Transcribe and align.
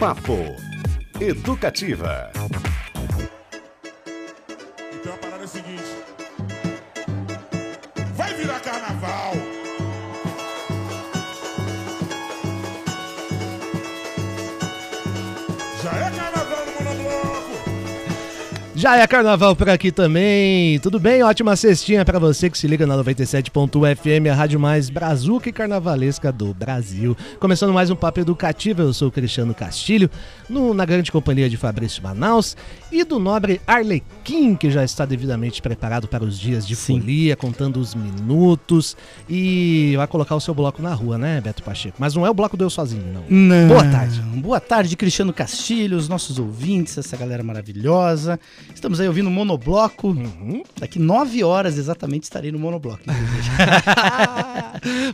Papo 0.00 0.56
Educativa. 1.20 2.30
Já 18.80 18.96
é 18.96 19.06
carnaval 19.06 19.54
por 19.54 19.68
aqui 19.68 19.92
também. 19.92 20.78
Tudo 20.78 20.98
bem? 20.98 21.22
Ótima 21.22 21.54
cestinha 21.54 22.02
pra 22.02 22.18
você 22.18 22.48
que 22.48 22.56
se 22.56 22.66
liga 22.66 22.86
na 22.86 22.96
97.1 22.96 23.94
FM, 23.94 24.30
a 24.30 24.34
rádio 24.34 24.58
mais 24.58 24.88
brazuca 24.88 25.50
e 25.50 25.52
carnavalesca 25.52 26.32
do 26.32 26.54
Brasil. 26.54 27.14
Começando 27.38 27.74
mais 27.74 27.90
um 27.90 27.94
papo 27.94 28.20
educativo, 28.20 28.80
eu 28.80 28.94
sou 28.94 29.08
o 29.08 29.12
Cristiano 29.12 29.52
Castilho, 29.52 30.08
no- 30.48 30.72
na 30.72 30.86
grande 30.86 31.12
companhia 31.12 31.50
de 31.50 31.58
Fabrício 31.58 32.02
Manaus 32.02 32.56
e 32.90 33.04
do 33.04 33.18
nobre 33.18 33.60
Arlequim, 33.66 34.54
que 34.54 34.70
já 34.70 34.82
está 34.82 35.04
devidamente 35.04 35.60
preparado 35.60 36.08
para 36.08 36.24
os 36.24 36.38
dias 36.38 36.66
de 36.66 36.74
folia, 36.74 37.36
contando 37.36 37.78
os 37.78 37.94
minutos 37.94 38.96
e 39.28 39.92
vai 39.98 40.06
colocar 40.06 40.34
o 40.36 40.40
seu 40.40 40.54
bloco 40.54 40.80
na 40.80 40.94
rua, 40.94 41.18
né, 41.18 41.38
Beto 41.42 41.62
Pacheco? 41.62 41.96
Mas 41.98 42.14
não 42.14 42.24
é 42.24 42.30
o 42.30 42.34
bloco 42.34 42.56
do 42.56 42.64
Eu 42.64 42.70
Sozinho, 42.70 43.04
não. 43.12 43.24
Não. 43.28 43.68
Boa 43.68 43.84
tarde. 43.84 44.20
Boa 44.40 44.60
tarde, 44.60 44.96
Cristiano 44.96 45.34
Castilho, 45.34 45.98
os 45.98 46.08
nossos 46.08 46.38
ouvintes, 46.38 46.96
essa 46.96 47.14
galera 47.14 47.42
maravilhosa. 47.42 48.40
Estamos 48.74 49.00
aí 49.00 49.06
ouvindo 49.06 49.28
o 49.28 49.30
Monobloco. 49.30 50.08
Uhum. 50.08 50.62
Daqui 50.78 50.98
nove 50.98 51.44
horas 51.44 51.76
exatamente 51.76 52.24
estarei 52.24 52.50
no 52.50 52.58
Monobloco. 52.58 53.02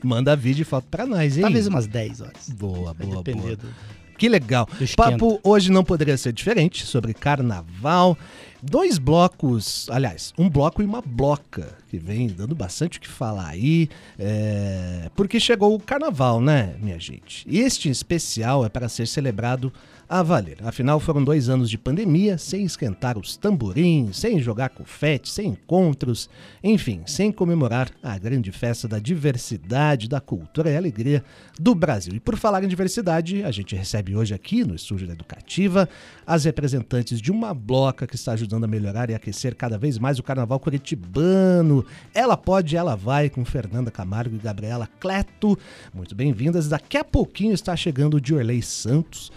Manda 0.03 0.37
vídeo 0.37 0.63
e 0.63 0.65
foto 0.65 0.87
pra 0.91 1.07
nós, 1.07 1.37
hein? 1.37 1.43
Talvez 1.43 1.67
umas 1.67 1.87
10 1.87 2.21
horas. 2.21 2.49
Boa, 2.51 2.95
Vai 2.95 3.07
boa, 3.07 3.23
boa. 3.23 3.57
do... 3.57 3.69
Que 4.17 4.29
legal. 4.29 4.69
Papo 4.97 5.41
hoje 5.43 5.71
não 5.71 5.85
poderia 5.85 6.17
ser 6.17 6.33
diferente 6.33 6.87
sobre 6.87 7.13
carnaval. 7.13 8.17
Dois 8.63 8.99
blocos, 8.99 9.87
aliás, 9.91 10.33
um 10.39 10.49
bloco 10.49 10.83
e 10.83 10.85
uma 10.85 11.03
bloca, 11.03 11.77
que 11.89 11.99
vem 11.99 12.29
dando 12.29 12.55
bastante 12.55 12.99
o 12.99 13.01
que 13.01 13.07
falar 13.07 13.49
aí, 13.49 13.89
é, 14.19 15.11
porque 15.15 15.39
chegou 15.39 15.75
o 15.75 15.79
carnaval, 15.79 16.41
né, 16.41 16.75
minha 16.81 16.99
gente? 16.99 17.47
Este 17.49 17.89
em 17.89 17.93
especial 17.93 18.65
é 18.65 18.69
para 18.69 18.89
ser 18.89 19.07
celebrado 19.07 19.73
a 20.09 20.23
valer. 20.23 20.59
Afinal, 20.63 21.01
foram 21.01 21.23
dois 21.23 21.49
anos 21.49 21.69
de 21.69 21.77
pandemia, 21.77 22.39
sem 22.39 22.65
esquentar 22.65 23.19
os 23.19 23.37
tamborins, 23.37 24.17
sem 24.17 24.41
jogar 24.41 24.69
confete, 24.69 25.29
sem 25.29 25.49
encontros, 25.49 26.31
enfim, 26.63 27.03
sem 27.07 27.33
comemorar 27.33 27.91
a 28.03 28.17
grande 28.17 28.53
festa 28.53 28.87
da 28.87 28.99
diversidade, 28.99 30.09
da 30.09 30.21
cultura 30.21 30.71
e 30.71 30.77
alegria 30.77 31.25
do 31.59 31.75
Brasil. 31.75 32.15
E 32.15 32.21
por 32.21 32.37
falar 32.37 32.63
em 32.63 32.69
diversidade, 32.69 33.43
a 33.43 33.51
gente 33.51 33.75
recebe 33.75 34.15
hoje 34.15 34.35
aqui 34.35 34.65
no 34.65 34.75
Estúdio 34.75 35.07
da 35.07 35.13
Educativa 35.13 35.89
as 36.27 36.45
representantes 36.45 37.21
de 37.21 37.33
uma 37.33 37.53
bloca 37.53 38.07
que 38.07 38.15
está 38.15 38.33
ajudando 38.33 38.65
a 38.65 38.69
melhorar 38.69 39.11
e 39.11 39.15
aquecer 39.15 39.57
cada 39.57 39.77
vez 39.77 39.99
mais 39.99 40.19
o 40.19 40.23
carnaval 40.23 40.61
curitibano. 40.61 41.85
Ela 42.15 42.37
pode, 42.37 42.77
ela 42.77 42.95
vai, 42.95 43.29
com 43.29 43.45
Fernanda 43.45 43.91
Camargo 43.91 44.37
e 44.37 44.39
Gabriela 44.39 44.89
Cleto. 45.01 45.59
Muito 45.93 46.15
bem-vindas. 46.15 46.69
Daqui 46.69 46.97
a 46.97 47.05
pouquinho 47.05 47.53
está 47.53 47.75
chegando 47.75 48.19
o 48.19 48.21
Diorley 48.21 48.63
Santos 48.63 49.33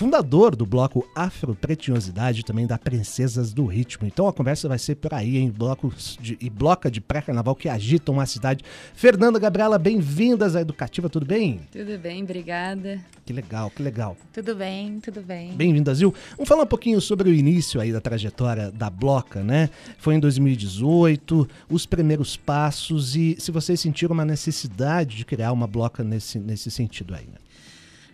fundador 0.00 0.56
do 0.56 0.64
bloco 0.64 1.06
Afropretinhosidade, 1.14 2.42
também 2.42 2.66
da 2.66 2.78
Princesas 2.78 3.52
do 3.52 3.66
Ritmo. 3.66 4.06
Então 4.06 4.26
a 4.26 4.32
conversa 4.32 4.66
vai 4.66 4.78
ser 4.78 4.94
por 4.94 5.12
aí, 5.12 5.36
em 5.36 5.50
blocos 5.50 6.16
de, 6.18 6.38
e 6.40 6.48
bloca 6.48 6.90
de 6.90 7.02
pré-carnaval 7.02 7.54
que 7.54 7.68
agitam 7.68 8.18
a 8.18 8.24
cidade. 8.24 8.64
Fernanda, 8.94 9.38
Gabriela, 9.38 9.78
bem-vindas 9.78 10.56
à 10.56 10.62
Educativa, 10.62 11.10
tudo 11.10 11.26
bem? 11.26 11.60
Tudo 11.70 11.98
bem, 11.98 12.22
obrigada. 12.22 12.98
Que 13.26 13.34
legal, 13.34 13.68
que 13.68 13.82
legal. 13.82 14.16
Tudo 14.32 14.54
bem, 14.54 15.00
tudo 15.00 15.20
bem. 15.20 15.52
Bem-vindas, 15.52 15.98
Zil. 15.98 16.14
Vamos 16.30 16.48
falar 16.48 16.62
um 16.62 16.66
pouquinho 16.66 16.98
sobre 16.98 17.28
o 17.28 17.34
início 17.34 17.78
aí 17.78 17.92
da 17.92 18.00
trajetória 18.00 18.70
da 18.70 18.88
Bloca, 18.88 19.42
né? 19.42 19.68
Foi 19.98 20.14
em 20.14 20.18
2018, 20.18 21.46
os 21.68 21.84
primeiros 21.84 22.38
passos 22.38 23.14
e 23.14 23.36
se 23.38 23.52
vocês 23.52 23.78
sentiram 23.78 24.14
uma 24.14 24.24
necessidade 24.24 25.14
de 25.18 25.26
criar 25.26 25.52
uma 25.52 25.66
Bloca 25.66 26.02
nesse, 26.02 26.38
nesse 26.38 26.70
sentido 26.70 27.14
aí, 27.14 27.26
né? 27.26 27.49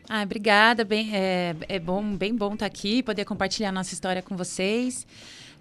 Ah, 0.08 0.22
obrigada. 0.22 0.84
Bem, 0.84 1.10
é, 1.14 1.56
é 1.68 1.78
bom, 1.78 2.16
bem 2.16 2.34
bom 2.34 2.54
estar 2.54 2.66
aqui, 2.66 3.02
poder 3.02 3.24
compartilhar 3.24 3.72
nossa 3.72 3.92
história 3.92 4.22
com 4.22 4.36
vocês. 4.36 5.06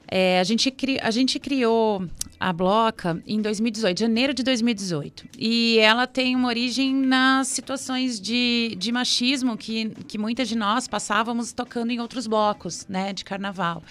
É, 0.07 0.39
a, 0.39 0.43
gente 0.43 0.69
cri, 0.69 0.99
a 1.01 1.09
gente 1.09 1.39
criou 1.39 2.07
a 2.39 2.53
Bloca 2.53 3.21
em 3.25 3.41
2018, 3.41 3.99
janeiro 3.99 4.33
de 4.35 4.43
2018. 4.43 5.25
E 5.37 5.79
ela 5.79 6.05
tem 6.05 6.35
uma 6.35 6.47
origem 6.47 6.93
nas 6.93 7.47
situações 7.47 8.19
de, 8.19 8.75
de 8.77 8.91
machismo 8.91 9.57
que, 9.57 9.89
que 10.07 10.17
muitas 10.17 10.47
de 10.47 10.55
nós 10.55 10.87
passávamos 10.87 11.51
tocando 11.51 11.91
em 11.91 11.99
outros 11.99 12.27
blocos, 12.27 12.85
né, 12.87 13.13
de 13.13 13.25
carnaval. 13.25 13.81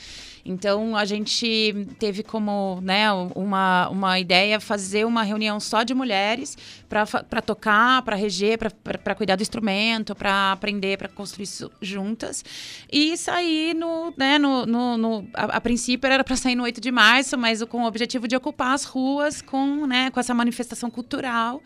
Então 0.45 0.95
a 0.95 1.05
gente 1.05 1.87
teve 1.99 2.23
como 2.23 2.79
né, 2.83 3.11
uma, 3.35 3.89
uma 3.89 4.19
ideia 4.19 4.61
fazer 4.61 5.07
uma 5.07 5.23
reunião 5.23 5.59
só 5.59 5.83
de 5.83 5.95
mulheres 5.95 6.57
para 6.89 7.41
tocar, 7.41 8.03
para 8.03 8.15
reger, 8.15 8.59
para 8.59 9.15
cuidar 9.15 9.37
do 9.37 9.43
instrumento, 9.43 10.15
para 10.15 10.53
aprender, 10.53 10.99
para 10.99 11.09
construir 11.09 11.45
isso 11.45 11.71
juntas. 11.81 12.45
E 12.93 13.17
sair 13.17 13.75
no. 13.75 14.13
Né, 14.17 14.39
no, 14.39 14.67
no, 14.67 14.99
no 14.99 15.29
a, 15.33 15.57
a, 15.57 15.61
princípio 15.61 16.07
era 16.07 16.23
para 16.23 16.37
sair 16.37 16.55
no 16.55 16.65
8 16.65 16.81
de 16.81 16.93
março, 16.93 17.39
mas 17.39 17.63
com 17.65 17.83
o 17.83 17.87
objetivo 17.87 18.29
de 18.29 18.37
ocupar 18.37 18.75
as 18.75 18.85
ruas 18.85 19.41
com, 19.41 19.87
né, 19.87 20.11
com 20.11 20.21
essa 20.21 20.35
manifestação 20.35 20.91
cultural 20.91 21.63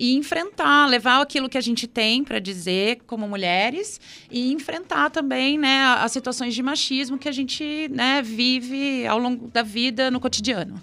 e 0.00 0.16
enfrentar, 0.16 0.86
levar 0.86 1.20
aquilo 1.20 1.46
que 1.46 1.58
a 1.58 1.60
gente 1.60 1.86
tem 1.86 2.24
para 2.24 2.38
dizer 2.38 3.02
como 3.06 3.28
mulheres 3.28 4.00
e 4.30 4.50
enfrentar 4.50 5.10
também, 5.10 5.58
né, 5.58 5.82
as 5.98 6.10
situações 6.10 6.54
de 6.54 6.62
machismo 6.62 7.18
que 7.18 7.28
a 7.28 7.32
gente, 7.32 7.86
né, 7.90 8.22
vive 8.22 9.06
ao 9.06 9.18
longo 9.18 9.48
da 9.48 9.62
vida 9.62 10.10
no 10.10 10.18
cotidiano. 10.18 10.80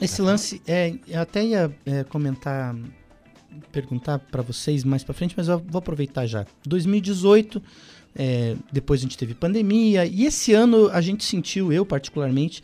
Esse 0.00 0.22
lance, 0.22 0.62
é, 0.66 0.94
eu 1.06 1.20
até 1.20 1.44
ia 1.44 1.76
é, 1.84 2.04
comentar, 2.04 2.74
perguntar 3.70 4.18
para 4.18 4.40
vocês 4.40 4.82
mais 4.82 5.04
para 5.04 5.12
frente, 5.12 5.34
mas 5.36 5.48
eu 5.48 5.58
vou 5.58 5.80
aproveitar 5.80 6.26
já. 6.26 6.46
2018, 6.66 7.62
é, 8.16 8.56
depois 8.72 9.00
a 9.00 9.02
gente 9.02 9.18
teve 9.18 9.34
pandemia 9.34 10.06
e 10.06 10.24
esse 10.24 10.54
ano 10.54 10.88
a 10.88 11.02
gente 11.02 11.22
sentiu, 11.22 11.70
eu 11.70 11.84
particularmente, 11.84 12.62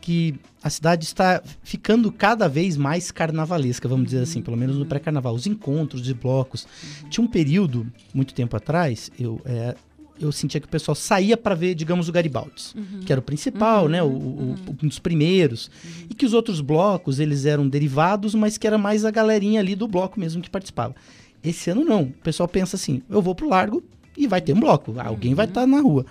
que 0.00 0.34
a 0.62 0.70
cidade 0.70 1.04
está 1.04 1.42
ficando 1.62 2.10
cada 2.10 2.48
vez 2.48 2.76
mais 2.76 3.10
carnavalesca, 3.10 3.88
vamos 3.88 4.06
dizer 4.06 4.22
assim, 4.22 4.42
pelo 4.42 4.56
menos 4.56 4.76
no 4.76 4.86
pré-carnaval. 4.86 5.34
Os 5.34 5.46
encontros 5.46 6.02
de 6.02 6.14
blocos. 6.14 6.66
Tinha 7.08 7.24
um 7.24 7.28
período, 7.28 7.86
muito 8.14 8.34
tempo 8.34 8.56
atrás, 8.56 9.10
eu, 9.18 9.40
é, 9.44 9.74
eu 10.20 10.32
sentia 10.32 10.60
que 10.60 10.66
o 10.66 10.70
pessoal 10.70 10.94
saía 10.94 11.36
para 11.36 11.54
ver, 11.54 11.74
digamos, 11.74 12.08
o 12.08 12.12
Garibaldi, 12.12 12.74
uhum. 12.76 13.00
que 13.00 13.12
era 13.12 13.20
o 13.20 13.22
principal, 13.22 13.84
uhum. 13.84 13.88
né, 13.88 14.02
o, 14.02 14.08
o, 14.08 14.56
um 14.82 14.88
dos 14.88 14.98
primeiros, 14.98 15.70
e 16.08 16.14
que 16.14 16.26
os 16.26 16.32
outros 16.32 16.60
blocos, 16.60 17.20
eles 17.20 17.44
eram 17.44 17.68
derivados, 17.68 18.34
mas 18.34 18.58
que 18.58 18.66
era 18.66 18.78
mais 18.78 19.04
a 19.04 19.10
galerinha 19.10 19.60
ali 19.60 19.74
do 19.74 19.86
bloco 19.86 20.18
mesmo 20.18 20.42
que 20.42 20.50
participava. 20.50 20.94
Esse 21.42 21.70
ano 21.70 21.84
não, 21.84 22.02
o 22.02 22.12
pessoal 22.12 22.48
pensa 22.48 22.76
assim, 22.76 23.02
eu 23.08 23.22
vou 23.22 23.34
pro 23.34 23.48
largo 23.48 23.82
e 24.16 24.26
vai 24.26 24.40
ter 24.40 24.52
um 24.52 24.60
bloco, 24.60 24.94
alguém 24.98 25.34
vai 25.34 25.46
estar 25.46 25.60
tá 25.62 25.66
na 25.66 25.80
rua. 25.80 26.04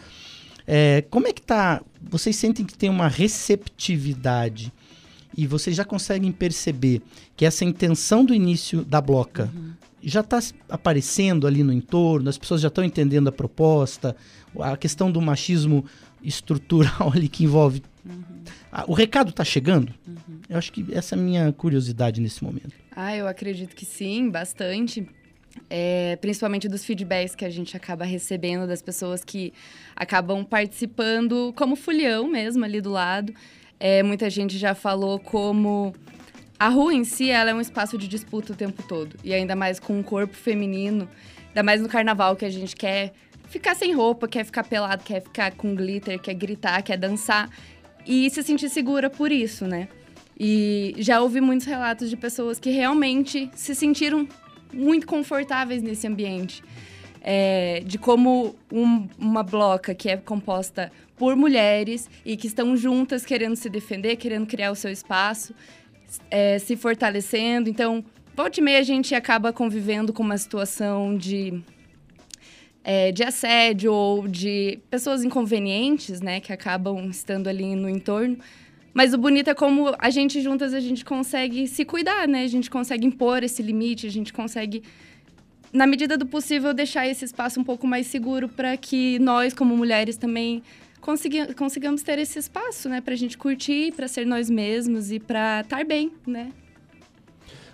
É, 0.67 1.01
como 1.09 1.28
é 1.28 1.33
que 1.33 1.41
tá? 1.41 1.81
Vocês 2.01 2.35
sentem 2.35 2.66
que 2.66 2.78
tem 2.78 2.89
uma 2.89 3.07
receptividade 3.07 4.73
e 5.35 5.47
vocês 5.47 5.75
já 5.75 5.85
conseguem 5.85 6.31
perceber 6.31 7.01
que 7.38 7.45
essa 7.45 7.63
intenção 7.63 8.25
do 8.25 8.33
início 8.33 8.83
da 8.83 9.00
bloca 9.00 9.50
uhum. 9.56 9.72
já 10.03 10.19
está 10.19 10.39
aparecendo 10.67 11.47
ali 11.47 11.63
no 11.63 11.72
entorno, 11.72 12.29
as 12.29 12.38
pessoas 12.38 12.59
já 12.59 12.67
estão 12.67 12.83
entendendo 12.83 13.29
a 13.29 13.31
proposta, 13.31 14.16
a 14.59 14.75
questão 14.75 15.09
do 15.09 15.22
machismo 15.22 15.85
estrutural 16.22 17.11
ali 17.16 17.29
que 17.29 17.45
envolve. 17.45 17.81
Uhum. 18.06 18.85
o 18.88 18.94
recado 18.94 19.29
está 19.29 19.44
chegando? 19.44 19.94
Uhum. 20.06 20.39
Eu 20.50 20.57
acho 20.57 20.72
que 20.72 20.85
essa 20.91 21.16
é 21.16 21.19
a 21.19 21.22
minha 21.22 21.53
curiosidade 21.53 22.19
nesse 22.19 22.44
momento. 22.44 22.73
Ah, 22.95 23.16
eu 23.16 23.27
acredito 23.27 23.75
que 23.75 23.85
sim, 23.85 24.29
bastante. 24.29 25.07
É, 25.69 26.18
principalmente 26.22 26.68
dos 26.68 26.85
feedbacks 26.85 27.36
que 27.36 27.45
a 27.45 27.50
gente 27.50 27.75
acaba 27.75 28.06
recebendo 28.06 28.68
das 28.68 28.81
pessoas 28.81 29.24
que 29.24 29.54
acabam 29.95 30.44
participando 30.44 31.54
como 31.56 31.75
fulhão 31.75 32.27
mesmo 32.27 32.63
ali 32.63 32.81
do 32.81 32.92
lado. 32.92 33.33
É, 33.80 34.01
muita 34.04 34.30
gente 34.30 34.57
já 34.57 34.74
falou 34.74 35.19
como 35.19 35.94
a 36.59 36.69
rua 36.69 36.94
em 36.94 37.04
si 37.04 37.30
ela 37.30 37.51
é 37.51 37.54
um 37.54 37.62
espaço 37.62 37.98
de 37.98 38.07
disputa 38.07 38.54
o 38.54 38.56
tempo 38.56 38.81
todo. 38.83 39.15
E 39.24 39.33
ainda 39.33 39.56
mais 39.56 39.80
com 39.80 39.98
um 39.98 40.04
corpo 40.04 40.36
feminino, 40.36 41.07
ainda 41.50 41.63
mais 41.63 41.81
no 41.81 41.88
carnaval 41.88 42.36
que 42.36 42.45
a 42.45 42.50
gente 42.50 42.75
quer 42.75 43.13
ficar 43.48 43.75
sem 43.75 43.94
roupa, 43.94 44.27
quer 44.27 44.44
ficar 44.44 44.63
pelado, 44.63 45.04
quer 45.04 45.21
ficar 45.21 45.51
com 45.51 45.75
glitter, 45.75 46.19
quer 46.19 46.33
gritar, 46.33 46.81
quer 46.81 46.98
dançar. 46.98 47.50
E 48.06 48.30
se 48.30 48.42
sentir 48.42 48.69
segura 48.69 49.09
por 49.09 49.31
isso, 49.31 49.68
né? 49.68 49.88
E 50.39 50.95
já 51.00 51.19
ouvi 51.19 51.42
muitos 51.42 51.65
relatos 51.65 52.09
de 52.09 52.18
pessoas 52.18 52.59
que 52.59 52.69
realmente 52.69 53.50
se 53.56 53.74
sentiram 53.74 54.27
muito 54.74 55.08
confortáveis 55.08 55.81
nesse 55.81 56.08
ambiente. 56.08 56.64
É, 57.22 57.81
de 57.86 57.98
como 57.98 58.56
um, 58.72 59.08
uma 59.18 59.44
bloca 59.44 59.94
que 59.94 60.08
é 60.08 60.16
composta 60.16 60.92
por 61.18 61.36
mulheres 61.36 62.10
e 62.24 62.38
que 62.38 62.48
estão 62.48 62.78
juntas 62.78 63.25
querendo 63.25 63.56
se 63.56 63.69
defender, 63.69 64.16
querendo 64.16 64.46
criar 64.46 64.72
o 64.72 64.75
seu 64.75 64.92
espaço, 64.92 65.54
é, 66.30 66.60
se 66.60 66.75
fortalecendo. 66.78 67.69
Então, 67.69 68.06
volta 68.36 68.60
e 68.60 68.64
meia 68.64 68.80
a 68.80 68.84
gente 68.84 69.14
acaba 69.16 69.52
convivendo 69.52 70.14
com 70.14 70.24
uma 70.24 70.38
situação 70.38 71.18
de, 71.18 71.62
é, 72.84 73.12
de 73.12 73.24
assédio 73.24 73.92
ou 73.92 74.28
de 74.28 74.80
pessoas 74.90 75.24
inconvenientes, 75.24 76.22
né, 76.22 76.40
que 76.40 76.54
acabam 76.54 77.10
estando 77.10 77.48
ali 77.48 77.75
no 77.75 77.90
entorno. 77.90 78.38
Mas 78.97 79.13
o 79.13 79.17
bonito 79.19 79.47
é 79.47 79.53
como 79.53 79.94
a 79.99 80.09
gente 80.09 80.41
juntas 80.41 80.73
a 80.73 80.79
gente 80.79 81.05
consegue 81.05 81.67
se 81.67 81.85
cuidar, 81.85 82.27
né? 82.27 82.41
A 82.41 82.47
gente 82.47 82.67
consegue 82.67 83.05
impor 83.05 83.44
esse 83.44 83.61
limite, 83.61 84.07
a 84.07 84.09
gente 84.09 84.33
consegue 84.33 84.81
na 85.71 85.85
medida 85.85 86.17
do 86.17 86.25
possível 86.25 86.73
deixar 86.73 87.05
esse 87.07 87.23
espaço 87.23 87.59
um 87.59 87.63
pouco 87.63 87.85
mais 87.85 88.07
seguro 88.07 88.49
para 88.49 88.75
que 88.75 89.19
nós 89.19 89.53
como 89.53 89.77
mulheres 89.77 90.17
também 90.17 90.63
consegui 90.99 91.53
consigamos 91.53 92.01
ter 92.01 92.17
esse 92.17 92.39
espaço, 92.39 92.89
né, 92.89 92.99
a 93.05 93.15
gente 93.15 93.38
curtir, 93.38 93.94
para 93.95 94.07
ser 94.07 94.25
nós 94.25 94.49
mesmos 94.49 95.11
e 95.11 95.19
para 95.19 95.61
estar 95.61 95.85
bem, 95.85 96.11
né? 96.25 96.51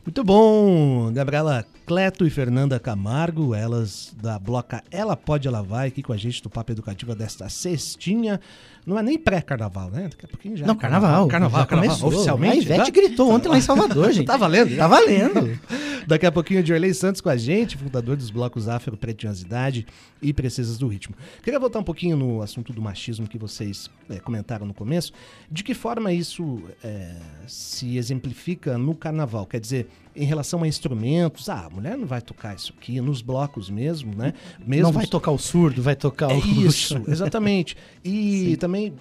Muito 0.06 0.26
bom, 0.26 1.10
Gabriela 1.14 1.66
Cleto 1.86 2.26
e 2.26 2.30
Fernanda 2.30 2.80
Camargo, 2.80 3.54
elas 3.54 4.16
da 4.22 4.40
bloca 4.40 4.82
Ela 4.90 5.18
Pode, 5.18 5.48
Ela 5.48 5.62
Vai, 5.62 5.90
aqui 5.90 6.02
com 6.02 6.14
a 6.14 6.18
gente 6.18 6.42
do 6.42 6.50
Papo 6.50 6.72
Educativa 6.72 7.14
desta 7.14 7.50
sextinha. 7.50 8.40
Não 8.86 8.98
é 8.98 9.04
nem 9.04 9.18
pré-carnaval, 9.18 9.90
né? 9.90 10.04
Daqui 10.10 10.26
a 10.26 10.28
pouquinho 10.28 10.56
já. 10.56 10.66
Não, 10.66 10.76
é 10.76 10.78
carnaval. 10.78 11.28
Carnaval, 11.28 11.66
carnaval, 11.66 11.90
começou. 11.90 12.08
oficialmente. 12.10 12.60
A 12.60 12.62
Ivete 12.62 12.86
tá? 12.86 12.90
gritou 12.90 13.32
ontem 13.32 13.50
lá 13.50 13.58
em 13.58 13.62
Salvador, 13.62 14.12
gente. 14.14 14.26
Tá 14.26 14.38
valendo? 14.38 14.76
Tá 14.78 14.88
valendo. 14.88 15.60
Daqui 16.08 16.26
a 16.26 16.32
pouquinho, 16.32 16.62
o 16.62 16.64
Dirley 16.64 16.94
Santos 16.94 17.22
com 17.22 17.30
a 17.30 17.38
gente, 17.38 17.78
fundador 17.78 18.16
dos 18.16 18.30
blocos 18.30 18.68
Afro, 18.68 18.98
Pretiosidade 18.98 19.86
e 20.22 20.34
Precisas 20.34 20.78
do 20.78 20.88
Ritmo. 20.88 21.16
Queria 21.42 21.60
voltar 21.60 21.80
um 21.80 21.84
pouquinho 21.84 22.16
no 22.16 22.42
assunto 22.42 22.74
do 22.74 22.82
machismo 22.82 23.28
que 23.28 23.38
vocês 23.38 23.90
é, 24.10 24.20
comentaram 24.20 24.66
no 24.66 24.74
começo. 24.74 25.14
De 25.50 25.64
que 25.64 25.74
forma 25.74 26.12
isso 26.12 26.62
é, 26.84 27.16
se 27.48 27.98
exemplifica 27.98 28.78
no 28.78 28.96
carnaval? 28.96 29.46
Quer 29.46 29.60
dizer, 29.60 29.88
em 30.16 30.26
relação 30.26 30.64
a 30.64 30.68
instrumentos, 30.68 31.50
ah, 31.50 31.66
a 31.66 31.70
mulher 31.70 31.98
não 31.98 32.06
vai 32.06 32.22
tocar 32.22 32.56
isso 32.56 32.74
aqui, 32.78 33.00
nos 33.02 33.22
blocos 33.22 33.70
mesmo, 33.70 34.16
né? 34.16 34.34
Mesmo 34.66 34.84
Não 34.84 34.92
vai 34.92 35.08
tocar 35.08 35.32
o 35.32 35.38
surdo, 35.38 35.82
vai 35.82 35.96
tocar 35.96 36.32
é 36.32 36.36
o. 36.36 36.40
isso, 36.66 37.02
exatamente. 37.08 37.76
E 38.04 38.58
também, 38.58 38.94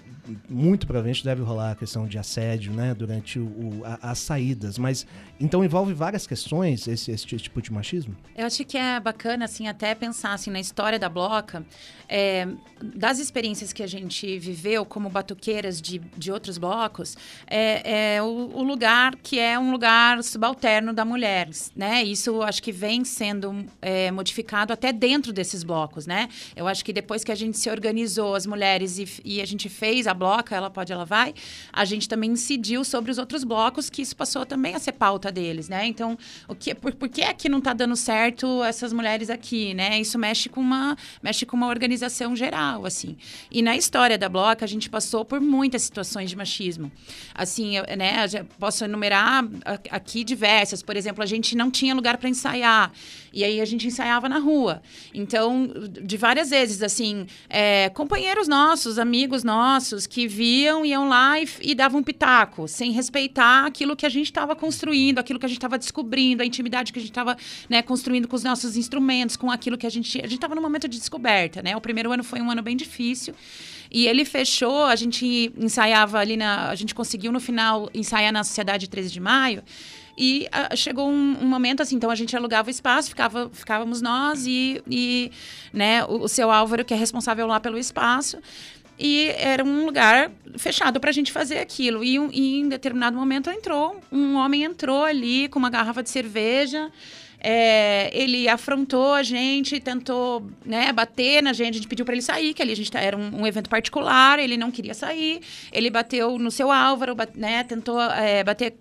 muito 0.49 0.87
provavelmente, 0.87 1.25
deve 1.25 1.43
rolar 1.43 1.73
a 1.73 1.75
questão 1.75 2.07
de 2.07 2.17
assédio, 2.19 2.73
né, 2.73 2.95
durante 2.95 3.39
o, 3.39 3.45
o- 3.45 3.83
a- 3.85 4.11
as 4.13 4.19
saídas. 4.19 4.79
Mas, 4.79 5.07
então, 5.41 5.65
envolve 5.65 5.93
várias 5.93 6.27
questões 6.27 6.87
esse, 6.87 7.11
esse 7.11 7.27
tipo 7.27 7.61
de 7.61 7.73
machismo? 7.73 8.15
Eu 8.37 8.47
acho 8.47 8.65
que 8.65 8.79
é 8.79 9.01
bacana, 9.01 9.45
assim, 9.47 9.67
até 9.69 9.95
pensar 9.95 10.35
assim, 10.35 10.51
na 10.51 10.61
história 10.61 10.99
da 10.99 11.09
Bloca, 11.09 11.65
é, 12.09 12.47
das 12.81 13.19
experiências 13.19 13.73
que 13.73 13.83
a 13.83 13.87
gente 13.87 14.39
viveu 14.39 14.85
como 14.85 15.09
batuqueiras 15.09 15.81
de, 15.81 15.99
de 16.17 16.31
outros 16.31 16.59
blocos, 16.59 17.17
é, 17.47 18.15
é 18.17 18.23
o, 18.23 18.27
o 18.27 18.63
lugar 18.63 19.17
que 19.17 19.39
é 19.39 19.59
um 19.59 19.71
lugar 19.73 20.23
subalterno 20.23 20.93
da 20.93 21.05
mulher, 21.05 21.49
né? 21.75 22.03
Isso 22.05 22.43
acho 22.43 22.63
que 22.63 22.71
vem 22.71 23.05
sendo 23.05 23.65
é, 23.81 24.11
modificado 24.11 24.73
até 24.73 24.93
dentro 24.93 25.33
desses 25.33 25.63
blocos, 25.65 26.07
né? 26.07 26.29
Eu 26.55 26.69
acho 26.69 26.85
que 26.85 26.93
depois 26.93 27.25
que 27.25 27.33
a 27.33 27.35
gente 27.35 27.59
se 27.59 27.71
organizou, 27.71 28.35
as 28.35 28.47
mulheres, 28.47 28.99
e, 28.99 29.09
e 29.25 29.41
a 29.41 29.47
gente 29.47 29.69
fez 29.69 30.07
a 30.07 30.12
Bloca, 30.15 30.55
Ela 30.55 30.71
Pode, 30.71 30.93
Ela 30.93 31.05
Vai, 31.05 31.35
a 31.73 31.85
gente 31.85 32.09
também 32.09 32.31
incidiu 32.31 32.85
sobre 32.85 33.11
os 33.11 33.19
outros 33.19 33.45
blocos, 33.45 33.91
que 33.91 34.03
isso 34.03 34.15
passou 34.17 34.45
também 34.47 34.75
a 34.75 34.79
ser 34.79 34.93
pauta 34.93 35.31
deles, 35.33 35.69
né? 35.69 35.87
Então, 35.87 36.17
o 36.49 36.55
que, 36.55 36.75
por, 36.75 36.93
por 36.95 37.09
que 37.09 37.23
aqui 37.23 37.49
não 37.49 37.59
está 37.59 37.73
dando 37.73 37.97
certo 37.97 38.63
essas 38.65 38.93
mulheres 38.93 39.31
aqui, 39.31 39.75
né? 39.75 40.01
Isso 40.01 40.19
mexe 40.19 40.49
com 40.49 40.61
uma, 40.61 40.97
mexe 41.23 41.45
com 41.47 41.57
uma 41.57 41.69
organização 41.69 42.35
geral, 42.37 42.85
assim. 42.87 43.17
E 43.51 43.63
na 43.63 43.77
história 43.77 44.17
da 44.19 44.29
Bloca, 44.29 44.65
a 44.65 44.69
gente 44.69 44.89
passou 44.91 45.25
por 45.25 45.41
muitas 45.41 45.83
situações 45.83 46.31
de 46.31 46.37
machismo. 46.37 46.91
Assim, 47.35 47.77
eu, 47.77 47.85
né? 47.97 48.25
eu 48.39 48.45
posso 48.59 48.85
enumerar 48.85 49.45
a- 49.65 49.79
aqui 49.97 50.25
diversas. 50.25 50.83
Por 50.83 50.97
exemplo, 50.97 51.23
a 51.23 51.27
gente 51.27 51.57
não 51.57 51.71
tinha 51.71 51.95
lugar 51.95 52.17
para 52.19 52.29
ensaiar. 52.29 52.93
E 53.33 53.45
aí 53.45 53.61
a 53.61 53.65
gente 53.65 53.87
ensaiava 53.87 54.29
na 54.29 54.39
rua. 54.39 54.83
Então, 55.15 55.71
de 56.03 56.17
várias 56.17 56.51
vezes, 56.51 56.83
assim, 56.83 57.27
é, 57.49 57.89
companheiros 57.91 58.47
nossos, 58.47 58.99
amigos 58.99 59.43
nossos, 59.43 60.02
que 60.07 60.27
viam, 60.27 60.85
iam 60.85 61.09
lá 61.09 61.41
e, 61.41 61.49
e 61.61 61.75
davam 61.75 62.01
um 62.01 62.03
pitaco, 62.03 62.69
sem 62.69 62.93
respeitar 62.93 63.67
aquilo 63.67 63.97
que 63.97 64.07
a 64.07 64.09
gente 64.09 64.27
estava 64.27 64.55
construindo, 64.55 65.19
aquilo 65.19 65.39
que 65.39 65.47
a 65.47 65.49
gente 65.49 65.59
estava 65.59 65.79
descobrindo, 65.79 66.43
a 66.43 66.47
intimidade 66.47 66.93
que 66.93 66.99
a 66.99 67.03
gente 67.03 67.11
estava 67.11 67.37
né, 67.69 67.83
construindo 67.83 68.29
com 68.29 68.37
os 68.37 68.45
nossos 68.45 68.77
instrumentos, 68.77 69.37
com 69.37 69.51
aquilo 69.51 69.79
que 69.79 69.87
a 69.87 69.91
gente. 69.91 70.19
A 70.19 70.23
gente 70.23 70.35
estava 70.35 70.55
num 70.55 70.63
momento 70.63 70.89
de 70.89 70.99
descoberta, 70.99 71.63
né? 71.63 71.77
O 71.77 71.81
primeiro 71.81 72.13
ano 72.13 72.25
foi 72.25 72.41
um 72.41 72.51
ano 72.51 72.63
bem 72.63 72.77
difícil. 72.77 73.35
E 73.91 74.07
ele 74.07 74.25
fechou, 74.25 74.85
a 74.85 74.97
gente 74.97 75.53
ensaiava 75.57 76.19
ali 76.19 76.37
na. 76.37 76.71
A 76.71 76.75
gente 76.75 76.95
conseguiu 76.95 77.31
no 77.31 77.41
final 77.41 77.91
ensaiar 77.93 78.33
na 78.33 78.43
Sociedade 78.43 78.89
13 78.89 79.11
de 79.11 79.21
Maio. 79.21 79.63
E 80.17 80.47
chegou 80.77 81.09
um, 81.09 81.39
um 81.43 81.47
momento 81.47 81.83
assim, 81.83 81.97
então 81.97 82.11
a 82.11 82.15
gente 82.15 82.37
alugava 82.37 82.69
o 82.69 82.71
espaço, 82.71 83.09
ficava, 83.09 83.51
ficávamos 83.53 84.03
nós 84.03 84.47
e, 84.47 84.83
e 84.89 85.31
né, 85.73 86.05
o, 86.05 86.25
o 86.25 86.29
seu 86.29 86.51
Álvaro, 86.51 86.85
que 86.85 86.93
é 86.93 86.97
responsável 86.97 87.47
lá 87.47 87.59
pelo 87.59 87.79
espaço. 87.79 88.39
E 89.05 89.31
era 89.37 89.65
um 89.65 89.85
lugar 89.87 90.31
fechado 90.57 91.01
para 91.01 91.11
a 91.11 91.13
gente 91.13 91.33
fazer 91.33 91.59
aquilo. 91.59 92.05
E, 92.05 92.17
e 92.17 92.61
em 92.61 92.69
determinado 92.69 93.17
momento 93.17 93.51
entrou, 93.51 94.01
um 94.13 94.37
homem 94.37 94.63
entrou 94.63 95.05
ali 95.05 95.49
com 95.49 95.59
uma 95.59 95.71
garrafa 95.71 96.03
de 96.05 96.11
cerveja. 96.11 96.89
é, 97.45 98.09
ele 98.13 98.49
afrontou 98.49 99.15
a 99.15 99.23
gente, 99.25 99.81
tentou 99.81 100.49
né, 100.65 100.93
bater 100.93 101.43
na 101.43 101.53
gente, 101.53 101.71
a 101.71 101.73
gente 101.79 101.89
pediu 101.89 102.05
para 102.05 102.15
ele 102.15 102.23
sair, 102.23 102.55
que 102.55 102.63
ali 102.63 102.71
a 102.71 102.77
gente 102.77 102.89
tá- 102.93 103.01
era 103.01 103.17
um, 103.17 103.41
um 103.41 103.47
evento 103.47 103.69
particular, 103.69 104.39
ele 104.39 104.57
não 104.57 104.71
queria 104.71 104.95
sair. 104.95 105.41
Ele 105.73 105.91
bateu 105.91 106.39
no 106.39 106.53
seu 106.53 106.71
Álvaro, 106.71 107.17
né, 107.35 107.65
tentou 107.65 108.01
é, 108.01 108.45
bater 108.45 108.75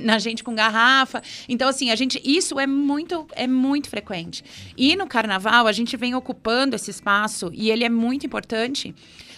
na 0.00 0.18
gente 0.18 0.42
com 0.44 0.54
garrafa. 0.54 1.20
Então, 1.48 1.68
assim, 1.68 1.90
a 1.90 1.96
gente. 1.96 2.20
Isso 2.24 2.58
é 2.58 2.66
muito, 2.66 3.26
é 3.32 3.46
muito 3.46 3.90
frequente. 3.90 4.42
E 4.76 4.94
no 4.96 5.06
carnaval, 5.06 5.66
a 5.66 5.72
gente 5.72 5.94
vem 5.96 6.14
ocupando 6.14 6.76
esse 6.76 6.90
espaço 6.90 7.50
e 7.52 7.70
ele 7.70 7.84
é 7.84 7.88
muito 7.90 8.24
importante. 8.24 8.94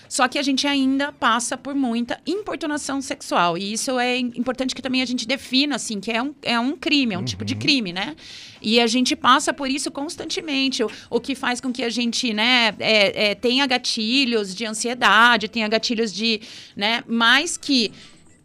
Só 0.08 0.28
que 0.28 0.38
a 0.38 0.42
gente 0.42 0.66
ainda 0.66 1.10
passa 1.12 1.56
por 1.56 1.74
muita 1.74 2.20
importunação 2.26 3.00
sexual. 3.00 3.58
E 3.58 3.72
isso 3.72 3.98
é 3.98 4.18
im- 4.18 4.32
importante 4.36 4.74
que 4.74 4.82
também 4.82 5.02
a 5.02 5.04
gente 5.04 5.26
defina, 5.26 5.76
assim, 5.76 6.00
que 6.00 6.10
é 6.10 6.22
um, 6.22 6.34
é 6.42 6.58
um 6.60 6.76
crime, 6.76 7.14
é 7.14 7.18
um 7.18 7.24
tipo 7.24 7.44
de 7.44 7.54
crime, 7.54 7.92
né? 7.92 8.14
E 8.62 8.80
a 8.80 8.86
gente 8.86 9.14
passa 9.16 9.52
por 9.52 9.68
isso 9.70 9.90
constantemente, 9.90 10.82
o, 10.82 10.90
o 11.10 11.20
que 11.20 11.34
faz 11.34 11.60
com 11.60 11.72
que 11.72 11.82
a 11.82 11.90
gente, 11.90 12.32
né, 12.32 12.74
é, 12.78 13.30
é, 13.30 13.34
tenha 13.34 13.66
gatilhos 13.66 14.54
de 14.54 14.64
ansiedade, 14.64 15.48
tenha 15.48 15.68
gatilhos 15.68 16.12
de, 16.12 16.40
né, 16.76 17.02
mais 17.06 17.56
que 17.56 17.92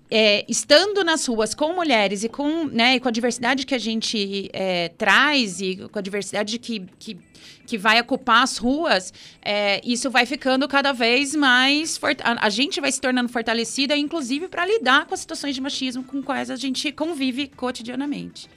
é, 0.09 0.43
estando 0.47 1.03
nas 1.03 1.25
ruas 1.27 1.53
com 1.53 1.73
mulheres 1.73 2.23
e 2.23 2.29
com, 2.29 2.65
né, 2.65 2.95
e 2.95 2.99
com 2.99 3.07
a 3.07 3.11
diversidade 3.11 3.65
que 3.65 3.75
a 3.75 3.77
gente 3.77 4.49
é, 4.51 4.89
traz 4.89 5.61
e 5.61 5.87
com 5.91 5.99
a 5.99 6.01
diversidade 6.01 6.57
que, 6.57 6.85
que, 6.97 7.17
que 7.65 7.77
vai 7.77 8.01
ocupar 8.01 8.43
as 8.43 8.57
ruas, 8.57 9.13
é, 9.41 9.79
isso 9.85 10.09
vai 10.09 10.25
ficando 10.25 10.67
cada 10.67 10.91
vez 10.91 11.35
mais. 11.35 11.99
A, 12.23 12.47
a 12.47 12.49
gente 12.49 12.81
vai 12.81 12.91
se 12.91 12.99
tornando 12.99 13.29
fortalecida, 13.29 13.95
inclusive 13.95 14.47
para 14.47 14.65
lidar 14.65 15.05
com 15.05 15.13
as 15.13 15.19
situações 15.19 15.53
de 15.53 15.61
machismo 15.61 16.03
com 16.03 16.23
quais 16.23 16.49
a 16.49 16.55
gente 16.55 16.91
convive 16.91 17.47
cotidianamente. 17.47 18.49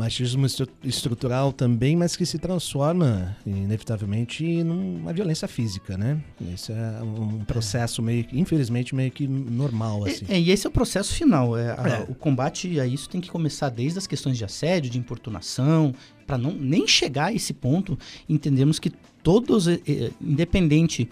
Machismo 0.00 0.46
estru- 0.46 0.66
estrutural 0.82 1.52
também, 1.52 1.94
mas 1.94 2.16
que 2.16 2.24
se 2.24 2.38
transforma, 2.38 3.36
inevitavelmente, 3.46 4.64
numa 4.64 5.12
violência 5.12 5.46
física, 5.46 5.98
né? 5.98 6.18
Esse 6.54 6.72
é 6.72 7.02
um 7.02 7.44
processo 7.44 8.00
meio 8.02 8.26
infelizmente, 8.32 8.94
meio 8.94 9.10
que 9.10 9.26
normal, 9.28 10.06
assim. 10.06 10.24
É, 10.28 10.40
e 10.40 10.50
esse 10.50 10.66
é 10.66 10.70
o 10.70 10.72
processo 10.72 11.12
final. 11.14 11.56
é, 11.56 11.70
a- 11.72 11.88
É. 11.88 12.10
O 12.10 12.14
combate 12.14 12.80
a 12.80 12.86
isso 12.86 13.08
tem 13.10 13.20
que 13.20 13.30
começar 13.30 13.68
desde 13.68 13.98
as 13.98 14.06
questões 14.06 14.38
de 14.38 14.44
assédio, 14.44 14.90
de 14.90 14.98
importunação, 14.98 15.94
para 16.26 16.38
não 16.38 16.52
nem 16.52 16.86
chegar 16.88 17.26
a 17.26 17.32
esse 17.34 17.52
ponto, 17.52 17.98
entendemos 18.28 18.78
que 18.78 18.90
todos, 19.22 19.66
independente 20.20 21.08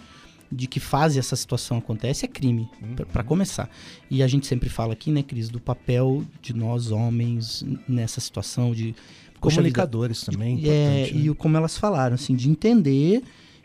de 0.50 0.66
que 0.66 0.80
fase 0.80 1.18
essa 1.18 1.36
situação 1.36 1.78
acontece, 1.78 2.24
é 2.24 2.28
crime, 2.28 2.68
para 3.12 3.22
começar. 3.22 3.68
E 4.10 4.22
a 4.22 4.26
gente 4.26 4.46
sempre 4.46 4.68
fala 4.68 4.94
aqui, 4.94 5.10
né, 5.10 5.22
Cris, 5.22 5.48
do 5.48 5.60
papel 5.60 6.24
de 6.40 6.54
nós 6.54 6.90
homens 6.90 7.64
nessa 7.86 8.20
situação 8.20 8.72
de 8.72 8.94
poxa 9.40 9.62
vida, 9.62 9.74
Comunicadores 9.74 10.22
também, 10.22 10.56
é, 10.64 11.02
importante, 11.02 11.14
né? 11.14 11.30
e 11.30 11.34
como 11.34 11.56
elas 11.56 11.76
falaram, 11.76 12.14
assim, 12.14 12.34
de 12.34 12.48
entender 12.48 13.22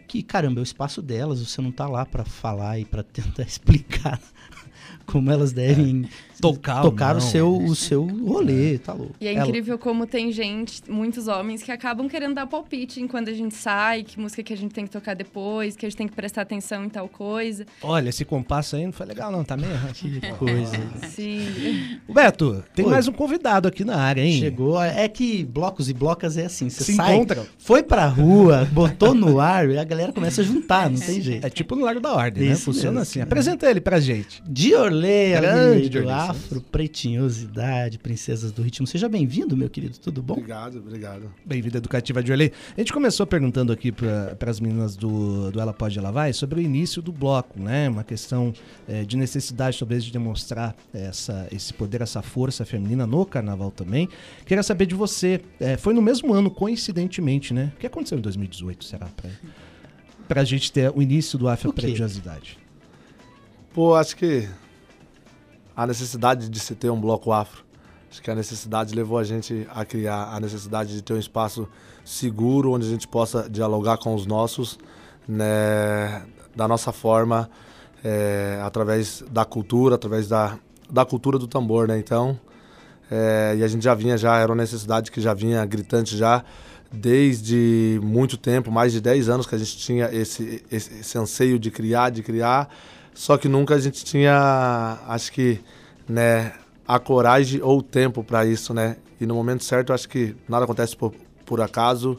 que, 0.07 0.21
caramba, 0.21 0.59
é 0.59 0.61
o 0.61 0.63
espaço 0.63 1.01
delas, 1.01 1.39
você 1.39 1.61
não 1.61 1.71
tá 1.71 1.87
lá 1.87 2.05
pra 2.05 2.25
falar 2.25 2.79
e 2.79 2.85
pra 2.85 3.01
tentar 3.03 3.43
explicar 3.43 4.19
como 5.05 5.31
elas 5.31 5.53
devem 5.53 6.07
Tocar 6.41 6.81
tocar 6.81 7.11
o 7.11 7.19
não, 7.19 7.21
seu, 7.21 7.59
é. 7.61 7.65
o 7.69 7.75
seu 7.75 8.03
rolê, 8.05 8.77
tá 8.77 8.93
louco. 8.93 9.13
E 9.21 9.27
é 9.27 9.33
Ela- 9.33 9.47
incrível 9.47 9.77
como 9.77 10.05
tem 10.07 10.31
gente, 10.31 10.81
muitos 10.89 11.27
homens, 11.27 11.61
que 11.63 11.71
acabam 11.71 12.07
querendo 12.09 12.35
dar 12.35 12.47
palpite 12.47 13.01
em 13.01 13.07
quando 13.07 13.29
a 13.29 13.33
gente 13.33 13.55
sai, 13.55 14.03
que 14.03 14.19
música 14.19 14.41
que 14.43 14.53
a 14.53 14.57
gente 14.57 14.73
tem 14.73 14.85
que 14.85 14.91
tocar 14.91 15.15
depois, 15.15 15.75
que 15.75 15.85
a 15.85 15.89
gente 15.89 15.97
tem 15.97 16.07
que 16.07 16.13
prestar 16.15 16.41
atenção 16.41 16.83
em 16.85 16.89
tal 16.89 17.07
coisa. 17.07 17.65
Olha, 17.81 18.09
esse 18.09 18.25
compasso 18.25 18.75
aí 18.75 18.85
não 18.85 18.91
foi 18.91 19.05
legal, 19.05 19.31
não, 19.31 19.43
tá 19.43 19.55
meio. 19.57 19.73
Que 19.93 20.31
coisa. 20.33 20.77
Sim. 21.09 21.99
Beto, 22.07 22.63
tem 22.75 22.85
Oi. 22.85 22.91
mais 22.91 23.07
um 23.07 23.11
convidado 23.11 23.67
aqui 23.67 23.83
na 23.83 23.95
área, 23.97 24.21
hein? 24.21 24.39
Chegou, 24.39 24.81
é 24.81 25.07
que 25.07 25.43
blocos 25.45 25.89
e 25.89 25.93
blocas 25.93 26.37
é 26.37 26.45
assim, 26.45 26.69
você 26.69 26.83
Se 26.83 26.93
sai, 26.95 27.15
encontram. 27.15 27.45
foi 27.57 27.83
pra 27.83 28.05
rua, 28.07 28.67
botou 28.71 29.13
no 29.13 29.39
ar 29.39 29.69
e 29.69 29.77
a 29.77 29.83
galera 29.83 30.11
começa 30.11 30.41
a 30.41 30.43
juntar, 30.43 30.89
não 30.89 30.99
tem 30.99 31.21
jeito. 31.21 31.45
É 31.45 31.49
tipo 31.49 31.75
no 31.75 31.85
Largo 31.85 31.99
da 32.01 32.13
Ordem, 32.13 32.47
né? 32.47 32.53
Isso 32.53 32.65
Funciona 32.65 32.99
mesmo, 32.99 33.01
assim. 33.01 33.19
é. 33.19 33.23
Apresenta 33.23 33.69
ele 33.69 33.81
pra 33.81 33.99
gente. 33.99 34.41
Diorley, 34.45 35.31
Grande 35.33 35.89
Diorley 35.89 36.13
Afro 36.29 36.61
Pretinhosidade, 36.61 37.99
Princesas 37.99 38.51
do 38.51 38.61
Ritmo. 38.61 38.87
Seja 38.87 39.09
bem-vindo, 39.09 39.57
meu 39.57 39.69
querido, 39.69 39.97
tudo 39.99 40.21
bom? 40.21 40.35
Obrigado, 40.35 40.77
obrigado. 40.77 41.33
Bem-vinda 41.45 41.79
Educativa 41.79 42.23
de 42.23 42.31
Olhei. 42.31 42.53
A 42.77 42.79
gente 42.79 42.93
começou 42.93 43.27
perguntando 43.27 43.73
aqui 43.73 43.91
para 43.91 44.49
as 44.49 44.59
meninas 44.61 44.95
do, 44.95 45.51
do 45.51 45.59
Ela 45.59 45.73
Pode 45.73 45.99
Ela 45.99 46.11
Vai 46.11 46.31
sobre 46.31 46.61
o 46.61 46.63
início 46.63 47.01
do 47.01 47.11
bloco, 47.11 47.59
né? 47.59 47.89
Uma 47.89 48.05
questão 48.05 48.53
eh, 48.87 49.03
de 49.03 49.17
necessidade, 49.17 49.77
talvez, 49.77 50.03
de 50.03 50.13
demonstrar 50.13 50.73
essa, 50.93 51.45
esse 51.51 51.73
poder, 51.73 52.01
essa 52.01 52.21
força 52.21 52.63
feminina 52.63 53.05
no 53.05 53.25
carnaval 53.25 53.71
também. 53.71 54.07
Queria 54.45 54.63
saber 54.63 54.85
de 54.85 54.95
você, 54.95 55.41
eh, 55.59 55.75
foi 55.75 55.93
no 55.93 56.01
mesmo 56.01 56.33
ano, 56.33 56.49
coincidentemente, 56.49 57.53
né? 57.53 57.73
O 57.75 57.79
que 57.79 57.87
aconteceu 57.87 58.17
em 58.17 58.21
2018, 58.21 58.85
será? 58.85 59.09
Para 60.27 60.41
a 60.41 60.45
gente 60.45 60.71
ter 60.71 60.89
o 60.95 61.01
início 61.01 61.37
do 61.37 61.49
Afro? 61.49 61.73
Pretinhosidade. 61.73 62.57
Pô, 63.73 63.95
acho 63.95 64.15
que 64.15 64.47
a 65.75 65.87
necessidade 65.87 66.49
de 66.49 66.59
se 66.59 66.75
ter 66.75 66.89
um 66.89 66.99
bloco 66.99 67.31
afro, 67.31 67.63
acho 68.09 68.21
que 68.21 68.29
a 68.29 68.35
necessidade 68.35 68.93
levou 68.93 69.17
a 69.17 69.23
gente 69.23 69.67
a 69.73 69.83
criar 69.83 70.33
a 70.33 70.39
necessidade 70.39 70.93
de 70.93 71.01
ter 71.01 71.13
um 71.13 71.19
espaço 71.19 71.67
seguro 72.05 72.71
onde 72.71 72.85
a 72.85 72.89
gente 72.89 73.07
possa 73.07 73.49
dialogar 73.49 73.97
com 73.97 74.13
os 74.13 74.25
nossos, 74.25 74.77
né, 75.27 76.23
da 76.55 76.67
nossa 76.67 76.91
forma, 76.91 77.49
é, 78.03 78.59
através 78.63 79.23
da 79.31 79.45
cultura, 79.45 79.95
através 79.95 80.27
da, 80.27 80.59
da 80.91 81.05
cultura 81.05 81.39
do 81.39 81.47
tambor, 81.47 81.87
né? 81.87 81.97
Então, 81.97 82.39
é, 83.09 83.55
e 83.57 83.63
a 83.63 83.67
gente 83.67 83.83
já 83.83 83.93
vinha 83.93 84.17
já, 84.17 84.37
era 84.37 84.51
uma 84.51 84.61
necessidade 84.61 85.11
que 85.11 85.21
já 85.21 85.33
vinha 85.33 85.65
gritante 85.65 86.17
já 86.17 86.43
desde 86.91 87.99
muito 88.03 88.37
tempo, 88.37 88.71
mais 88.71 88.93
de 88.93 89.01
10 89.01 89.27
anos 89.27 89.47
que 89.47 89.55
a 89.55 89.57
gente 89.57 89.75
tinha 89.77 90.09
esse, 90.13 90.63
esse, 90.71 90.99
esse 90.99 91.17
anseio 91.17 91.57
de 91.57 91.71
criar, 91.71 92.11
de 92.11 92.21
criar, 92.21 92.69
só 93.13 93.37
que 93.37 93.47
nunca 93.47 93.75
a 93.75 93.79
gente 93.79 94.03
tinha, 94.03 94.99
acho 95.07 95.31
que, 95.31 95.59
né, 96.07 96.53
a 96.87 96.99
coragem 96.99 97.61
ou 97.61 97.79
o 97.79 97.83
tempo 97.83 98.23
para 98.23 98.45
isso, 98.45 98.73
né? 98.73 98.97
E 99.19 99.25
no 99.25 99.35
momento 99.35 99.63
certo, 99.63 99.93
acho 99.93 100.09
que 100.09 100.35
nada 100.49 100.65
acontece 100.65 100.95
por, 100.95 101.13
por 101.45 101.61
acaso, 101.61 102.17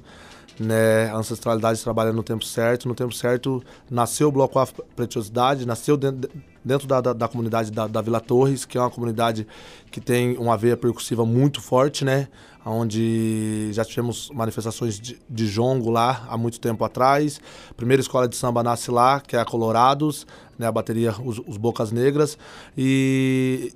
né? 0.59 1.11
A 1.11 1.17
ancestralidade 1.17 1.83
trabalha 1.83 2.13
no 2.13 2.23
tempo 2.23 2.45
certo, 2.45 2.89
no 2.89 2.95
tempo 2.95 3.15
certo 3.15 3.63
nasceu 3.91 4.29
o 4.29 4.33
Bloco 4.33 4.59
Afro 4.59 4.85
Preciosidade, 4.97 5.67
nasceu 5.67 5.97
dentro, 5.97 6.31
dentro 6.65 6.87
da, 6.87 7.01
da, 7.01 7.13
da 7.13 7.29
comunidade 7.29 7.71
da, 7.71 7.87
da 7.87 8.01
Vila 8.01 8.21
Torres, 8.21 8.65
que 8.65 8.79
é 8.79 8.81
uma 8.81 8.91
comunidade 8.91 9.47
que 9.91 10.01
tem 10.01 10.37
uma 10.39 10.57
veia 10.57 10.77
percussiva 10.77 11.27
muito 11.27 11.61
forte, 11.61 12.05
né? 12.05 12.29
Onde 12.64 13.71
já 13.73 13.85
tivemos 13.85 14.30
manifestações 14.30 14.99
de, 14.99 15.18
de 15.28 15.47
jongo 15.47 15.90
lá 15.90 16.26
há 16.28 16.37
muito 16.37 16.59
tempo 16.59 16.83
atrás. 16.85 17.40
Primeira 17.76 18.00
escola 18.00 18.26
de 18.26 18.37
samba 18.37 18.62
nasce 18.62 18.90
lá, 18.90 19.21
que 19.21 19.37
é 19.37 19.40
a 19.40 19.44
Colorados, 19.44 20.26
né? 20.59 20.66
A 20.66 20.73
bateria 20.73 21.14
os, 21.23 21.40
os 21.47 21.56
Bocas 21.59 21.92
Negras. 21.92 22.38
E 22.76 23.73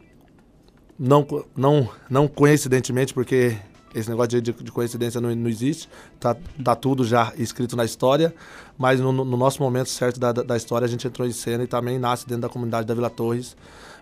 não, 0.99 1.26
não, 1.57 1.88
não 2.09 2.26
coincidentemente, 2.26 3.12
porque 3.12 3.57
esse 3.95 4.09
negócio 4.09 4.40
de, 4.40 4.52
de- 4.52 4.73
coincidência 4.73 5.21
não, 5.21 5.35
não 5.35 5.49
existe, 5.49 5.88
tá, 6.21 6.37
tá 6.62 6.75
tudo 6.75 7.04
já 7.04 7.33
escrito 7.38 7.76
na 7.76 7.85
história, 7.85 8.35
mas 8.76 9.00
no, 9.00 9.12
no 9.12 9.37
nosso 9.37 9.62
momento 9.62 9.88
certo 9.88 10.21
da 10.21 10.30
da 10.33 10.57
história 10.57 10.85
a 10.85 10.88
gente 10.88 11.07
entrou 11.07 11.26
em 11.26 11.33
cena 11.33 11.64
e 11.64 11.66
também 11.66 11.99
nasce 11.99 12.26
dentro 12.26 12.42
da 12.42 12.49
comunidade 12.49 12.87
da 12.87 12.95
Vila 12.95 13.09
Torres, 13.11 13.57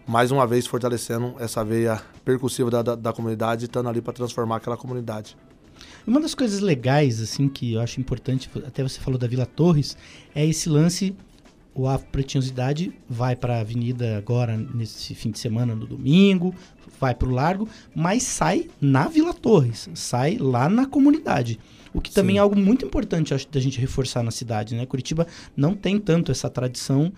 mais 0.06 0.30
uma 0.30 0.46
vez 0.46 0.66
fortalecendo 0.66 1.34
essa 1.38 1.64
veia 1.64 2.00
percussiva 2.24 2.70
da, 2.70 2.82
da, 2.82 2.94
da 2.94 3.12
comunidade 3.12 3.64
e 3.64 3.66
estando 3.66 3.88
ali 3.88 4.00
para 4.00 4.12
transformar 4.12 4.56
aquela 4.56 4.76
comunidade. 4.76 5.36
Uma 6.06 6.20
das 6.20 6.34
coisas 6.34 6.60
legais, 6.60 7.20
assim, 7.20 7.48
que 7.48 7.74
eu 7.74 7.80
acho 7.80 8.00
importante, 8.00 8.48
até 8.66 8.82
você 8.82 9.00
falou 9.00 9.18
da 9.18 9.26
Vila 9.26 9.44
Torres, 9.44 9.96
é 10.34 10.46
esse 10.46 10.68
lance, 10.68 11.14
o 11.74 11.86
Afro 11.86 12.08
Pretinhosidade 12.10 12.92
vai 13.08 13.34
para 13.34 13.56
a 13.56 13.60
avenida 13.60 14.16
agora, 14.16 14.56
nesse 14.56 15.14
fim 15.14 15.30
de 15.30 15.38
semana, 15.38 15.74
no 15.74 15.86
domingo, 15.86 16.54
vai 16.98 17.14
para 17.14 17.28
o 17.28 17.32
Largo, 17.32 17.68
mas 17.94 18.22
sai 18.22 18.68
na 18.80 19.08
Vila 19.08 19.34
Torres, 19.34 19.90
sai 19.94 20.38
lá 20.38 20.68
na 20.68 20.86
comunidade. 20.86 21.58
O 21.92 22.00
que 22.00 22.10
também 22.10 22.34
Sim. 22.34 22.38
é 22.38 22.42
algo 22.42 22.56
muito 22.56 22.84
importante, 22.84 23.34
acho, 23.34 23.48
da 23.48 23.60
gente 23.60 23.80
reforçar 23.80 24.22
na 24.22 24.30
cidade, 24.30 24.74
né? 24.74 24.86
Curitiba 24.86 25.26
não 25.56 25.74
tem 25.74 25.98
tanto 25.98 26.30
essa 26.30 26.48
tradição, 26.48 27.12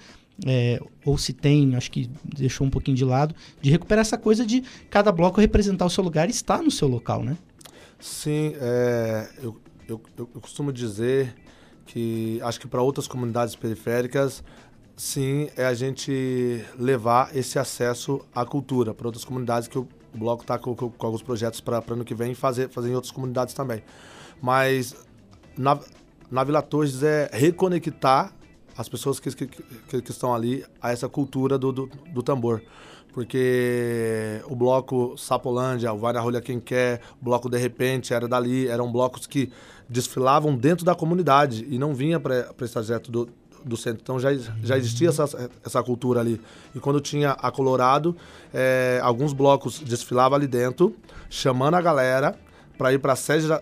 é, 0.46 0.80
ou 1.04 1.16
se 1.18 1.32
tem, 1.32 1.74
acho 1.76 1.90
que 1.90 2.08
deixou 2.24 2.66
um 2.66 2.70
pouquinho 2.70 2.96
de 2.96 3.04
lado, 3.04 3.34
de 3.60 3.70
recuperar 3.70 4.02
essa 4.02 4.16
coisa 4.18 4.44
de 4.46 4.62
cada 4.90 5.10
bloco 5.12 5.40
representar 5.40 5.84
o 5.86 5.90
seu 5.90 6.04
lugar 6.04 6.28
e 6.28 6.30
estar 6.30 6.62
no 6.62 6.70
seu 6.70 6.88
local, 6.88 7.22
né? 7.24 7.36
Sim, 7.98 8.54
é, 8.60 9.28
eu, 9.42 9.56
eu, 9.88 10.00
eu 10.16 10.26
costumo 10.40 10.72
dizer 10.72 11.34
que 11.86 12.38
acho 12.42 12.60
que 12.60 12.68
para 12.68 12.80
outras 12.82 13.08
comunidades 13.08 13.56
periféricas, 13.56 14.44
sim, 14.96 15.48
é 15.56 15.64
a 15.66 15.74
gente 15.74 16.62
levar 16.78 17.34
esse 17.36 17.58
acesso 17.58 18.20
à 18.34 18.44
cultura 18.44 18.94
para 18.94 19.08
outras 19.08 19.24
comunidades 19.24 19.66
que 19.68 19.78
o 19.78 19.88
Bloco 20.14 20.42
está 20.42 20.58
com, 20.58 20.74
com- 20.74 20.90
com 20.90 21.06
alguns 21.06 21.22
projetos 21.22 21.60
para 21.60 21.82
ano 21.90 22.04
que 22.04 22.14
vem 22.14 22.34
fazer, 22.34 22.68
fazer 22.68 22.90
em 22.90 22.94
outras 22.94 23.10
comunidades 23.10 23.52
também. 23.54 23.82
Mas 24.40 24.94
na, 25.56 25.78
na 26.30 26.44
Vila 26.44 26.62
Torres 26.62 27.02
é 27.02 27.28
reconectar 27.32 28.32
as 28.78 28.88
pessoas 28.88 29.18
que, 29.18 29.34
que, 29.34 29.46
que, 30.00 30.10
estão 30.10 30.32
ali 30.32 30.64
a 30.80 30.92
essa 30.92 31.08
cultura 31.08 31.58
do, 31.58 31.72
do, 31.72 31.90
do 32.14 32.22
tambor. 32.22 32.62
Porque 33.12 34.40
o 34.44 34.54
bloco 34.54 35.18
Sapolândia, 35.18 35.92
o 35.92 35.98
Vai 35.98 36.12
na 36.12 36.20
Rolha 36.20 36.40
Quem 36.40 36.60
Quer, 36.60 37.00
o 37.20 37.24
bloco 37.24 37.50
De 37.50 37.58
Repente 37.58 38.14
era 38.14 38.28
dali, 38.28 38.68
eram 38.68 38.90
blocos 38.92 39.26
que 39.26 39.50
desfilavam 39.88 40.56
dentro 40.56 40.84
da 40.84 40.94
comunidade 40.94 41.66
e 41.68 41.76
não 41.76 41.92
vinha 41.92 42.20
para 42.20 42.54
esse 42.60 42.72
trajeto 42.72 43.10
do, 43.10 43.28
do 43.64 43.76
centro. 43.76 44.00
Então 44.00 44.20
já, 44.20 44.32
já 44.62 44.78
existia 44.78 45.08
essa, 45.08 45.50
essa 45.66 45.82
cultura 45.82 46.20
ali. 46.20 46.40
E 46.72 46.78
quando 46.78 47.00
tinha 47.00 47.32
a 47.32 47.50
Colorado, 47.50 48.14
eh, 48.54 49.00
alguns 49.02 49.32
blocos 49.32 49.80
desfilavam 49.80 50.36
ali 50.36 50.46
dentro, 50.46 50.94
chamando 51.28 51.74
a 51.74 51.80
galera 51.80 52.38
para 52.76 52.92
ir 52.92 53.00
para 53.00 53.14
a 53.14 53.16
sede 53.16 53.48
da, 53.48 53.60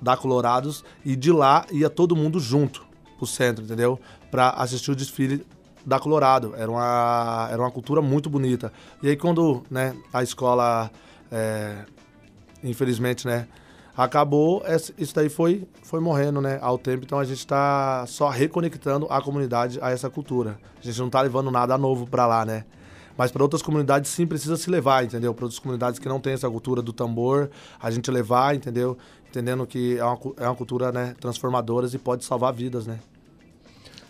da 0.00 0.16
Colorados 0.16 0.84
e 1.04 1.16
de 1.16 1.32
lá 1.32 1.66
ia 1.72 1.90
todo 1.90 2.14
mundo 2.14 2.38
junto 2.38 2.86
pro 3.16 3.26
centro, 3.26 3.64
entendeu? 3.64 3.98
Para 4.30 4.50
assistir 4.50 4.90
o 4.90 4.96
desfile 4.96 5.46
da 5.86 6.00
Colorado. 6.00 6.52
Era 6.56 6.70
uma, 6.70 7.48
era 7.50 7.62
uma 7.62 7.70
cultura 7.70 8.02
muito 8.02 8.28
bonita. 8.28 8.72
E 9.02 9.08
aí 9.08 9.16
quando 9.16 9.62
né, 9.70 9.94
a 10.12 10.22
escola, 10.22 10.90
é, 11.30 11.84
infelizmente, 12.64 13.26
né, 13.26 13.46
acabou, 13.96 14.62
isso 14.98 15.14
daí 15.14 15.28
foi, 15.28 15.66
foi 15.82 16.00
morrendo 16.00 16.40
né, 16.40 16.58
ao 16.60 16.76
tempo. 16.76 17.04
Então 17.04 17.20
a 17.20 17.24
gente 17.24 17.38
está 17.38 18.04
só 18.08 18.28
reconectando 18.28 19.06
a 19.08 19.22
comunidade 19.22 19.78
a 19.80 19.90
essa 19.90 20.10
cultura. 20.10 20.58
A 20.78 20.82
gente 20.84 20.98
não 20.98 21.06
está 21.06 21.20
levando 21.20 21.50
nada 21.50 21.78
novo 21.78 22.06
para 22.06 22.26
lá, 22.26 22.44
né? 22.44 22.64
Mas 23.16 23.30
para 23.30 23.42
outras 23.42 23.62
comunidades 23.62 24.10
sim 24.10 24.26
precisa 24.26 24.58
se 24.58 24.68
levar, 24.68 25.02
entendeu? 25.02 25.32
Para 25.32 25.46
outras 25.46 25.58
comunidades 25.58 25.98
que 25.98 26.06
não 26.06 26.20
têm 26.20 26.34
essa 26.34 26.50
cultura 26.50 26.82
do 26.82 26.92
tambor, 26.92 27.48
a 27.80 27.90
gente 27.90 28.10
levar, 28.10 28.54
entendeu? 28.54 28.98
Entendendo 29.30 29.66
que 29.66 29.96
é 29.96 30.04
uma, 30.04 30.18
é 30.36 30.46
uma 30.46 30.54
cultura 30.54 30.92
né, 30.92 31.14
transformadora 31.18 31.88
e 31.90 31.98
pode 31.98 32.26
salvar 32.26 32.52
vidas, 32.52 32.86
né? 32.86 32.98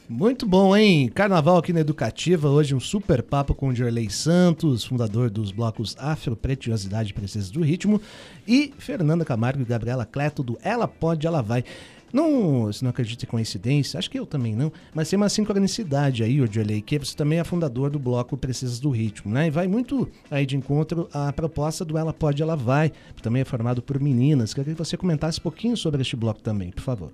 Muito 0.09 0.47
bom, 0.47 0.77
hein? 0.77 1.09
Carnaval 1.09 1.57
aqui 1.57 1.73
na 1.73 1.81
Educativa. 1.81 2.49
Hoje 2.49 2.77
um 2.77 2.81
super 2.81 3.25
papo 3.25 3.53
com 3.53 3.71
o 3.71 3.73
Dirley 3.73 4.09
Santos, 4.09 4.85
fundador 4.85 5.29
dos 5.29 5.51
blocos 5.51 5.97
Afro 5.99 6.37
Pretiosidade 6.37 7.11
e 7.11 7.13
Princesas 7.13 7.51
do 7.51 7.61
Ritmo, 7.61 8.01
e 8.47 8.73
Fernanda 8.79 9.25
Camargo 9.25 9.63
e 9.63 9.65
Gabriela 9.65 10.07
Cleto 10.07 10.45
do 10.45 10.57
Ela 10.63 10.87
Pode, 10.87 11.27
Ela 11.27 11.43
Vai. 11.43 11.65
Não, 12.13 12.67
você 12.67 12.85
não 12.85 12.91
acredita 12.91 13.25
em 13.25 13.29
coincidência? 13.29 13.99
Acho 13.99 14.09
que 14.09 14.17
eu 14.17 14.25
também 14.25 14.55
não. 14.55 14.73
Mas 14.95 15.11
tem 15.11 15.17
uma 15.17 15.29
sincronicidade 15.29 16.23
aí, 16.23 16.41
o 16.41 16.49
Dirley, 16.49 16.83
que 16.83 17.01
você 17.01 17.17
também 17.17 17.41
é 17.41 17.45
fundador 17.45 17.91
do 17.91 17.99
bloco 17.99 18.37
Princesas 18.37 18.79
do 18.79 18.91
Ritmo, 18.91 19.35
né? 19.35 19.49
E 19.49 19.51
vai 19.51 19.67
muito 19.67 20.09
aí 20.31 20.47
de 20.47 20.57
encontro 20.57 21.09
à 21.13 21.33
proposta 21.33 21.85
do 21.85 21.99
Ela 21.99 22.13
Pode, 22.13 22.41
Ela 22.41 22.55
Vai, 22.55 22.93
que 23.17 23.23
também 23.23 23.43
é 23.43 23.45
formado 23.45 23.83
por 23.83 24.01
meninas. 24.01 24.55
Queria 24.55 24.73
que 24.73 24.79
você 24.79 24.97
comentasse 24.97 25.41
um 25.41 25.43
pouquinho 25.43 25.77
sobre 25.77 26.01
este 26.01 26.15
bloco 26.15 26.41
também, 26.41 26.71
por 26.71 26.83
favor. 26.83 27.11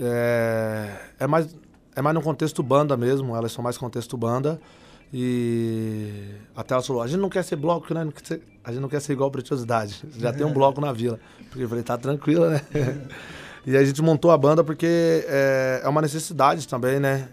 É, 0.00 0.88
é 1.20 1.26
mais 1.26 1.54
é 1.94 2.00
mais 2.02 2.14
no 2.14 2.22
contexto 2.22 2.62
banda 2.62 2.96
mesmo, 2.96 3.36
elas 3.36 3.52
são 3.52 3.62
mais 3.62 3.76
contexto 3.76 4.16
banda. 4.16 4.60
E 5.12 6.34
até 6.54 6.72
ela 6.74 6.82
falou, 6.82 7.02
a 7.02 7.06
gente 7.06 7.18
não 7.20 7.28
quer 7.28 7.42
ser 7.42 7.56
bloco, 7.56 7.92
né? 7.92 8.06
Ser- 8.22 8.42
a 8.62 8.70
gente 8.70 8.80
não 8.80 8.88
quer 8.88 9.00
ser 9.00 9.12
igual 9.12 9.30
Preciosidade. 9.30 10.04
Já 10.16 10.32
tem 10.32 10.46
um 10.46 10.52
bloco 10.52 10.80
na 10.80 10.92
vila. 10.92 11.18
Porque 11.48 11.64
eu 11.64 11.68
falei, 11.68 11.82
tá 11.82 11.98
tranquila, 11.98 12.48
né? 12.50 12.60
e 13.66 13.76
a 13.76 13.84
gente 13.84 14.00
montou 14.00 14.30
a 14.30 14.38
banda 14.38 14.62
porque 14.62 14.86
é, 15.26 15.80
é 15.84 15.88
uma 15.88 16.00
necessidade 16.00 16.66
também, 16.68 17.00
né? 17.00 17.28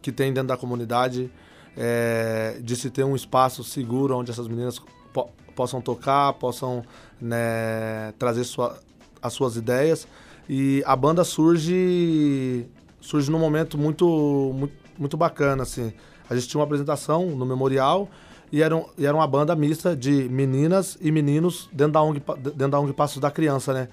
Que 0.00 0.10
tem 0.10 0.32
dentro 0.32 0.48
da 0.48 0.56
comunidade 0.56 1.30
é, 1.76 2.58
de 2.62 2.74
se 2.76 2.88
ter 2.88 3.04
um 3.04 3.14
espaço 3.14 3.62
seguro 3.62 4.16
onde 4.16 4.30
essas 4.30 4.48
meninas 4.48 4.80
po- 5.12 5.28
possam 5.54 5.82
tocar, 5.82 6.32
possam 6.34 6.82
né, 7.20 8.12
trazer 8.18 8.44
sua- 8.44 8.78
as 9.20 9.34
suas 9.34 9.56
ideias. 9.56 10.08
E 10.48 10.82
a 10.86 10.96
banda 10.96 11.24
surge 11.24 12.66
surge 13.00 13.30
num 13.30 13.38
momento 13.38 13.78
muito, 13.78 14.52
muito, 14.54 14.74
muito 14.98 15.16
bacana, 15.16 15.62
assim. 15.62 15.92
A 16.28 16.34
gente 16.34 16.48
tinha 16.48 16.58
uma 16.58 16.64
apresentação 16.64 17.26
no 17.26 17.46
Memorial 17.46 18.08
e 18.52 18.62
era, 18.62 18.76
um- 18.76 18.86
e 18.96 19.06
era 19.06 19.16
uma 19.16 19.26
banda 19.26 19.54
mista 19.54 19.94
de 19.96 20.28
meninas 20.28 20.96
e 21.00 21.10
meninos 21.12 21.68
dentro 21.72 21.92
da 21.92 22.02
ONG, 22.02 22.22
dentro 22.54 22.68
da 22.70 22.80
ONG 22.80 22.92
Passos 22.92 23.20
da 23.20 23.30
Criança, 23.30 23.72
né? 23.72 23.88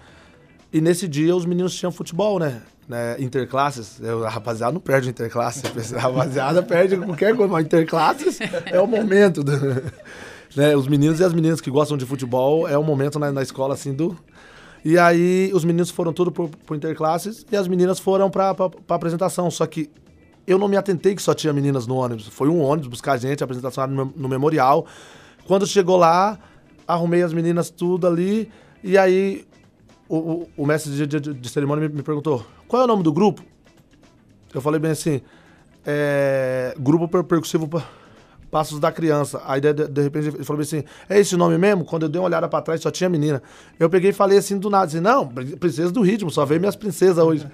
E 0.74 0.82
nesse 0.82 1.08
dia 1.08 1.36
os 1.36 1.46
meninos 1.46 1.76
tinham 1.76 1.92
futebol, 1.92 2.40
né? 2.40 2.62
né, 2.88 3.16
interclasses, 3.20 4.00
eu, 4.00 4.24
a 4.26 4.30
rapaziada 4.30 4.72
não 4.72 4.80
perde 4.80 5.10
interclasses, 5.10 5.64
a 5.94 6.00
rapaziada 6.00 6.62
perde 6.62 6.96
qualquer 6.98 7.36
coisa, 7.36 7.52
mas 7.52 7.66
interclasses 7.66 8.40
é 8.66 8.80
o 8.80 8.88
momento. 8.88 9.44
Do, 9.44 9.52
né, 10.56 10.76
os 10.76 10.88
meninos 10.88 11.20
e 11.20 11.24
as 11.24 11.34
meninas 11.34 11.60
que 11.60 11.72
gostam 11.72 11.98
de 11.98 12.06
futebol, 12.06 12.68
é 12.68 12.78
o 12.78 12.84
momento 12.84 13.18
na, 13.20 13.32
na 13.32 13.42
escola, 13.42 13.74
assim, 13.74 13.94
do... 13.94 14.18
E 14.86 15.00
aí 15.00 15.50
os 15.52 15.66
meninos 15.66 15.90
foram 15.90 16.14
tudo 16.14 16.32
pro, 16.32 16.48
pro 16.48 16.76
interclasses 16.76 17.44
e 17.52 17.58
as 17.58 17.68
meninas 17.68 17.98
foram 17.98 18.30
pra, 18.30 18.54
pra, 18.54 18.70
pra 18.70 18.96
apresentação, 18.96 19.50
só 19.50 19.66
que 19.66 19.90
eu 20.46 20.60
não 20.60 20.68
me 20.68 20.78
atentei 20.78 21.16
que 21.16 21.24
só 21.24 21.34
tinha 21.34 21.52
meninas 21.52 21.88
no 21.88 21.96
ônibus. 21.96 22.28
Foi 22.28 22.48
um 22.48 22.62
ônibus 22.62 22.88
buscar 22.88 23.14
a 23.14 23.18
gente, 23.18 23.44
a 23.44 23.46
apresentação 23.46 23.84
era 23.84 23.92
no, 23.92 24.14
no 24.16 24.30
memorial. 24.30 24.86
Quando 25.48 25.66
chegou 25.66 25.98
lá, 25.98 26.38
arrumei 26.88 27.24
as 27.24 27.34
meninas 27.34 27.72
tudo 27.72 28.06
ali. 28.06 28.48
E 28.84 28.96
aí 28.96 29.48
o, 30.08 30.18
o, 30.18 30.50
o 30.56 30.66
mestre 30.68 30.92
de, 30.92 31.20
de, 31.20 31.34
de 31.34 31.50
cerimônia 31.50 31.90
me, 31.90 31.96
me, 31.96 32.04
perguntou: 32.04 32.46
qual 32.68 32.84
é 32.84 32.86
o 32.86 32.88
nome 32.88 33.02
do 33.02 33.12
grupo? 33.12 33.44
Eu 34.54 34.62
falei 34.62 34.80
bem 34.80 34.92
assim: 34.92 35.20
é, 35.84 36.76
Grupo 36.78 37.08
per 37.08 37.24
Percussivo 37.24 37.68
Passos 38.56 38.80
da 38.80 38.90
Criança. 38.90 39.42
Aí 39.46 39.60
de, 39.60 39.74
de, 39.74 40.02
repente 40.02 40.30
ele 40.30 40.46
falou 40.46 40.62
assim: 40.62 40.82
é 41.10 41.20
esse 41.20 41.36
nome 41.36 41.58
mesmo? 41.58 41.84
Quando 41.84 42.04
eu 42.04 42.10
dei 42.10 42.22
uma 42.22 42.28
olhada 42.28 42.48
pra 42.48 42.62
trás 42.62 42.80
só 42.80 42.90
tinha 42.90 43.10
menina. 43.10 43.44
Eu 43.78 43.90
peguei 43.90 44.12
e 44.12 44.14
falei 44.14 44.38
assim 44.38 44.58
do 44.58 44.70
nada: 44.70 44.86
assim, 44.86 45.02
não, 45.02 45.28
princesa 45.28 45.92
do 45.92 46.02
ritmo, 46.02 46.32
só 46.32 46.46
veio 46.46 46.62
minhas 46.62 46.78
princesas 46.78 47.18
hoje. 47.18 47.46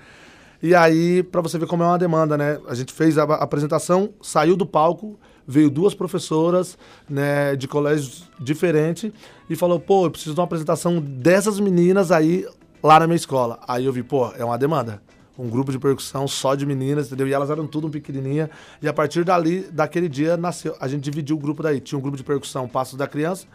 E 0.62 0.76
aí, 0.76 1.24
para 1.24 1.42
você 1.42 1.58
ver 1.58 1.66
como 1.66 1.82
é 1.82 1.88
uma 1.88 1.98
demanda, 1.98 2.38
né? 2.38 2.60
A 2.68 2.76
gente 2.76 2.94
fez 2.94 3.18
a, 3.18 3.24
a 3.24 3.38
apresentação, 3.38 4.12
saiu 4.22 4.56
do 4.56 4.64
palco, 4.64 5.20
veio 5.48 5.72
duas 5.72 5.96
professoras 5.96 6.78
né, 7.10 7.56
de 7.56 7.68
colégios 7.68 8.30
diferentes 8.40 9.12
e 9.50 9.56
falou, 9.56 9.80
pô, 9.80 10.06
eu 10.06 10.12
preciso 10.12 10.36
de 10.36 10.40
uma 10.40 10.46
apresentação 10.46 11.02
dessas 11.02 11.60
meninas 11.60 12.12
aí 12.12 12.46
lá 12.84 13.00
na 13.00 13.08
minha 13.08 13.16
escola. 13.16 13.60
Aí 13.68 13.88
eu 13.88 13.92
vi, 13.92 14.04
pô, 14.04 14.32
é 14.38 14.46
uma 14.46 14.56
demanda. 14.56 15.02
Um 15.42 15.50
grupo 15.50 15.72
de 15.72 15.80
percussão 15.80 16.28
só 16.28 16.54
de 16.54 16.66
meninas, 16.66 17.08
entendeu? 17.08 17.28
E 17.28 17.34
elas 17.34 17.50
eram 17.50 17.66
tudo 17.66 17.90
pequenininha. 17.90 18.50
E 18.82 18.88
a 18.88 18.94
partir 18.94 19.24
dali, 19.24 19.62
daquele 19.72 20.08
dia, 20.08 20.38
nasceu. 20.38 20.76
A 20.80 20.88
gente 20.88 21.02
dividiu 21.02 21.36
o 21.36 21.40
grupo 21.40 21.64
daí. 21.64 21.80
Tinha 21.80 21.98
um 21.98 22.02
grupo 22.02 22.16
de 22.16 22.24
percussão 22.24 22.68
Passos 22.68 22.96
da 22.96 23.08
Criança, 23.08 23.48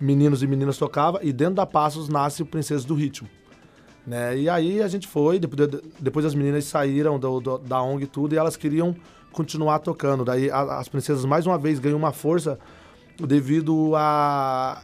meninos 0.00 0.42
e 0.42 0.46
meninas 0.46 0.78
tocava, 0.78 1.18
e 1.22 1.32
dentro 1.32 1.54
da 1.54 1.66
Passos 1.66 2.08
nasce 2.08 2.42
o 2.42 2.46
Princesa 2.46 2.86
do 2.86 2.94
Ritmo. 2.94 3.28
Né? 4.06 4.38
E 4.38 4.48
aí 4.48 4.82
a 4.82 4.88
gente 4.88 5.08
foi, 5.08 5.38
depois, 5.38 5.68
depois 5.98 6.26
as 6.26 6.34
meninas 6.34 6.64
saíram 6.64 7.18
do, 7.18 7.40
do, 7.40 7.58
da 7.58 7.82
ONG 7.82 8.04
e 8.04 8.06
tudo, 8.06 8.34
e 8.34 8.38
elas 8.38 8.56
queriam 8.56 8.94
continuar 9.32 9.78
tocando. 9.80 10.24
Daí 10.24 10.50
a, 10.50 10.78
as 10.78 10.88
princesas 10.88 11.24
mais 11.24 11.46
uma 11.46 11.58
vez 11.58 11.78
ganham 11.78 11.98
uma 11.98 12.12
força 12.12 12.58
devido 13.18 13.94
a 13.96 14.82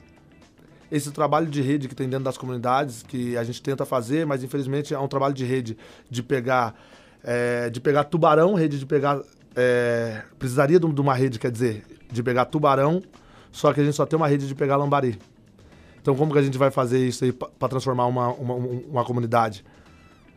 esse 0.90 1.10
trabalho 1.10 1.46
de 1.46 1.60
rede 1.60 1.88
que 1.88 1.94
tem 1.94 2.08
dentro 2.08 2.24
das 2.24 2.38
comunidades, 2.38 3.02
que 3.02 3.36
a 3.36 3.44
gente 3.44 3.62
tenta 3.62 3.84
fazer, 3.84 4.26
mas 4.26 4.42
infelizmente 4.42 4.94
é 4.94 4.98
um 4.98 5.08
trabalho 5.08 5.34
de 5.34 5.44
rede 5.44 5.76
de 6.08 6.22
pegar, 6.22 6.74
é, 7.22 7.68
de 7.70 7.80
pegar 7.80 8.04
tubarão, 8.04 8.54
rede 8.54 8.78
de 8.78 8.86
pegar. 8.86 9.20
É, 9.54 10.22
precisaria 10.38 10.78
de 10.78 11.00
uma 11.00 11.14
rede, 11.14 11.38
quer 11.38 11.50
dizer, 11.50 11.84
de 12.10 12.22
pegar 12.22 12.44
tubarão, 12.44 13.02
só 13.50 13.72
que 13.72 13.80
a 13.80 13.84
gente 13.84 13.94
só 13.94 14.06
tem 14.06 14.16
uma 14.16 14.28
rede 14.28 14.46
de 14.46 14.54
pegar 14.54 14.76
lambari. 14.76 15.18
Então, 16.00 16.14
como 16.14 16.32
que 16.32 16.38
a 16.38 16.42
gente 16.42 16.56
vai 16.56 16.70
fazer 16.70 17.06
isso 17.06 17.24
aí 17.24 17.32
para 17.32 17.68
transformar 17.68 18.06
uma, 18.06 18.28
uma, 18.32 18.54
uma, 18.54 19.04
comunidade? 19.04 19.64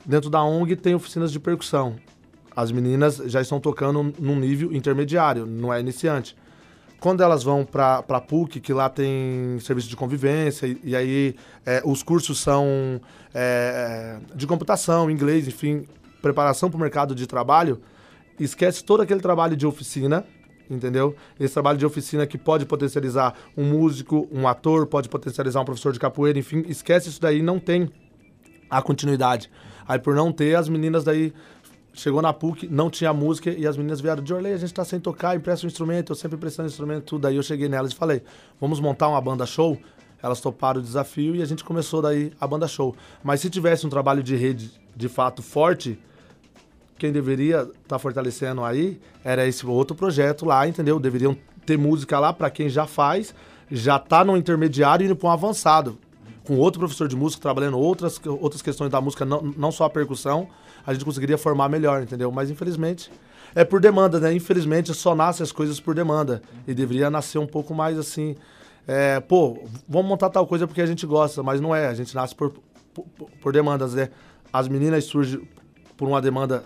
Dentro 0.05 0.29
da 0.29 0.43
ONG 0.43 0.75
tem 0.75 0.96
oficinas 0.96 1.31
de 1.31 1.39
percussão. 1.39 1.96
As 2.55 2.72
meninas 2.72 3.17
já 3.27 3.39
estão 3.39 3.60
tocando 3.60 4.13
num 4.20 4.39
nível 4.39 4.74
intermediário, 4.74 5.46
não 5.46 5.74
é 5.74 5.79
iniciante. 5.79 6.36
Quando 7.01 7.24
elas 7.24 7.41
vão 7.41 7.65
para 7.65 8.05
a 8.08 8.22
PUC, 8.22 8.60
que 8.60 8.72
lá 8.72 8.88
tem 8.88 9.58
serviço 9.60 9.89
de 9.89 9.96
convivência, 9.96 10.67
e, 10.67 10.79
e 10.84 10.96
aí 10.96 11.36
é, 11.65 11.81
os 11.84 12.03
cursos 12.03 12.39
são 12.39 13.01
é, 13.34 14.20
de 14.36 14.46
computação, 14.46 15.10
inglês, 15.10 15.48
enfim, 15.48 15.88
preparação 16.22 16.70
para 16.70 16.77
o 16.77 16.79
mercado 16.79 17.15
de 17.15 17.25
trabalho, 17.25 17.81
esquece 18.39 18.84
todo 18.84 19.01
aquele 19.01 19.20
trabalho 19.20 19.58
de 19.58 19.65
oficina, 19.65 20.24
entendeu? 20.70 21.15
Esse 21.39 21.55
trabalho 21.55 21.79
de 21.79 21.88
oficina 21.88 22.27
que 22.27 22.38
pode 22.38 22.67
potencializar 22.67 23.34
um 23.58 23.65
músico, 23.65 24.29
um 24.31 24.48
ator, 24.48 24.86
pode 24.86 25.10
potencializar 25.10 25.60
um 25.60 25.65
professor 25.65 25.91
de 25.91 26.00
capoeira, 26.00 26.38
enfim, 26.38 26.63
esquece 26.67 27.10
isso 27.10 27.20
daí, 27.20 27.41
não 27.41 27.58
tem 27.60 27.89
a 28.70 28.79
continuidade. 28.79 29.50
Aí 29.88 29.98
por 29.98 30.13
não 30.13 30.31
ter, 30.31 30.53
as 30.55 30.70
meninas 30.70 31.03
daí 31.03 31.34
chegou 31.93 32.21
na 32.21 32.33
PUC, 32.33 32.67
não 32.67 32.89
tinha 32.89 33.13
música 33.13 33.50
e 33.50 33.68
as 33.68 33.75
meninas 33.75 34.00
vieram 34.00 34.24
de 34.24 34.33
Orley, 34.33 34.53
a 34.53 34.57
gente 34.57 34.74
tá 34.74 34.83
sem 34.85 35.00
tocar, 35.00 35.35
empresta 35.35 35.66
um 35.66 35.70
instrumento, 35.70 36.11
eu 36.11 36.16
sempre 36.16 36.37
emprestando 36.37 36.70
instrumento, 36.70 37.05
tudo. 37.05 37.27
Aí 37.27 37.35
eu 37.35 37.44
cheguei 37.44 37.68
nelas 37.68 37.92
e 37.92 37.96
falei, 37.96 38.22
vamos 38.59 38.79
montar 38.79 39.07
uma 39.07 39.20
banda 39.20 39.46
show? 39.46 39.77
Elas 40.24 40.39
toparam 40.39 40.79
o 40.79 40.83
desafio 40.83 41.35
e 41.35 41.42
a 41.42 41.46
gente 41.46 41.63
começou 41.63 42.01
daí 42.01 42.31
a 42.39 42.48
banda 42.48 42.68
show. 42.68 42.96
Mas 43.24 43.42
se 43.42 43.50
tivesse 43.50 43.85
um 43.85 43.89
trabalho 43.89 44.22
de 44.22 44.35
rede 44.35 44.72
de 44.96 45.09
fato 45.09 45.42
forte, 45.42 45.98
quem 46.98 47.11
deveria 47.11 47.61
estar 47.61 47.74
tá 47.87 48.00
fortalecendo 48.00 48.63
aí 48.63 49.00
era 49.24 49.48
esse 49.48 49.66
outro 49.66 49.96
projeto 49.96 50.46
lá, 50.46 50.68
entendeu? 50.68 51.00
Deveriam 51.00 51.35
ter 51.66 51.77
música 51.77 52.20
lá 52.20 52.31
para 52.31 52.50
quem 52.50 52.70
já 52.70 52.85
faz, 52.85 53.33
já 53.72 53.98
tá 53.98 54.24
no 54.24 54.37
intermediário 54.37 55.03
e 55.03 55.05
indo 55.07 55.16
para 55.16 55.29
um 55.29 55.31
avançado. 55.31 55.98
Com 56.44 56.57
outro 56.57 56.79
professor 56.79 57.07
de 57.07 57.16
música 57.16 57.42
trabalhando 57.42 57.79
outras, 57.79 58.20
outras 58.25 58.61
questões 58.61 58.92
da 58.92 59.01
música, 59.01 59.25
não, 59.25 59.42
não 59.42 59.72
só 59.72 59.85
a 59.85 59.89
percussão, 59.89 60.48
a 60.85 60.94
gente 60.94 61.05
conseguiria 61.05 61.37
formar 61.37 61.70
melhor, 61.70 62.01
entendeu? 62.01 62.31
Mas 62.31 62.50
infelizmente 62.50 63.11
é 63.53 63.63
por 63.63 63.81
demanda, 63.81 64.20
né? 64.20 64.33
Infelizmente 64.33 64.94
só 64.94 65.13
nascem 65.15 65.44
as 65.44 65.51
coisas 65.51 65.79
por 65.79 65.94
demanda. 65.94 66.41
E 66.67 66.74
deveria 66.74 67.09
nascer 67.09 67.37
um 67.37 67.48
pouco 67.48 67.74
mais 67.74 67.98
assim. 67.98 68.35
É, 68.87 69.20
pô, 69.20 69.63
vamos 69.87 70.09
montar 70.09 70.29
tal 70.29 70.48
coisa 70.48 70.65
porque 70.67 70.81
a 70.81 70.85
gente 70.85 71.05
gosta, 71.05 71.44
mas 71.44 71.59
não 71.59 71.75
é. 71.75 71.87
A 71.87 71.94
gente 71.94 72.15
nasce 72.15 72.35
por, 72.35 72.53
por, 72.94 73.05
por 73.41 73.53
demandas, 73.53 73.94
né? 73.94 74.09
As 74.51 74.67
meninas 74.67 75.05
surgem 75.05 75.48
por 75.98 76.07
uma 76.07 76.22
demanda 76.22 76.63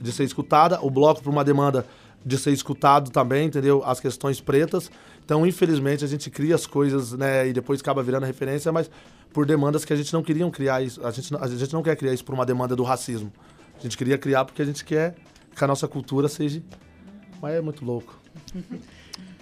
de 0.00 0.12
ser 0.12 0.24
escutada, 0.24 0.78
o 0.80 0.90
bloco 0.90 1.22
por 1.22 1.30
uma 1.30 1.44
demanda 1.44 1.86
de 2.24 2.36
ser 2.38 2.50
escutado 2.50 3.10
também, 3.10 3.46
entendeu? 3.46 3.82
As 3.84 4.00
questões 4.00 4.40
pretas. 4.40 4.90
Então, 5.24 5.46
infelizmente, 5.46 6.04
a 6.04 6.08
gente 6.08 6.30
cria 6.30 6.54
as 6.54 6.66
coisas, 6.66 7.12
né? 7.12 7.48
E 7.48 7.52
depois 7.52 7.80
acaba 7.80 8.02
virando 8.02 8.26
referência, 8.26 8.70
mas 8.70 8.90
por 9.32 9.44
demandas 9.44 9.84
que 9.84 9.92
a 9.92 9.96
gente 9.96 10.12
não 10.12 10.22
queria 10.22 10.48
criar 10.50 10.82
isso. 10.82 11.04
A 11.04 11.10
gente, 11.10 11.34
a 11.34 11.46
gente 11.46 11.72
não 11.72 11.82
quer 11.82 11.96
criar 11.96 12.12
isso 12.12 12.24
por 12.24 12.34
uma 12.34 12.46
demanda 12.46 12.76
do 12.76 12.82
racismo. 12.82 13.32
A 13.78 13.82
gente 13.82 13.96
queria 13.96 14.18
criar 14.18 14.44
porque 14.44 14.62
a 14.62 14.64
gente 14.64 14.84
quer 14.84 15.14
que 15.54 15.64
a 15.64 15.66
nossa 15.66 15.86
cultura 15.86 16.28
seja. 16.28 16.62
Mas 17.40 17.54
é 17.54 17.60
muito 17.60 17.84
louco. 17.84 18.18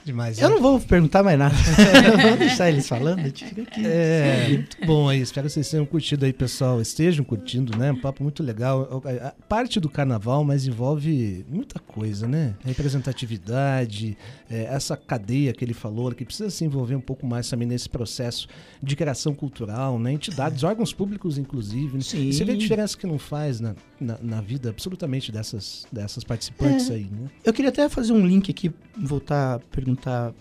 Demais. 0.04 0.38
Eu 0.38 0.50
né? 0.50 0.54
não 0.56 0.62
vou 0.62 0.78
perguntar 0.78 1.22
mais 1.22 1.38
nada. 1.38 1.54
vou 2.28 2.36
deixar 2.36 2.68
eles 2.68 2.86
falando, 2.86 3.20
a 3.20 3.24
gente 3.24 3.44
fica 3.46 3.62
aqui. 3.62 3.86
É, 3.86 4.48
muito 4.48 4.76
bom 4.86 5.08
aí. 5.08 5.20
Espero 5.20 5.46
que 5.46 5.52
vocês 5.54 5.68
tenham 5.70 5.86
curtido 5.86 6.26
aí, 6.26 6.32
pessoal. 6.32 6.80
Estejam 6.80 7.24
curtindo, 7.24 7.76
né? 7.78 7.90
Um 7.90 8.00
papo 8.00 8.22
muito 8.22 8.42
legal. 8.42 9.02
Parte 9.48 9.80
do 9.80 9.88
carnaval, 9.88 10.44
mas 10.44 10.66
envolve 10.66 11.46
muita 11.48 11.78
coisa, 11.78 12.28
né? 12.28 12.54
Representatividade, 12.64 14.16
é, 14.50 14.64
essa 14.64 14.94
cadeia 14.96 15.54
que 15.54 15.64
ele 15.64 15.74
falou, 15.74 16.12
que 16.12 16.24
precisa 16.24 16.50
se 16.50 16.64
envolver 16.64 16.94
um 16.94 17.00
pouco 17.00 17.26
mais 17.26 17.48
também 17.48 17.66
nesse 17.66 17.88
processo 17.88 18.46
de 18.82 18.94
criação 18.94 19.34
cultural, 19.34 19.98
né? 19.98 20.12
Entidades, 20.12 20.62
órgãos 20.64 20.92
públicos, 20.92 21.38
inclusive. 21.38 21.94
Né? 21.94 22.02
Sim. 22.02 22.28
E 22.28 22.32
você 22.34 22.44
vê 22.44 22.52
a 22.52 22.56
diferença 22.56 22.96
que 22.96 23.06
não 23.06 23.18
faz 23.18 23.58
na, 23.58 23.74
na, 23.98 24.18
na 24.20 24.40
vida 24.42 24.68
absolutamente 24.68 25.32
dessas, 25.32 25.86
dessas 25.90 26.22
participantes 26.24 26.90
é. 26.90 26.94
aí, 26.94 27.08
né? 27.10 27.30
Eu 27.42 27.54
queria 27.54 27.70
até 27.70 27.88
fazer 27.88 28.12
um 28.12 28.26
link 28.26 28.50
aqui, 28.50 28.70
voltar 28.96 29.54
a 29.54 29.58
perguntar 29.94 30.35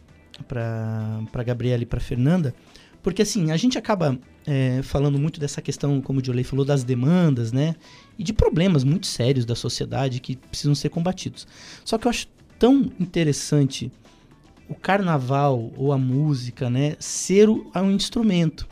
para 0.48 1.44
Gabriela 1.44 1.84
e 1.84 1.86
para 1.86 2.00
Fernanda, 2.00 2.54
porque 3.02 3.22
assim, 3.22 3.52
a 3.52 3.58
gente 3.58 3.78
acaba 3.78 4.18
é, 4.46 4.82
falando 4.82 5.20
muito 5.20 5.40
dessa 5.40 5.62
questão, 5.62 6.02
como 6.02 6.20
o 6.20 6.26
Jolei 6.26 6.44
falou, 6.44 6.66
das 6.66 6.84
demandas, 6.84 7.52
né? 7.52 7.76
E 8.18 8.24
de 8.24 8.34
problemas 8.34 8.84
muito 8.84 9.08
sérios 9.08 9.46
da 9.46 9.56
sociedade 9.56 10.20
que 10.20 10.38
precisam 10.38 10.74
ser 10.74 10.90
combatidos. 10.90 11.46
Só 11.84 11.98
que 11.98 12.08
eu 12.08 12.10
acho 12.10 12.28
tão 12.58 12.92
interessante 13.00 13.92
o 14.70 14.76
carnaval 14.76 15.72
ou 15.76 15.92
a 15.92 15.98
música, 15.98 16.70
né, 16.70 16.96
ser 16.98 17.50
o, 17.50 17.70
um 17.76 17.92
instrumento, 17.92 18.68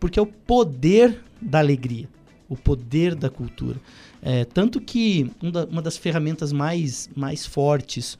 porque 0.00 0.18
é 0.18 0.22
o 0.22 0.26
poder 0.26 1.22
da 1.40 1.60
alegria, 1.60 2.08
o 2.48 2.56
poder 2.56 3.14
da 3.14 3.30
cultura. 3.30 3.80
É, 4.20 4.44
tanto 4.44 4.80
que 4.80 5.30
uma 5.40 5.80
das 5.80 5.96
ferramentas 5.96 6.52
mais, 6.52 7.08
mais 7.14 7.46
fortes 7.46 8.18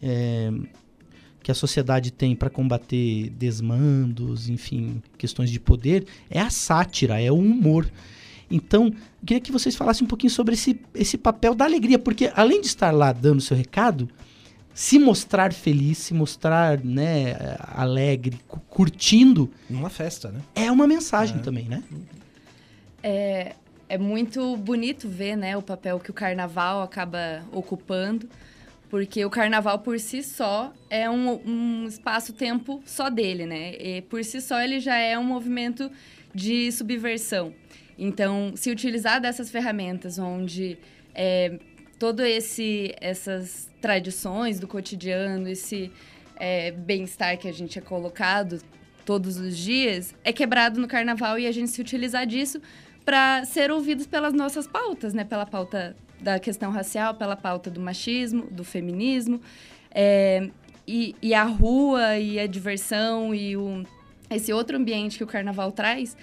é, 0.00 0.50
que 1.44 1.50
a 1.50 1.54
sociedade 1.54 2.10
tem 2.10 2.34
para 2.34 2.48
combater 2.48 3.28
desmandos, 3.28 4.48
enfim, 4.48 5.02
questões 5.18 5.50
de 5.50 5.60
poder, 5.60 6.06
é 6.30 6.40
a 6.40 6.48
sátira, 6.48 7.20
é 7.20 7.30
o 7.30 7.36
humor. 7.36 7.86
Então, 8.50 8.86
eu 8.86 9.26
queria 9.26 9.40
que 9.42 9.52
vocês 9.52 9.76
falassem 9.76 10.06
um 10.06 10.08
pouquinho 10.08 10.30
sobre 10.30 10.54
esse, 10.54 10.80
esse 10.94 11.18
papel 11.18 11.54
da 11.54 11.66
alegria, 11.66 11.98
porque 11.98 12.32
além 12.34 12.62
de 12.62 12.66
estar 12.66 12.90
lá 12.90 13.12
dando 13.12 13.42
seu 13.42 13.54
recado, 13.54 14.08
se 14.72 14.98
mostrar 14.98 15.52
feliz, 15.52 15.98
se 15.98 16.14
mostrar 16.14 16.82
né, 16.82 17.36
alegre, 17.74 18.38
curtindo. 18.70 19.50
Uma 19.68 19.90
festa, 19.90 20.30
né? 20.30 20.40
É 20.54 20.72
uma 20.72 20.86
mensagem 20.86 21.36
é. 21.36 21.40
também, 21.40 21.68
né? 21.68 21.82
É, 23.02 23.54
é 23.86 23.98
muito 23.98 24.56
bonito 24.56 25.10
ver 25.10 25.36
né, 25.36 25.54
o 25.58 25.62
papel 25.62 26.00
que 26.00 26.10
o 26.10 26.14
carnaval 26.14 26.82
acaba 26.82 27.44
ocupando. 27.52 28.26
Porque 28.94 29.24
o 29.24 29.28
carnaval 29.28 29.80
por 29.80 29.98
si 29.98 30.22
só 30.22 30.72
é 30.88 31.10
um, 31.10 31.40
um 31.44 31.86
espaço-tempo 31.88 32.80
só 32.86 33.10
dele, 33.10 33.44
né? 33.44 33.74
E 33.74 34.02
por 34.02 34.22
si 34.22 34.40
só 34.40 34.62
ele 34.62 34.78
já 34.78 34.94
é 34.96 35.18
um 35.18 35.24
movimento 35.24 35.90
de 36.32 36.70
subversão. 36.70 37.52
Então, 37.98 38.52
se 38.54 38.70
utilizar 38.70 39.20
dessas 39.20 39.50
ferramentas 39.50 40.16
onde 40.16 40.78
é, 41.12 41.58
todo 41.98 42.24
esse 42.24 42.94
essas 43.00 43.68
tradições 43.80 44.60
do 44.60 44.68
cotidiano, 44.68 45.48
esse 45.48 45.90
é, 46.36 46.70
bem-estar 46.70 47.36
que 47.36 47.48
a 47.48 47.52
gente 47.52 47.76
é 47.76 47.82
colocado 47.82 48.62
todos 49.04 49.38
os 49.38 49.58
dias, 49.58 50.14
é 50.22 50.32
quebrado 50.32 50.80
no 50.80 50.86
carnaval 50.86 51.36
e 51.36 51.48
a 51.48 51.52
gente 51.52 51.68
se 51.68 51.80
utilizar 51.80 52.24
disso 52.28 52.62
para 53.04 53.44
ser 53.44 53.72
ouvidos 53.72 54.06
pelas 54.06 54.32
nossas 54.32 54.68
pautas, 54.68 55.12
né? 55.12 55.24
Pela 55.24 55.44
pauta 55.44 55.96
da 56.24 56.40
questão 56.40 56.72
racial, 56.72 57.14
pela 57.14 57.36
pauta 57.36 57.70
do 57.70 57.78
machismo, 57.80 58.46
do 58.50 58.64
feminismo. 58.64 59.40
É, 59.90 60.48
e, 60.88 61.14
e, 61.20 61.34
a 61.34 61.44
rua 61.44 62.18
e 62.18 62.38
a 62.40 62.46
diversão 62.46 63.34
e 63.34 63.56
o, 63.56 63.84
esse 64.30 64.52
outro 64.52 64.76
ambiente 64.76 65.18
que 65.18 65.24
o 65.24 65.26
carnaval 65.26 65.70
traz 65.70 66.16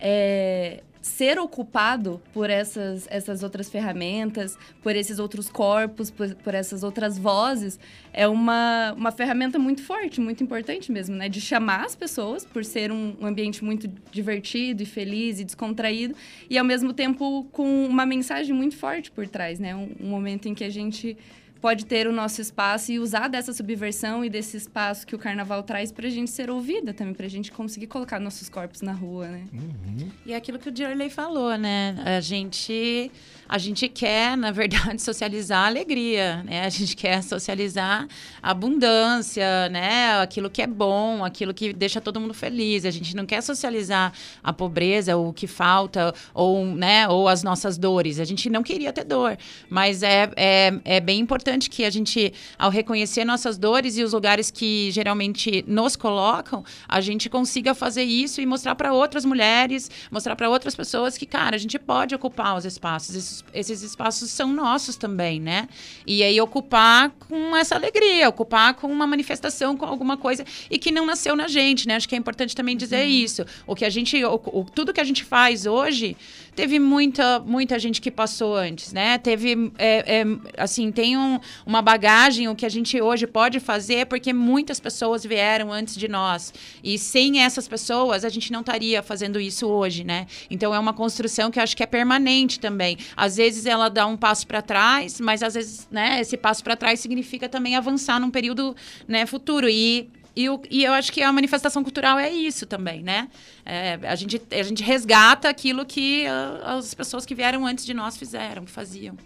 é, 0.00 0.82
ser 1.00 1.38
ocupado 1.38 2.20
por 2.32 2.50
essas, 2.50 3.06
essas 3.10 3.42
outras 3.42 3.68
ferramentas, 3.68 4.58
por 4.82 4.94
esses 4.94 5.18
outros 5.18 5.48
corpos, 5.48 6.10
por, 6.10 6.34
por, 6.36 6.54
essas 6.54 6.82
outras 6.82 7.18
vozes, 7.18 7.78
é 8.12 8.26
uma, 8.26 8.92
uma 8.96 9.10
ferramenta 9.10 9.58
muito 9.58 9.82
forte, 9.82 10.20
muito 10.20 10.42
importante 10.42 10.90
mesmo, 10.92 11.16
né? 11.16 11.28
De 11.28 11.40
chamar 11.40 11.84
as 11.84 11.94
pessoas, 11.94 12.44
por 12.44 12.64
ser 12.64 12.92
um, 12.92 13.16
um 13.20 13.26
ambiente 13.26 13.64
muito 13.64 13.88
divertido 14.10 14.82
e 14.82 14.86
feliz 14.86 15.40
e 15.40 15.44
descontraído, 15.44 16.14
e 16.48 16.58
ao 16.58 16.64
mesmo 16.64 16.92
tempo 16.92 17.44
com 17.52 17.86
uma 17.86 18.04
mensagem 18.04 18.54
muito 18.54 18.76
forte 18.76 19.10
por 19.10 19.26
trás, 19.26 19.58
né? 19.58 19.74
um, 19.74 19.90
um 20.00 20.08
momento 20.08 20.48
em 20.48 20.54
que 20.54 20.64
a 20.64 20.70
gente 20.70 21.16
pode 21.60 21.86
ter 21.86 22.06
o 22.06 22.12
nosso 22.12 22.40
espaço 22.40 22.92
e 22.92 22.98
usar 22.98 23.28
dessa 23.28 23.52
subversão 23.52 24.24
e 24.24 24.30
desse 24.30 24.56
espaço 24.56 25.06
que 25.06 25.14
o 25.14 25.18
carnaval 25.18 25.62
traz 25.62 25.90
para 25.90 26.06
a 26.06 26.10
gente 26.10 26.30
ser 26.30 26.50
ouvida 26.50 26.94
também, 26.94 27.14
para 27.14 27.26
a 27.26 27.30
gente 27.30 27.50
conseguir 27.50 27.86
colocar 27.86 28.18
nossos 28.20 28.48
corpos 28.48 28.82
na 28.82 28.92
rua, 28.92 29.28
né? 29.28 29.44
Uhum. 29.52 30.08
E 30.24 30.32
é 30.32 30.36
aquilo 30.36 30.58
que 30.58 30.68
o 30.68 30.72
Dirley 30.72 31.10
falou, 31.10 31.56
né? 31.56 31.96
A 32.04 32.20
gente 32.20 33.10
a 33.48 33.56
gente 33.56 33.88
quer, 33.88 34.36
na 34.36 34.50
verdade, 34.50 35.00
socializar 35.02 35.64
a 35.64 35.66
alegria, 35.66 36.42
né? 36.44 36.66
A 36.66 36.68
gente 36.68 36.94
quer 36.94 37.22
socializar 37.22 38.06
a 38.42 38.50
abundância, 38.50 39.68
né? 39.70 40.20
Aquilo 40.20 40.50
que 40.50 40.60
é 40.60 40.66
bom, 40.66 41.24
aquilo 41.24 41.54
que 41.54 41.72
deixa 41.72 42.00
todo 42.00 42.20
mundo 42.20 42.34
feliz. 42.34 42.84
A 42.84 42.90
gente 42.90 43.16
não 43.16 43.24
quer 43.24 43.42
socializar 43.42 44.12
a 44.42 44.52
pobreza, 44.52 45.16
o 45.16 45.32
que 45.32 45.46
falta, 45.46 46.14
ou, 46.34 46.66
né? 46.66 47.08
ou 47.08 47.28
as 47.28 47.42
nossas 47.42 47.78
dores. 47.78 48.20
A 48.20 48.24
gente 48.24 48.50
não 48.50 48.62
queria 48.62 48.92
ter 48.92 49.04
dor, 49.04 49.36
mas 49.68 50.02
é, 50.02 50.30
é, 50.36 50.80
é 50.84 51.00
bem 51.00 51.20
importante 51.20 51.70
que 51.70 51.84
a 51.84 51.90
gente, 51.90 52.32
ao 52.58 52.70
reconhecer 52.70 53.24
nossas 53.24 53.56
dores 53.56 53.96
e 53.96 54.02
os 54.02 54.12
lugares 54.12 54.50
que 54.50 54.90
geralmente 54.90 55.64
nos 55.66 55.96
colocam, 55.96 56.64
a 56.88 57.00
gente 57.00 57.28
consiga 57.28 57.74
fazer 57.74 58.02
isso 58.02 58.40
e 58.40 58.46
mostrar 58.46 58.74
para 58.74 58.92
outras 58.92 59.24
mulheres, 59.24 59.90
mostrar 60.10 60.36
para 60.36 60.50
outras 60.50 60.74
pessoas 60.74 61.16
que, 61.16 61.26
cara, 61.26 61.56
a 61.56 61.58
gente 61.58 61.78
pode 61.78 62.14
ocupar 62.14 62.56
os 62.56 62.64
espaços. 62.64 63.14
Esses 63.14 63.37
esses, 63.52 63.82
espaços 63.82 64.30
são 64.30 64.52
nossos 64.52 64.96
também, 64.96 65.40
né? 65.40 65.68
E 66.06 66.22
aí 66.22 66.40
ocupar 66.40 67.10
com 67.10 67.56
essa 67.56 67.74
alegria, 67.74 68.28
ocupar 68.28 68.74
com 68.74 68.86
uma 68.86 69.06
manifestação, 69.06 69.76
com 69.76 69.84
alguma 69.84 70.16
coisa 70.16 70.44
e 70.70 70.78
que 70.78 70.90
não 70.90 71.06
nasceu 71.06 71.34
na 71.36 71.48
gente, 71.48 71.86
né? 71.86 71.96
Acho 71.96 72.08
que 72.08 72.14
é 72.14 72.18
importante 72.18 72.54
também 72.54 72.76
dizer 72.76 73.04
uhum. 73.04 73.10
isso. 73.10 73.44
O 73.66 73.74
que 73.74 73.84
a 73.84 73.90
gente, 73.90 74.22
o, 74.24 74.34
o, 74.34 74.64
tudo 74.64 74.92
que 74.92 75.00
a 75.00 75.04
gente 75.04 75.24
faz 75.24 75.66
hoje 75.66 76.16
teve 76.58 76.80
muita, 76.80 77.38
muita 77.38 77.78
gente 77.78 78.00
que 78.00 78.10
passou 78.10 78.56
antes, 78.56 78.92
né? 78.92 79.16
Teve, 79.16 79.70
é, 79.78 80.22
é, 80.22 80.24
assim, 80.56 80.90
tem 80.90 81.16
um, 81.16 81.38
uma 81.64 81.80
bagagem, 81.80 82.48
o 82.48 82.56
que 82.56 82.66
a 82.66 82.68
gente 82.68 83.00
hoje 83.00 83.28
pode 83.28 83.60
fazer, 83.60 84.06
porque 84.06 84.32
muitas 84.32 84.80
pessoas 84.80 85.24
vieram 85.24 85.72
antes 85.72 85.94
de 85.94 86.08
nós. 86.08 86.52
E 86.82 86.98
sem 86.98 87.42
essas 87.42 87.68
pessoas, 87.68 88.24
a 88.24 88.28
gente 88.28 88.50
não 88.50 88.58
estaria 88.58 89.04
fazendo 89.04 89.38
isso 89.38 89.68
hoje, 89.68 90.02
né? 90.02 90.26
Então, 90.50 90.74
é 90.74 90.78
uma 90.80 90.92
construção 90.92 91.48
que 91.48 91.60
eu 91.60 91.62
acho 91.62 91.76
que 91.76 91.82
é 91.84 91.86
permanente 91.86 92.58
também. 92.58 92.98
Às 93.16 93.36
vezes, 93.36 93.64
ela 93.64 93.88
dá 93.88 94.04
um 94.08 94.16
passo 94.16 94.44
para 94.44 94.60
trás, 94.60 95.20
mas 95.20 95.44
às 95.44 95.54
vezes, 95.54 95.86
né, 95.92 96.20
esse 96.20 96.36
passo 96.36 96.64
para 96.64 96.74
trás 96.74 96.98
significa 96.98 97.48
também 97.48 97.76
avançar 97.76 98.18
num 98.18 98.32
período 98.32 98.74
né, 99.06 99.26
futuro. 99.26 99.68
E 99.68 100.10
e, 100.38 100.48
o, 100.48 100.62
e 100.70 100.84
eu 100.84 100.92
acho 100.92 101.10
que 101.10 101.20
a 101.20 101.32
manifestação 101.32 101.82
cultural 101.82 102.16
é 102.16 102.30
isso 102.30 102.64
também, 102.64 103.02
né? 103.02 103.28
É, 103.66 103.98
a, 104.04 104.14
gente, 104.14 104.40
a 104.52 104.62
gente 104.62 104.84
resgata 104.84 105.48
aquilo 105.48 105.84
que 105.84 106.24
a, 106.28 106.76
as 106.76 106.94
pessoas 106.94 107.26
que 107.26 107.34
vieram 107.34 107.66
antes 107.66 107.84
de 107.84 107.92
nós 107.92 108.16
fizeram, 108.16 108.64
que 108.64 108.70
faziam. 108.70 109.16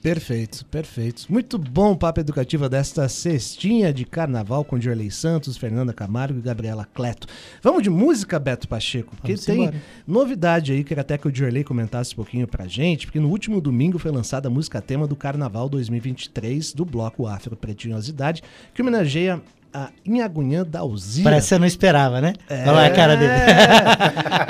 Perfeito, 0.00 0.64
perfeito. 0.66 1.26
Muito 1.30 1.58
bom 1.58 1.92
o 1.92 1.96
papo 1.98 2.20
educativo 2.20 2.66
desta 2.66 3.06
cestinha 3.10 3.92
de 3.92 4.06
carnaval 4.06 4.64
com 4.64 4.78
Dirley 4.78 5.10
Santos, 5.10 5.58
Fernanda 5.58 5.92
Camargo 5.92 6.38
e 6.38 6.42
Gabriela 6.42 6.88
Cleto. 6.94 7.26
Vamos 7.62 7.82
de 7.82 7.90
música, 7.90 8.38
Beto 8.38 8.66
Pacheco, 8.66 9.14
porque 9.16 9.32
Vamos 9.32 9.44
tem 9.44 9.62
embora. 9.64 9.82
novidade 10.06 10.72
aí, 10.72 10.82
queria 10.82 11.02
até 11.02 11.18
que 11.18 11.28
o 11.28 11.32
Dirley 11.32 11.62
comentasse 11.62 12.14
um 12.14 12.16
pouquinho 12.16 12.46
pra 12.48 12.66
gente, 12.66 13.06
porque 13.06 13.20
no 13.20 13.28
último 13.28 13.60
domingo 13.60 13.98
foi 13.98 14.10
lançada 14.10 14.48
a 14.48 14.50
música 14.50 14.80
tema 14.80 15.06
do 15.06 15.14
Carnaval 15.16 15.68
2023 15.68 16.72
do 16.72 16.86
Bloco 16.86 17.26
Afro 17.26 17.54
Pretinhosidade, 17.54 18.42
que 18.74 18.80
homenageia 18.80 19.42
a 19.74 19.90
Inhagunhã 20.06 20.64
da 20.64 20.80
Alzira. 20.80 21.24
Parece 21.24 21.46
que 21.46 21.48
você 21.48 21.58
não 21.58 21.66
esperava, 21.66 22.20
né? 22.20 22.34
É... 22.48 22.62
Olha 22.62 22.72
lá 22.72 22.86
a 22.86 22.90
cara 22.90 23.16
dele. 23.16 23.32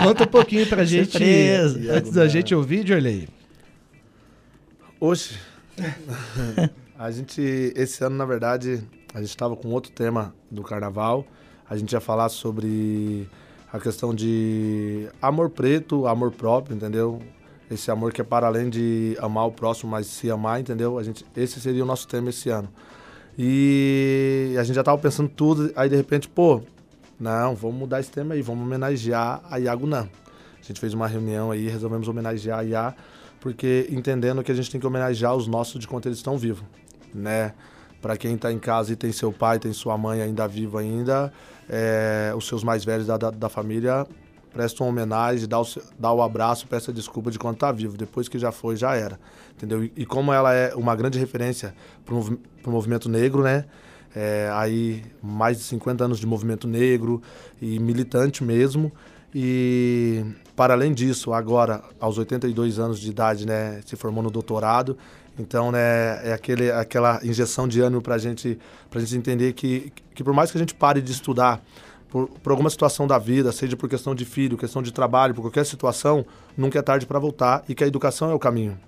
Conta 0.02 0.24
um 0.24 0.26
pouquinho 0.26 0.66
pra 0.66 0.84
gente, 0.86 1.12
Surpresa. 1.12 1.92
antes 1.94 2.12
da 2.12 2.28
gente 2.28 2.54
ouvir, 2.54 2.86
Jorley. 2.86 3.26
Hoje, 5.00 5.38
a 6.98 7.10
gente, 7.10 7.40
esse 7.74 8.04
ano, 8.04 8.16
na 8.16 8.26
verdade, 8.26 8.82
a 9.14 9.20
gente 9.20 9.30
estava 9.30 9.56
com 9.56 9.68
outro 9.68 9.90
tema 9.90 10.34
do 10.50 10.62
carnaval. 10.62 11.26
A 11.68 11.74
gente 11.74 11.92
ia 11.92 12.00
falar 12.00 12.28
sobre 12.28 13.26
a 13.72 13.80
questão 13.80 14.14
de 14.14 15.08
amor 15.22 15.48
preto, 15.48 16.06
amor 16.06 16.32
próprio, 16.32 16.76
entendeu? 16.76 17.20
Esse 17.70 17.90
amor 17.90 18.12
que 18.12 18.20
é 18.20 18.24
para 18.24 18.46
além 18.46 18.68
de 18.68 19.16
amar 19.18 19.46
o 19.46 19.52
próximo, 19.52 19.90
mas 19.90 20.06
se 20.06 20.30
amar, 20.30 20.60
entendeu? 20.60 20.98
A 20.98 21.02
gente, 21.02 21.24
esse 21.34 21.58
seria 21.60 21.82
o 21.82 21.86
nosso 21.86 22.06
tema 22.06 22.28
esse 22.28 22.50
ano. 22.50 22.68
E 23.36 24.54
a 24.58 24.62
gente 24.62 24.76
já 24.76 24.82
tava 24.82 24.98
pensando 24.98 25.28
tudo, 25.28 25.72
aí 25.74 25.88
de 25.88 25.96
repente, 25.96 26.28
pô, 26.28 26.62
não, 27.18 27.54
vamos 27.54 27.76
mudar 27.76 28.00
esse 28.00 28.10
tema 28.10 28.34
aí, 28.34 28.42
vamos 28.42 28.64
homenagear 28.64 29.42
a 29.50 29.58
Iago 29.58 29.86
Nan. 29.86 30.08
A 30.64 30.66
gente 30.66 30.80
fez 30.80 30.94
uma 30.94 31.06
reunião 31.06 31.50
aí, 31.50 31.68
resolvemos 31.68 32.08
homenagear 32.08 32.60
a 32.60 32.64
Ia, 32.64 32.94
porque 33.38 33.86
entendendo 33.90 34.42
que 34.42 34.50
a 34.50 34.54
gente 34.54 34.70
tem 34.70 34.80
que 34.80 34.86
homenagear 34.86 35.34
os 35.34 35.46
nossos 35.46 35.78
de 35.78 35.86
quando 35.86 36.06
eles 36.06 36.18
estão 36.18 36.38
vivos, 36.38 36.64
né? 37.14 37.52
Para 38.00 38.16
quem 38.16 38.34
está 38.34 38.50
em 38.50 38.58
casa 38.58 38.92
e 38.92 38.96
tem 38.96 39.12
seu 39.12 39.30
pai, 39.30 39.58
tem 39.58 39.72
sua 39.74 39.98
mãe 39.98 40.22
ainda 40.22 40.48
viva 40.48 40.80
ainda, 40.80 41.30
é, 41.68 42.32
os 42.34 42.46
seus 42.46 42.64
mais 42.64 42.82
velhos 42.82 43.06
da, 43.06 43.18
da, 43.18 43.30
da 43.30 43.48
família, 43.50 44.06
presta 44.54 44.84
uma 44.84 44.90
homenagem, 44.90 45.48
dá 45.48 45.60
o, 45.60 45.66
dá 45.98 46.12
o 46.12 46.22
abraço, 46.22 46.66
peça 46.68 46.92
desculpa 46.92 47.30
de 47.30 47.38
quando 47.38 47.54
está 47.54 47.72
vivo. 47.72 47.96
Depois 47.96 48.28
que 48.28 48.38
já 48.38 48.52
foi, 48.52 48.76
já 48.76 48.94
era. 48.94 49.18
Entendeu? 49.56 49.82
E, 49.82 49.92
e 49.96 50.06
como 50.06 50.32
ela 50.32 50.54
é 50.54 50.72
uma 50.76 50.94
grande 50.94 51.18
referência 51.18 51.74
para 52.04 52.14
o 52.14 52.70
movimento 52.70 53.08
negro, 53.08 53.42
né? 53.42 53.64
É, 54.14 54.48
aí 54.52 55.02
mais 55.20 55.58
de 55.58 55.64
50 55.64 56.04
anos 56.04 56.20
de 56.20 56.26
movimento 56.26 56.68
negro 56.68 57.20
e 57.60 57.80
militante 57.80 58.44
mesmo. 58.44 58.92
E 59.34 60.24
para 60.54 60.74
além 60.74 60.94
disso, 60.94 61.32
agora 61.32 61.82
aos 61.98 62.16
82 62.16 62.78
anos 62.78 63.00
de 63.00 63.10
idade, 63.10 63.44
né, 63.44 63.80
se 63.84 63.96
formou 63.96 64.22
no 64.22 64.30
doutorado. 64.30 64.96
Então, 65.36 65.72
né, 65.72 66.28
é 66.28 66.32
aquele, 66.32 66.70
aquela 66.70 67.18
injeção 67.24 67.66
de 67.66 67.80
ânimo 67.80 68.00
para 68.00 68.16
gente, 68.18 68.56
a 68.88 68.98
gente 69.00 69.16
entender 69.16 69.52
que, 69.52 69.92
que 70.14 70.22
por 70.22 70.32
mais 70.32 70.52
que 70.52 70.56
a 70.56 70.60
gente 70.60 70.76
pare 70.76 71.02
de 71.02 71.10
estudar 71.10 71.60
por, 72.14 72.28
por, 72.28 72.52
alguma 72.52 72.70
situação 72.70 73.08
da 73.08 73.18
vida, 73.18 73.50
seja 73.50 73.76
por 73.76 73.88
questão 73.88 74.14
de 74.14 74.24
filho, 74.24 74.56
questão 74.56 74.80
de 74.80 74.92
trabalho, 74.92 75.34
por 75.34 75.42
qualquer 75.42 75.66
situação, 75.66 76.24
nunca 76.56 76.78
é 76.78 76.82
tarde 76.82 77.06
para 77.06 77.18
voltar 77.18 77.64
e 77.68 77.74
que 77.74 77.82
a 77.82 77.88
educação 77.88 78.30
é 78.30 78.34
o 78.34 78.38
caminho, 78.38 78.78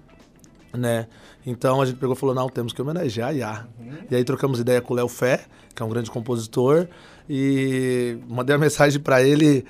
né? 0.73 1.09
Então 1.45 1.83
a 1.83 1.87
gente 1.87 1.99
pegou 1.99 2.15
e 2.15 2.17
falou, 2.17 2.37
não, 2.37 2.49
temos 2.49 2.73
que 2.73 2.81
homenagear 2.81 3.31
a 3.31 3.33
Iá. 3.33 3.67
Uhum. 3.81 3.97
E 4.09 4.15
aí 4.15 4.23
trocamos 4.23 4.61
ideia 4.61 4.81
com 4.81 4.95
o 4.95 4.97
Léo 4.97 5.09
Fé, 5.09 5.45
que 5.75 5.83
é 5.83 5.85
um 5.85 5.89
grande 5.89 6.09
compositor, 6.09 6.87
e 7.29 8.17
mandei 8.29 8.55
uma 8.55 8.63
mensagem 8.63 9.01
para 9.01 9.21
ele 9.21 9.65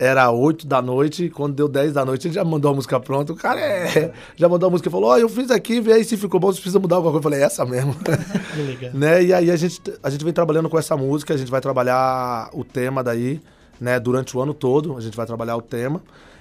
era 0.00 0.30
8 0.30 0.66
da 0.66 0.80
noite, 0.80 1.28
quando 1.28 1.54
deu 1.54 1.68
10 1.68 1.92
da 1.92 2.06
noite, 2.06 2.26
ele 2.26 2.34
já 2.34 2.42
mandou 2.42 2.70
a 2.70 2.74
música 2.74 2.98
pronta. 2.98 3.34
O 3.34 3.36
cara 3.36 3.60
é, 3.60 4.10
já 4.34 4.48
mandou 4.48 4.68
a 4.68 4.70
música 4.70 4.88
e 4.88 4.90
falou: 4.90 5.10
Ó, 5.10 5.12
oh, 5.12 5.18
eu 5.18 5.28
fiz 5.28 5.50
aqui, 5.50 5.78
vê 5.78 5.92
aí 5.92 6.04
se 6.04 6.16
ficou 6.16 6.40
bom, 6.40 6.46
você 6.46 6.54
precisa 6.54 6.78
mudar 6.78 6.96
alguma 6.96 7.12
coisa. 7.12 7.18
Eu 7.18 7.30
falei: 7.30 7.40
é 7.40 7.44
essa 7.44 7.66
mesmo. 7.66 7.94
né? 8.94 9.22
E 9.22 9.34
aí 9.34 9.50
a 9.50 9.56
gente, 9.56 9.82
a 10.02 10.08
gente 10.08 10.24
vem 10.24 10.32
trabalhando 10.32 10.70
com 10.70 10.78
essa 10.78 10.96
música, 10.96 11.34
a 11.34 11.36
gente 11.36 11.50
vai 11.50 11.60
trabalhar 11.60 12.48
o 12.54 12.64
tema 12.64 13.04
daí, 13.04 13.42
né, 13.78 14.00
durante 14.00 14.34
o 14.34 14.40
ano 14.40 14.54
todo, 14.54 14.96
a 14.96 15.02
gente 15.02 15.14
vai 15.14 15.26
trabalhar 15.26 15.56
o 15.58 15.62
tema. 15.62 16.00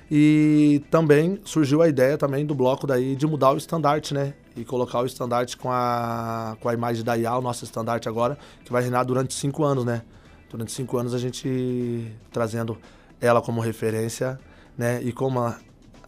E 0.10 0.82
também 0.90 1.40
surgiu 1.44 1.82
a 1.82 1.90
ideia 1.90 2.18
também 2.18 2.46
do 2.46 2.56
bloco 2.56 2.88
daí 2.88 3.14
de 3.14 3.28
mudar 3.28 3.52
o 3.52 3.58
estandarte, 3.58 4.14
né? 4.14 4.34
E 4.56 4.64
colocar 4.64 5.02
o 5.02 5.06
estandarte 5.06 5.58
com 5.58 5.70
a, 5.70 6.56
com 6.62 6.70
a 6.70 6.74
imagem 6.74 7.04
da 7.04 7.18
IA, 7.18 7.36
o 7.36 7.42
nosso 7.42 7.66
estandarte 7.66 8.08
agora, 8.08 8.38
que 8.64 8.72
vai 8.72 8.82
reinar 8.82 9.06
durante 9.06 9.34
cinco 9.34 9.66
anos, 9.66 9.84
né? 9.84 10.02
Durante 10.50 10.72
cinco 10.72 10.98
anos 10.98 11.14
a 11.14 11.20
gente 11.20 12.08
trazendo 12.32 12.78
ela 13.22 13.42
como 13.42 13.62
referência, 13.62 14.40
né? 14.78 15.02
E 15.02 15.12
como 15.12 15.40
a, 15.40 15.58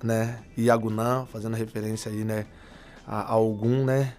né, 0.04 0.40
Iagunã, 0.58 1.26
fazendo 1.26 1.56
referência 1.56 2.12
aí, 2.12 2.24
né, 2.24 2.46
a, 3.06 3.34
a 3.34 3.40
né? 3.86 4.14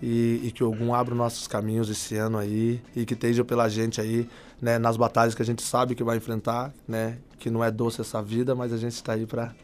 E, 0.00 0.42
e, 0.44 0.52
que 0.52 0.62
Ogum 0.62 0.94
abra 0.94 1.14
os 1.14 1.18
nossos 1.18 1.46
caminhos 1.48 1.88
esse 1.88 2.16
ano 2.16 2.36
aí 2.36 2.82
e 2.94 3.06
que 3.06 3.14
esteja 3.14 3.42
pela 3.42 3.66
gente 3.66 3.98
aí, 3.98 4.28
né, 4.60 4.78
nas 4.78 4.94
batalhas 4.94 5.34
que 5.34 5.40
a 5.40 5.44
gente 5.44 5.62
sabe 5.62 5.94
que 5.94 6.04
vai 6.04 6.18
enfrentar, 6.18 6.72
né? 6.86 7.18
Que 7.38 7.48
não 7.48 7.64
é 7.64 7.70
doce 7.70 8.02
essa 8.02 8.22
vida, 8.22 8.54
mas 8.54 8.72
a 8.72 8.76
gente 8.76 8.92
está 8.92 9.14
aí 9.14 9.24
para 9.26 9.54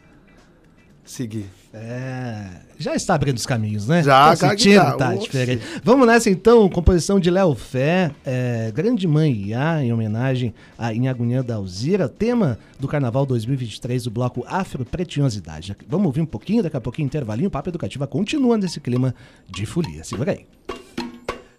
seguir. 1.05 1.45
É. 1.73 2.47
Já 2.77 2.95
está 2.95 3.15
abrindo 3.15 3.37
os 3.37 3.45
caminhos, 3.45 3.87
né? 3.87 4.03
Já, 4.03 4.33
Tô 4.33 4.41
cara, 4.41 4.55
que 4.55 4.63
sentindo, 4.63 4.83
tá. 4.83 4.97
tá 4.97 5.15
diferente. 5.15 5.63
Vamos 5.83 6.07
nessa 6.07 6.29
então, 6.29 6.69
composição 6.69 7.19
de 7.19 7.29
Léo 7.29 7.55
Fé, 7.55 8.11
é, 8.25 8.71
Grande 8.73 9.07
Mãe 9.07 9.31
Iá, 9.49 9.83
em 9.83 9.91
homenagem 9.91 10.53
a 10.77 10.93
Inhagunhã 10.93 11.43
da 11.43 11.55
Alzira, 11.55 12.07
tema 12.07 12.57
do 12.79 12.87
Carnaval 12.87 13.25
2023 13.25 14.03
do 14.03 14.11
bloco 14.11 14.43
Afro 14.47 14.85
Pretinhosidade. 14.85 15.75
Vamos 15.87 16.07
ouvir 16.07 16.21
um 16.21 16.25
pouquinho, 16.25 16.63
daqui 16.63 16.77
a 16.77 16.81
pouquinho 16.81 17.05
intervalinho, 17.05 17.47
o 17.47 17.51
Papo 17.51 17.69
Educativa 17.69 18.07
continua 18.07 18.57
nesse 18.57 18.79
clima 18.79 19.13
de 19.49 19.65
folia. 19.65 20.03
Segura 20.03 20.31
aí. 20.31 20.45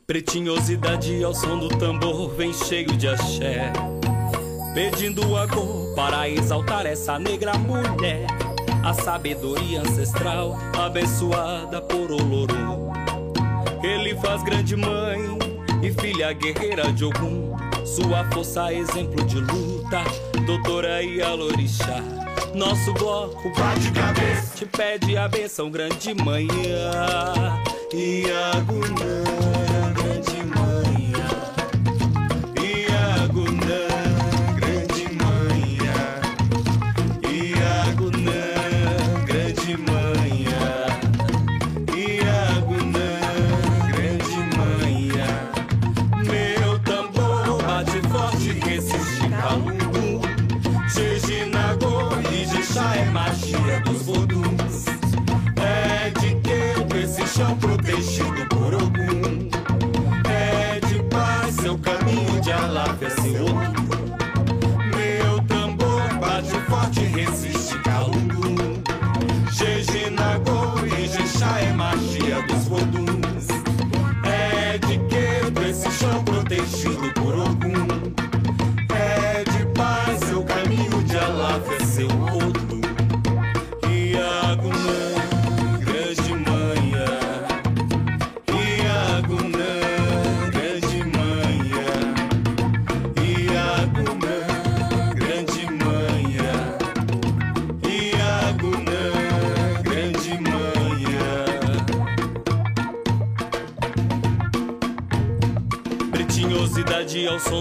Pretinhosidade 0.06 1.24
ao 1.24 1.34
som 1.34 1.58
do 1.58 1.68
tambor 1.68 2.34
vem 2.36 2.52
cheio 2.52 2.94
de 2.94 3.08
axé 3.08 3.72
Pedindo 4.74 5.34
a 5.36 5.48
cor 5.48 5.94
para 5.94 6.28
exaltar 6.28 6.84
essa 6.84 7.18
negra 7.18 7.56
mulher 7.56 8.26
A 8.84 8.92
sabedoria 8.92 9.80
ancestral 9.80 10.58
abençoada 10.78 11.80
por 11.80 12.12
Olorô 12.12 12.92
Ele 13.82 14.14
faz 14.16 14.42
grande 14.42 14.76
mãe 14.76 15.20
e 15.82 15.90
filha 15.90 16.30
guerreira 16.34 16.92
de 16.92 17.06
Ogum. 17.06 17.56
Sua 17.86 18.24
força 18.30 18.74
exemplo 18.74 19.24
de 19.24 19.40
luta, 19.40 20.04
doutora 20.46 21.02
e 21.02 21.22
alorixá. 21.22 22.02
Nosso 22.54 22.92
bloco 22.92 23.50
bate 23.58 23.90
cabeça, 23.90 24.54
te 24.54 24.66
pede 24.66 25.16
a 25.16 25.28
benção 25.28 25.70
grande 25.70 26.14
mãe. 26.14 26.46
Iagunã, 27.90 28.94
grande 28.96 29.23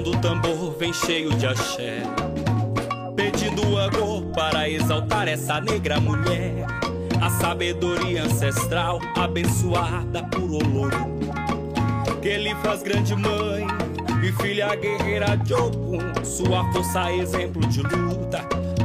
do 0.03 0.11
tambor 0.19 0.75
vem 0.77 0.91
cheio 0.91 1.31
de 1.35 1.47
axé. 1.47 2.03
Pedindo 3.15 3.77
agor 3.79 4.23
para 4.33 4.69
exaltar 4.69 5.27
essa 5.27 5.61
negra 5.61 5.99
mulher. 5.99 6.65
A 7.21 7.29
sabedoria 7.29 8.23
ancestral 8.23 8.99
abençoada 9.15 10.23
por 10.23 10.43
Oloro 10.43 11.17
Que 12.21 12.27
ele 12.27 12.53
faz 12.55 12.83
grande 12.83 13.15
mãe 13.15 13.65
e 14.21 14.31
filha 14.43 14.75
guerreira 14.75 15.37
de 15.37 15.53
Ogum. 15.53 15.99
Sua 16.23 16.69
força 16.73 17.11
exemplo 17.13 17.65
de 17.67 17.81
luta, 17.81 18.39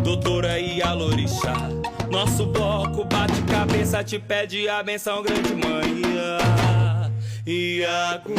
doutora 0.05 0.59
e 0.59 0.81
alorixá. 0.81 1.55
Nosso 2.11 2.47
bloco 2.47 3.05
bate 3.05 3.41
cabeça, 3.43 4.05
te 4.05 4.19
pede 4.19 4.69
a 4.69 4.83
benção 4.83 5.23
grande 5.23 5.55
mãe. 5.55 5.99
Iagunã, 7.45 8.37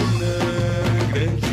grande 1.11 1.48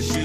she 0.00 0.23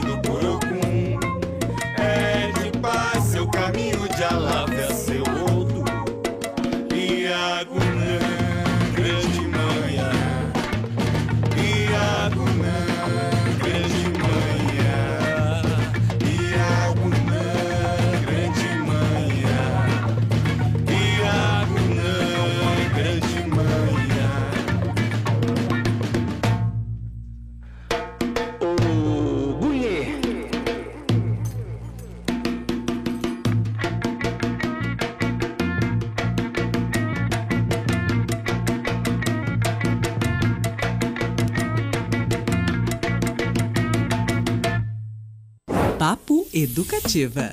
Educativa. 46.61 47.51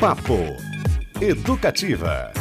Papo 0.00 0.36
Educativa. 1.20 2.32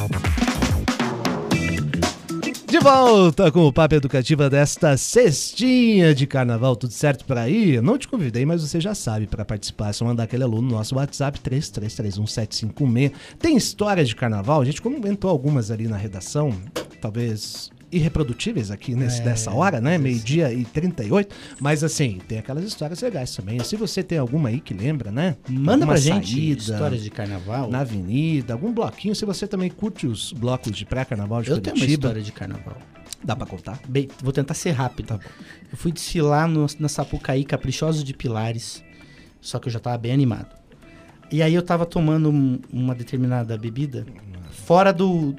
De 2.65 2.80
volta 2.80 3.52
com 3.52 3.67
o 3.67 3.71
Papo 3.71 3.93
Educativa 3.93 4.49
desta 4.49 4.97
cestinha 4.97 6.15
de 6.15 6.25
carnaval, 6.25 6.75
tudo 6.75 6.91
certo 6.91 7.23
por 7.23 7.38
aí? 7.38 7.75
Eu 7.75 7.84
não 7.84 7.99
te 7.99 8.08
convidei, 8.08 8.47
mas 8.47 8.67
você 8.67 8.82
já 8.82 8.95
sabe, 8.95 9.28
para 9.28 9.45
participar 9.45 9.89
é 9.89 9.93
só 9.93 10.06
mandar 10.06 10.23
aquele 10.23 10.41
aluno 10.41 10.63
no 10.63 10.78
nosso 10.78 10.95
WhatsApp 10.95 11.39
33317516. 11.39 13.12
Tem 13.38 13.56
histórias 13.56 14.10
de 14.10 14.15
carnaval, 14.15 14.60
a 14.60 14.65
gente 14.65 14.82
comentou 14.82 15.30
algumas 15.30 15.69
ali 15.69 15.88
na 15.88 15.97
redação, 15.97 16.52
talvez 16.99 17.69
irreprodutíveis 17.91 18.71
aqui 18.71 18.95
nesse, 18.95 19.21
É, 19.21 19.25
nessa 19.25 19.52
hora, 19.52 19.80
né? 19.82 19.97
Meio-dia 19.97 20.52
e 20.54 20.63
38, 20.65 21.36
mas 21.60 21.84
assim, 21.84 22.19
tem 22.28 22.38
aquelas 22.39 22.63
histórias 22.63 23.02
legais 23.02 23.36
também. 23.36 23.63
Se 23.63 23.75
você 23.75 24.02
tem 24.04 24.17
alguma 24.17 24.49
aí 24.49 24.60
que 24.60 24.73
lembra, 24.73 25.12
né? 25.12 25.36
Manda 25.49 25.71
Alguma 25.73 25.88
pra 25.93 25.97
gente 25.97 26.32
saída 26.34 26.62
histórias 26.73 27.04
de 27.04 27.10
carnaval. 27.10 27.69
na 27.69 27.80
avenida, 27.80 28.54
algum 28.54 28.71
bloquinho, 28.73 29.15
se 29.15 29.25
você 29.25 29.47
também 29.47 29.69
curte 29.69 30.08
os 30.08 30.32
blocos 30.34 30.71
de 30.71 30.86
pré-carnaval 30.86 31.41
de 31.41 31.49
Eu 31.49 31.60
tenho 31.60 31.75
uma 31.75 31.80
Curitiba, 31.82 32.08
história 32.08 32.21
de 32.21 32.32
carnaval. 32.32 32.78
dá 33.23 33.36
pra 33.36 33.45
contar? 33.45 33.80
Bem, 33.88 34.08
vou 34.23 34.32
tentar 34.32 34.54
ser 34.54 34.71
rápido. 34.71 35.19
Eu 35.71 35.78
fui 35.78 35.91
desfilar 35.91 36.47
no- 36.47 36.67
na 36.80 36.88
Sapucaí, 36.88 37.43
Caprichosos 37.43 38.04
de 38.04 38.13
Pilares, 38.13 38.84
só 39.41 39.60
que 39.60 39.67
eu 39.67 39.71
já 39.71 39.80
tava 39.80 39.97
bem 39.97 40.12
animado. 40.12 40.58
E 41.32 41.41
aí 41.43 41.54
eu 41.54 41.62
tava 41.62 41.86
tomando 41.86 42.30
um- 42.32 42.60
uma 42.71 42.95
determinada 42.95 43.58
bebida 43.58 44.06
fora 44.52 44.91
do... 44.91 45.36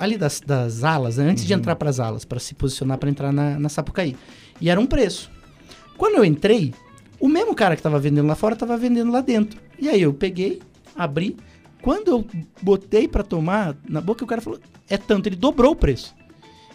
ali 0.00 0.16
das, 0.16 0.40
das 0.40 0.82
alas, 0.82 1.18
né? 1.18 1.28
antes 1.28 1.44
de 1.44 1.52
entrar 1.52 1.76
para 1.76 1.90
as 1.90 2.00
alas, 2.00 2.24
para 2.24 2.40
se 2.40 2.54
posicionar 2.54 2.96
para 2.96 3.10
entrar 3.10 3.30
na, 3.30 3.58
na 3.58 3.68
Sapucaí. 3.68 4.16
E 4.58 4.70
era 4.70 4.80
um 4.80 4.86
preço. 4.86 5.30
Quando 5.98 6.16
eu 6.16 6.24
entrei, 6.24 6.72
o 7.20 7.28
mesmo 7.28 7.54
cara 7.54 7.76
que 7.76 7.82
tava 7.82 7.98
vendendo 7.98 8.26
lá 8.26 8.34
fora 8.34 8.56
tava 8.56 8.78
vendendo 8.78 9.12
lá 9.12 9.20
dentro. 9.20 9.60
E 9.78 9.90
aí 9.90 10.00
eu 10.00 10.14
peguei, 10.14 10.60
abri. 10.96 11.36
Quando 11.82 12.08
eu 12.08 12.26
botei 12.62 13.06
para 13.06 13.22
tomar 13.22 13.76
na 13.86 14.00
boca, 14.00 14.24
o 14.24 14.26
cara 14.26 14.40
falou: 14.40 14.58
é 14.88 14.96
tanto, 14.96 15.28
ele 15.28 15.36
dobrou 15.36 15.72
o 15.72 15.76
preço. 15.76 16.14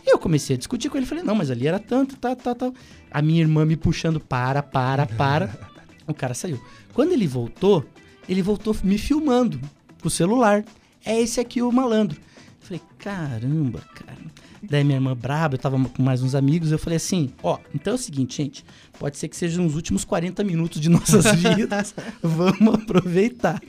E 0.05 0.13
eu 0.13 0.19
comecei 0.19 0.55
a 0.55 0.57
discutir 0.57 0.89
com 0.89 0.97
ele, 0.97 1.07
falei: 1.07 1.23
não, 1.23 1.33
mas 1.33 1.49
ali 1.49 1.67
era 1.67 1.79
tanto, 1.79 2.15
tá, 2.17 2.35
tá, 2.35 2.53
tá. 2.53 2.71
A 3.09 3.21
minha 3.23 3.41
irmã 3.41 3.65
me 3.65 3.75
puxando: 3.75 4.19
para, 4.19 4.61
para, 4.61 5.07
para. 5.07 5.49
o 6.07 6.13
cara 6.13 6.35
saiu. 6.35 6.61
Quando 6.93 7.11
ele 7.11 7.25
voltou, 7.25 7.83
ele 8.29 8.43
voltou 8.43 8.75
me 8.83 8.99
filmando 8.99 9.59
com 9.99 10.07
o 10.07 10.11
celular. 10.11 10.63
É 11.03 11.19
esse 11.19 11.39
aqui 11.39 11.61
o 11.61 11.71
malandro. 11.71 12.19
Eu 12.65 12.80
falei: 12.80 12.82
caramba, 12.97 13.82
cara. 13.93 14.17
Daí 14.63 14.84
minha 14.84 14.97
irmã 14.97 15.15
braba, 15.15 15.54
eu 15.54 15.60
tava 15.60 15.78
com 15.78 16.01
mais 16.01 16.23
uns 16.23 16.34
amigos, 16.34 16.71
eu 16.71 16.80
falei 16.80 16.97
assim, 16.97 17.32
ó, 17.43 17.60
então 17.73 17.93
é 17.93 17.95
o 17.95 17.99
seguinte, 17.99 18.38
gente, 18.38 18.65
pode 18.97 19.17
ser 19.17 19.28
que 19.28 19.38
sejam 19.38 19.65
os 19.65 19.75
últimos 19.75 20.04
40 20.04 20.43
minutos 20.43 20.82
de 20.82 20.89
nossas 20.89 21.25
vidas, 21.38 21.93
vamos 22.23 22.73
aproveitar. 22.73 23.62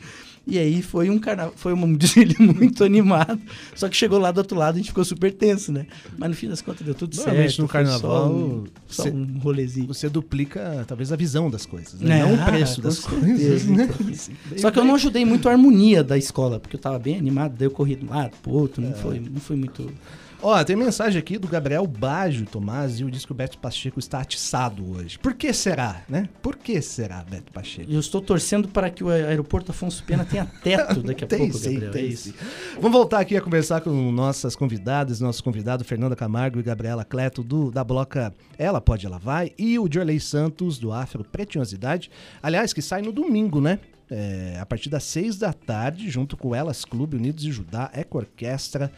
E 0.49 0.59
aí 0.59 0.81
foi 0.81 1.11
um 1.11 1.19
carnaval, 1.19 1.53
foi 1.57 1.73
um 1.73 1.93
desfile 1.99 2.37
muito 2.39 2.85
animado, 2.85 3.41
só 3.75 3.89
que 3.89 3.97
chegou 3.97 4.17
lá 4.19 4.31
do 4.31 4.39
outro 4.39 4.57
lado 4.57 4.75
a 4.77 4.79
gente 4.79 4.91
ficou 4.91 5.05
super 5.05 5.33
tenso, 5.33 5.73
né? 5.73 5.87
Mas 6.17 6.29
no 6.31 6.37
fim 6.37 6.49
das 6.49 6.63
contas 6.63 6.87
deu 6.87 6.95
tudo 6.95 7.17
Normalmente 7.17 7.49
certo. 7.49 7.63
no 7.63 7.69
carnaval, 7.69 8.01
Só 8.29 8.29
um, 8.33 8.65
só 8.87 9.03
cê- 9.03 9.11
um 9.11 9.39
rolezinho. 9.39 9.89
Você 9.89 10.09
duplica, 10.09 10.85
talvez, 10.87 11.11
a 11.13 11.17
visão 11.17 11.51
das 11.51 11.67
coisas, 11.67 12.01
né? 12.01 12.21
É, 12.21 12.23
não 12.23 12.35
o 12.35 12.45
preço 12.45 12.81
das 12.81 13.01
coisas, 13.01 13.65
né? 13.67 13.89
Só 14.59 14.71
que 14.71 14.79
eu 14.79 14.85
não 14.85 14.95
ajudei 14.95 15.25
muito 15.25 15.49
a 15.49 15.53
harmonia 15.53 16.05
da 16.05 16.17
escola, 16.17 16.61
porque 16.61 16.77
eu 16.77 16.81
tava 16.81 16.99
bem 16.99 17.17
animado, 17.19 17.55
daí 17.59 17.67
eu 17.67 17.71
corri 17.73 17.97
de 17.97 18.05
um 18.05 18.11
lado 18.11 18.31
pro 18.41 18.53
outro, 18.53 18.81
É. 18.83 18.87
não, 18.89 18.95
foi, 18.95 19.19
não 19.19 19.41
foi 19.41 19.57
muito... 19.57 19.91
Ó, 20.43 20.63
tem 20.63 20.77
mensagem 20.77 21.19
aqui 21.19 21.39
do 21.39 21.49
Gabriel 21.49 21.87
Baggio 21.87 22.47
Tomás 22.47 23.01
e 23.01 23.05
diz 23.11 23.25
que 23.25 23.33
o 23.33 23.35
Beto 23.35 23.59
Pacheco 23.59 23.99
está 23.99 24.21
atiçado 24.21 24.97
hoje. 24.97 25.19
Por 25.19 25.35
que 25.35 25.53
será, 25.53 26.03
né? 26.09 26.29
Por 26.43 26.57
que 26.57 26.81
será, 26.83 27.25
Beto 27.25 27.51
Pacheco? 27.53 27.91
Eu 27.91 27.99
estou 27.99 28.21
torcendo 28.21 28.69
para 28.69 28.91
que 28.91 29.03
o 29.03 29.09
aeroporto 29.09 29.71
Afonso 29.73 30.05
Pena 30.05 30.25
tenha 30.25 30.45
teto 30.45 31.03
daqui 31.03 31.25
a 31.25 31.27
Tem 31.27 31.39
pouco, 31.39 31.55
sim, 31.59 31.73
Gabriel. 31.73 31.93
tem 31.93 32.05
é 32.05 32.07
isso. 32.07 32.31
sim. 32.31 32.35
Vamos 32.75 32.93
voltar 32.93 33.21
aqui 33.21 33.37
a 33.37 33.41
conversar 33.41 33.81
com 33.81 33.91
nossas 34.13 34.55
convidadas, 34.55 35.21
nosso 35.21 35.43
convidado 35.43 35.85
Fernanda 35.85 36.15
Camargo 36.15 36.61
e 36.61 36.63
Gabriela 36.63 37.05
Cleto 37.05 37.43
do, 37.43 37.71
da 37.71 37.83
Bloca 37.83 38.33
Ela 38.59 38.81
Pode 38.81 39.07
Ela 39.07 39.19
Vai 39.19 39.53
e 39.59 39.79
o 39.79 39.89
Jorley 39.91 40.21
Santos 40.21 40.79
do 40.79 40.93
Afro 40.93 41.25
Pretinhosidade. 41.25 42.11
Aliás, 42.43 42.73
que 42.73 42.83
sai 42.83 43.03
no 43.03 43.11
domingo, 43.11 43.61
né? 43.61 43.79
É, 44.09 44.59
a 44.61 44.67
partir 44.67 44.89
das 44.89 45.03
seis 45.03 45.37
da 45.37 45.53
tarde, 45.53 46.09
junto 46.09 46.37
com 46.37 46.55
Elas 46.55 46.85
Clube 46.85 47.17
Unidos 47.17 47.43
de 47.43 47.51
Judá, 47.51 47.91
Eco 47.93 48.19
Orquestra 48.19 48.93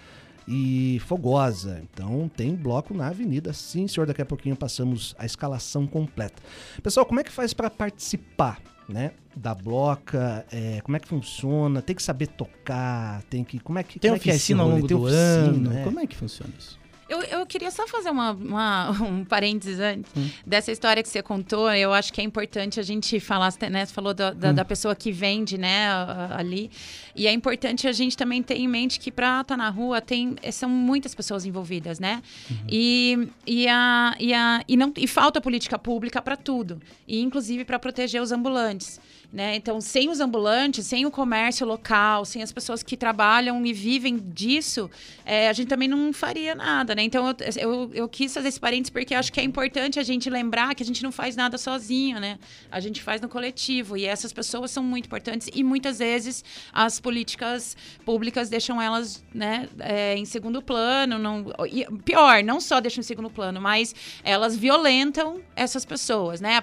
e 0.49 1.01
Fogosa. 1.07 1.83
Então 1.93 2.31
tem 2.35 2.55
bloco 2.55 2.95
na 2.95 3.09
avenida. 3.09 3.53
Sim, 3.53 3.87
senhor, 3.87 4.07
daqui 4.07 4.23
a 4.23 4.27
pouquinho 4.27 4.57
passamos 4.57 5.15
a 5.19 5.27
escalação 5.27 5.87
completa. 5.87 6.43
Pessoal, 6.83 7.05
como 7.07 7.21
é 7.21 7.25
que 7.25 7.31
faz 7.33 7.53
para 7.53 7.71
participar? 7.71 8.61
Né, 8.89 9.11
da 9.37 9.55
bloca, 9.55 10.47
é, 10.51 10.81
como 10.81 10.97
é 10.97 11.01
que 11.01 11.07
funciona? 11.07 11.83
Tem 11.83 11.95
que 11.95 12.03
saber 12.03 12.27
tocar, 12.29 13.23
tem 13.25 13.45
que. 13.45 13.59
Como 13.59 13.79
é 13.79 13.83
que 13.83 13.99
Tem 13.99 14.09
como 14.11 14.17
é 14.17 14.19
que 14.19 14.31
é 14.31 14.33
oficina 14.33 14.63
ao 14.63 14.69
rolê? 14.71 14.81
longo 14.81 14.89
Tem 14.89 14.97
do 14.97 15.03
oficina, 15.05 15.71
ano? 15.71 15.79
é. 15.79 15.85
Como 15.85 16.01
é 16.01 16.07
que 16.07 16.17
funciona 16.17 16.51
isso? 16.59 16.78
Eu, 17.09 17.23
eu 17.23 17.47
queria 17.47 17.71
só 17.71 17.87
fazer 17.87 18.11
uma, 18.11 18.33
uma- 18.33 18.91
um 19.03 19.25
parênteses 19.25 19.81
antes 19.81 20.11
Hum. 20.17 20.29
dessa 20.47 20.71
história 20.71 21.03
que 21.03 21.09
você 21.09 21.23
contou. 21.23 21.71
Eu 21.73 21.93
acho 21.93 22.13
que 22.13 22.21
é 22.21 22.25
importante 22.25 22.79
a 22.79 22.83
gente 22.83 23.19
falar, 23.21 23.53
né? 23.71 23.85
Você 23.87 23.93
falou 23.93 24.13
da, 24.13 24.31
da, 24.33 24.51
Hum. 24.51 24.55
da 24.55 24.65
pessoa 24.65 24.95
que 24.95 25.11
vende, 25.11 25.57
né, 25.59 25.89
ali. 26.37 26.71
E 27.17 27.27
é 27.27 27.33
importante 27.33 27.89
a 27.89 27.93
gente 27.93 28.17
também 28.17 28.43
ter 28.43 28.57
em 28.57 28.69
mente 28.69 29.01
que 29.01 29.11
para 29.11 29.41
estar 29.41 29.57
na 29.57 29.69
rua 29.71 30.01
tem, 30.01 30.37
eh, 30.43 30.53
são 30.53 30.69
muitas 30.69 31.15
pessoas 31.15 31.45
envolvidas, 31.45 31.99
né? 31.99 32.23
Uhum. 32.51 32.57
E, 32.69 33.29
e, 33.47 33.67
a, 33.69 34.15
e, 34.21 34.33
a, 34.35 34.63
e, 34.69 34.77
não, 34.77 34.93
e 34.97 35.07
falta 35.07 35.41
política 35.41 35.79
pública 35.79 36.21
para 36.23 36.37
tudo. 36.37 36.81
E 37.07 37.21
inclusive 37.21 37.65
para 37.65 37.79
proteger 37.79 38.23
os 38.23 38.31
ambulantes. 38.33 39.01
Né? 39.31 39.57
Então, 39.57 39.79
sem 39.79 40.09
os 40.09 40.21
ambulantes, 40.21 40.87
sem 40.87 41.05
o 41.05 41.11
comércio 41.11 41.67
local, 41.67 42.25
sem 42.25 42.43
as 42.43 42.51
pessoas 42.51 42.83
que 42.83 42.97
trabalham 42.97 43.65
e 43.67 43.75
vivem 43.75 44.17
disso, 44.17 44.91
eh, 45.27 45.51
a 45.51 45.53
gente 45.53 45.69
também 45.69 45.87
não 45.87 46.15
faria 46.15 46.55
nada, 46.55 46.95
né? 46.95 47.03
Então, 47.03 47.29
eu, 47.29 47.37
eu, 47.59 47.91
eu 47.93 48.09
quis 48.09 48.33
fazer 48.33 48.49
esse 48.49 48.59
parênteses 48.59 48.89
porque 48.89 49.15
acho 49.15 49.31
que 49.31 49.39
é 49.39 49.43
importante 49.43 50.01
a 50.01 50.03
gente 50.03 50.31
lembrar 50.31 50.75
que 50.75 50.83
a 50.83 50.87
gente 50.87 51.03
não 51.03 51.13
faz 51.13 51.37
nada 51.37 51.59
sozinho, 51.59 52.19
né? 52.19 52.39
A 52.71 52.81
gente 52.81 53.03
faz 53.03 53.21
no 53.21 53.29
coletivo. 53.29 53.99
E 53.99 54.07
essas 54.07 54.33
pessoas 54.33 54.71
são 54.71 54.83
muito 54.83 55.05
importantes 55.05 55.51
e 55.53 55.63
muitas 55.63 55.99
vezes 55.99 56.43
as 56.73 56.99
políticas 56.99 57.77
públicas 58.07 58.49
deixam 58.49 58.81
elas 58.81 59.23
né, 59.35 59.69
eh, 59.79 60.17
em 60.17 60.25
segundo 60.25 60.63
plano. 60.63 61.19
Não, 61.19 61.45
e 61.71 61.85
pior, 62.03 62.43
não 62.43 62.63
só 62.63 62.81
deixam 62.81 63.01
em 63.01 63.05
segundo 63.05 63.29
plano, 63.29 63.61
mas 63.61 63.95
elas 64.25 64.57
violentam 64.57 65.43
essas 65.55 65.85
pessoas, 65.85 66.41
né? 66.41 66.59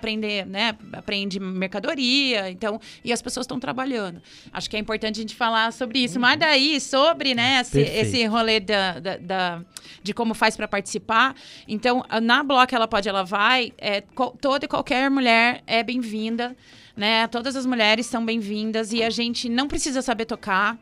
Né? 0.47 0.75
Aprende 0.93 1.39
mercadoria, 1.39 2.54
então, 2.55 2.79
e 3.03 3.13
as 3.13 3.21
pessoas 3.21 3.43
estão 3.45 3.59
trabalhando. 3.59 4.21
Acho 4.51 4.69
que 4.69 4.75
é 4.75 4.79
importante 4.79 5.17
a 5.19 5.21
gente 5.21 5.35
falar 5.35 5.71
sobre 5.73 5.99
isso. 5.99 6.19
Mas 6.19 6.39
daí, 6.39 6.79
sobre, 6.81 7.35
né, 7.35 7.59
esse, 7.61 7.79
esse 7.81 8.25
rolê 8.25 8.59
da, 8.59 8.99
da- 8.99 9.17
da- 9.17 9.61
de 10.01 10.13
como 10.13 10.33
faz 10.33 10.55
para 10.55 10.67
participar. 10.67 11.35
Então, 11.67 12.03
na 12.21 12.41
Bloco 12.43 12.73
Ela 12.73 12.87
Pode, 12.87 13.07
Ela 13.09 13.23
Vai, 13.23 13.71
é, 13.77 14.01
toda 14.41 14.65
e 14.65 14.67
qualquer 14.67 15.09
mulher 15.11 15.61
é 15.67 15.83
bem-vinda, 15.83 16.55
né? 16.95 17.27
Todas 17.27 17.55
as 17.55 17.65
mulheres 17.65 18.05
são 18.05 18.25
bem-vindas 18.25 18.93
e 18.93 19.03
a 19.03 19.09
gente 19.09 19.49
não 19.49 19.67
precisa 19.67 20.01
saber 20.01 20.25
tocar. 20.25 20.77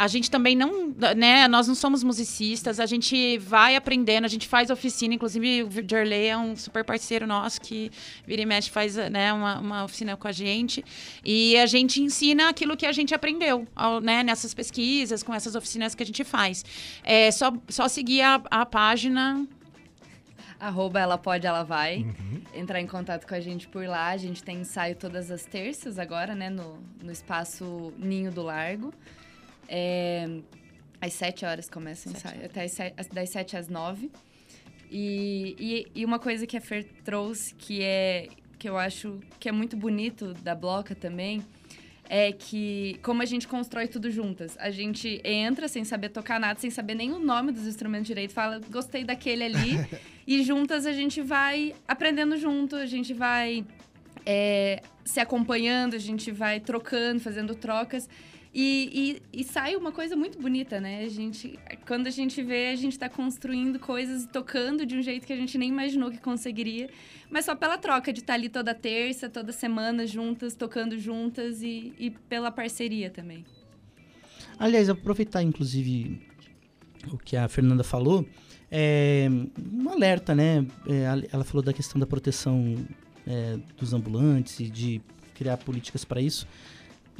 A 0.00 0.06
gente 0.06 0.30
também 0.30 0.54
não, 0.54 0.94
né? 1.16 1.48
Nós 1.48 1.66
não 1.66 1.74
somos 1.74 2.04
musicistas, 2.04 2.78
a 2.78 2.86
gente 2.86 3.36
vai 3.38 3.74
aprendendo, 3.74 4.24
a 4.26 4.28
gente 4.28 4.46
faz 4.46 4.70
oficina, 4.70 5.12
inclusive 5.14 5.64
o 5.64 5.70
Jorley 5.90 6.26
é 6.28 6.36
um 6.38 6.54
super 6.54 6.84
parceiro 6.84 7.26
nosso 7.26 7.60
que 7.60 7.90
vira 8.24 8.40
e 8.42 8.46
mexe 8.46 8.70
faz 8.70 8.94
né, 8.94 9.32
uma, 9.32 9.58
uma 9.58 9.84
oficina 9.84 10.16
com 10.16 10.28
a 10.28 10.30
gente. 10.32 10.84
E 11.24 11.56
a 11.58 11.66
gente 11.66 12.00
ensina 12.00 12.48
aquilo 12.48 12.76
que 12.76 12.86
a 12.86 12.92
gente 12.92 13.12
aprendeu, 13.12 13.66
ao- 13.74 14.00
né, 14.00 14.22
nessas 14.22 14.54
pesquisas, 14.54 15.24
com 15.24 15.34
essas 15.34 15.56
oficinas 15.56 15.96
que 15.96 16.02
a 16.04 16.06
gente 16.06 16.22
faz. 16.22 16.64
É 17.02 17.32
só, 17.32 17.52
só 17.68 17.88
seguir 17.88 18.22
a, 18.22 18.40
a 18.52 18.64
página. 18.64 19.44
Arroba 20.60 21.00
ela 21.00 21.18
pode, 21.18 21.44
ela 21.46 21.64
vai. 21.64 22.06
Entrar 22.54 22.80
em 22.80 22.86
contato 22.86 23.26
com 23.26 23.34
a 23.34 23.40
gente 23.40 23.66
por 23.66 23.84
lá. 23.86 24.08
A 24.08 24.16
gente 24.16 24.42
tem 24.44 24.60
ensaio 24.60 24.94
todas 24.94 25.30
as 25.30 25.44
terças 25.44 25.98
agora, 25.98 26.34
né? 26.36 26.50
No, 26.50 26.78
no 27.02 27.10
espaço 27.10 27.92
Ninho 27.98 28.30
do 28.30 28.42
Largo. 28.42 28.92
É, 29.68 30.26
às 31.00 31.12
7 31.12 31.44
horas 31.44 31.68
começa 31.68 32.08
o 32.08 32.12
ensaio. 32.12 32.44
Até 32.44 32.66
das 33.12 33.30
7 33.30 33.56
às 33.56 33.68
9. 33.68 34.10
E, 34.90 35.54
e, 35.94 36.00
e 36.00 36.04
uma 36.04 36.18
coisa 36.18 36.46
que 36.46 36.56
a 36.56 36.60
Fer 36.60 36.84
trouxe, 37.04 37.54
que 37.54 37.82
é 37.82 38.28
que 38.58 38.68
eu 38.68 38.76
acho 38.76 39.20
que 39.38 39.48
é 39.48 39.52
muito 39.52 39.76
bonito 39.76 40.34
da 40.34 40.52
Bloca 40.54 40.92
também, 40.94 41.44
é 42.08 42.32
que 42.32 42.98
como 43.02 43.22
a 43.22 43.24
gente 43.24 43.46
constrói 43.46 43.86
tudo 43.86 44.10
juntas. 44.10 44.56
A 44.58 44.70
gente 44.70 45.20
entra 45.22 45.68
sem 45.68 45.84
saber 45.84 46.08
tocar 46.08 46.40
nada, 46.40 46.58
sem 46.58 46.70
saber 46.70 46.94
nem 46.94 47.12
o 47.12 47.18
nome 47.18 47.52
dos 47.52 47.66
instrumentos 47.66 48.06
direito, 48.06 48.32
fala, 48.32 48.60
gostei 48.70 49.04
daquele 49.04 49.44
ali. 49.44 49.88
e 50.26 50.42
juntas 50.42 50.86
a 50.86 50.92
gente 50.92 51.20
vai 51.20 51.74
aprendendo 51.86 52.36
junto, 52.36 52.74
a 52.76 52.86
gente 52.86 53.12
vai 53.12 53.64
é, 54.24 54.82
se 55.04 55.20
acompanhando, 55.20 55.94
a 55.94 55.98
gente 55.98 56.32
vai 56.32 56.58
trocando, 56.58 57.20
fazendo 57.20 57.54
trocas. 57.54 58.08
E, 58.60 59.20
e- 59.32 59.40
e 59.40 59.44
sai 59.44 59.76
uma 59.76 59.92
coisa 59.92 60.16
muito 60.16 60.36
bonita, 60.36 60.80
né? 60.80 61.04
A 61.04 61.08
gente, 61.08 61.56
quando 61.86 62.08
a 62.08 62.10
gente 62.10 62.42
vê, 62.42 62.70
a 62.70 62.74
gente 62.74 62.90
está 62.94 63.08
construindo 63.08 63.78
coisas 63.78 64.24
e 64.24 64.28
tocando 64.28 64.84
de 64.84 64.96
um 64.96 65.02
jeito 65.02 65.24
que 65.28 65.32
a 65.32 65.36
gente 65.36 65.56
nem 65.56 65.68
imaginou 65.68 66.10
que 66.10 66.18
conseguiria. 66.18 66.90
Mas 67.30 67.44
só 67.44 67.54
pela 67.54 67.78
troca 67.78 68.12
de 68.12 68.18
estar 68.18 68.34
ali 68.34 68.48
toda 68.48 68.74
terça, 68.74 69.28
toda 69.28 69.52
semana 69.52 70.04
juntas, 70.08 70.56
tocando 70.56 70.98
juntas 70.98 71.62
e, 71.62 71.92
e 72.00 72.10
pela 72.10 72.50
parceria 72.50 73.10
também. 73.10 73.44
Aliás, 74.58 74.88
aproveitar, 74.88 75.40
inclusive, 75.40 76.20
o 77.12 77.16
que 77.16 77.36
a 77.36 77.46
Fernanda 77.46 77.84
falou, 77.84 78.26
é 78.72 79.28
um 79.72 79.88
alerta, 79.88 80.34
né? 80.34 80.66
É, 80.88 81.04
ela 81.30 81.44
falou 81.44 81.62
da 81.62 81.72
questão 81.72 82.00
da 82.00 82.08
proteção 82.08 82.74
é, 83.24 83.56
dos 83.76 83.94
ambulantes 83.94 84.58
e 84.58 84.68
de 84.68 85.00
criar 85.32 85.58
políticas 85.58 86.04
para 86.04 86.20
isso. 86.20 86.44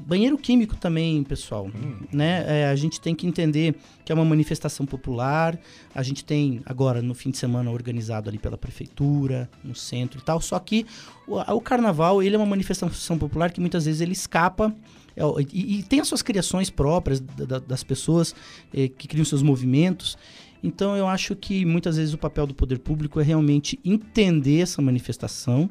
Banheiro 0.06 0.38
químico 0.38 0.76
também, 0.76 1.22
pessoal, 1.24 1.68
né? 2.12 2.44
É, 2.46 2.66
a 2.68 2.76
gente 2.76 3.00
tem 3.00 3.14
que 3.14 3.26
entender 3.26 3.74
que 4.04 4.12
é 4.12 4.14
uma 4.14 4.24
manifestação 4.24 4.86
popular. 4.86 5.58
A 5.94 6.02
gente 6.02 6.24
tem 6.24 6.60
agora 6.64 7.02
no 7.02 7.14
fim 7.14 7.30
de 7.30 7.36
semana 7.36 7.70
organizado 7.70 8.28
ali 8.30 8.38
pela 8.38 8.56
prefeitura, 8.56 9.50
no 9.62 9.74
centro 9.74 10.20
e 10.20 10.22
tal. 10.22 10.40
Só 10.40 10.58
que 10.60 10.86
o, 11.26 11.36
o 11.38 11.60
carnaval 11.60 12.22
ele 12.22 12.36
é 12.36 12.38
uma 12.38 12.46
manifestação 12.46 13.18
popular 13.18 13.50
que 13.50 13.60
muitas 13.60 13.84
vezes 13.86 14.00
ele 14.00 14.12
escapa 14.12 14.74
é, 15.16 15.22
e, 15.52 15.80
e 15.80 15.82
tem 15.82 16.00
as 16.00 16.08
suas 16.08 16.22
criações 16.22 16.70
próprias 16.70 17.18
da- 17.20 17.44
da- 17.44 17.58
das 17.58 17.82
pessoas 17.82 18.34
eh, 18.72 18.88
que 18.88 19.08
criam 19.08 19.24
seus 19.24 19.42
movimentos. 19.42 20.16
Então 20.62 20.96
eu 20.96 21.06
acho 21.08 21.34
que 21.36 21.64
muitas 21.66 21.96
vezes 21.96 22.14
o 22.14 22.18
papel 22.18 22.46
do 22.46 22.54
poder 22.54 22.78
público 22.78 23.20
é 23.20 23.24
realmente 23.24 23.78
entender 23.84 24.60
essa 24.60 24.80
manifestação 24.80 25.68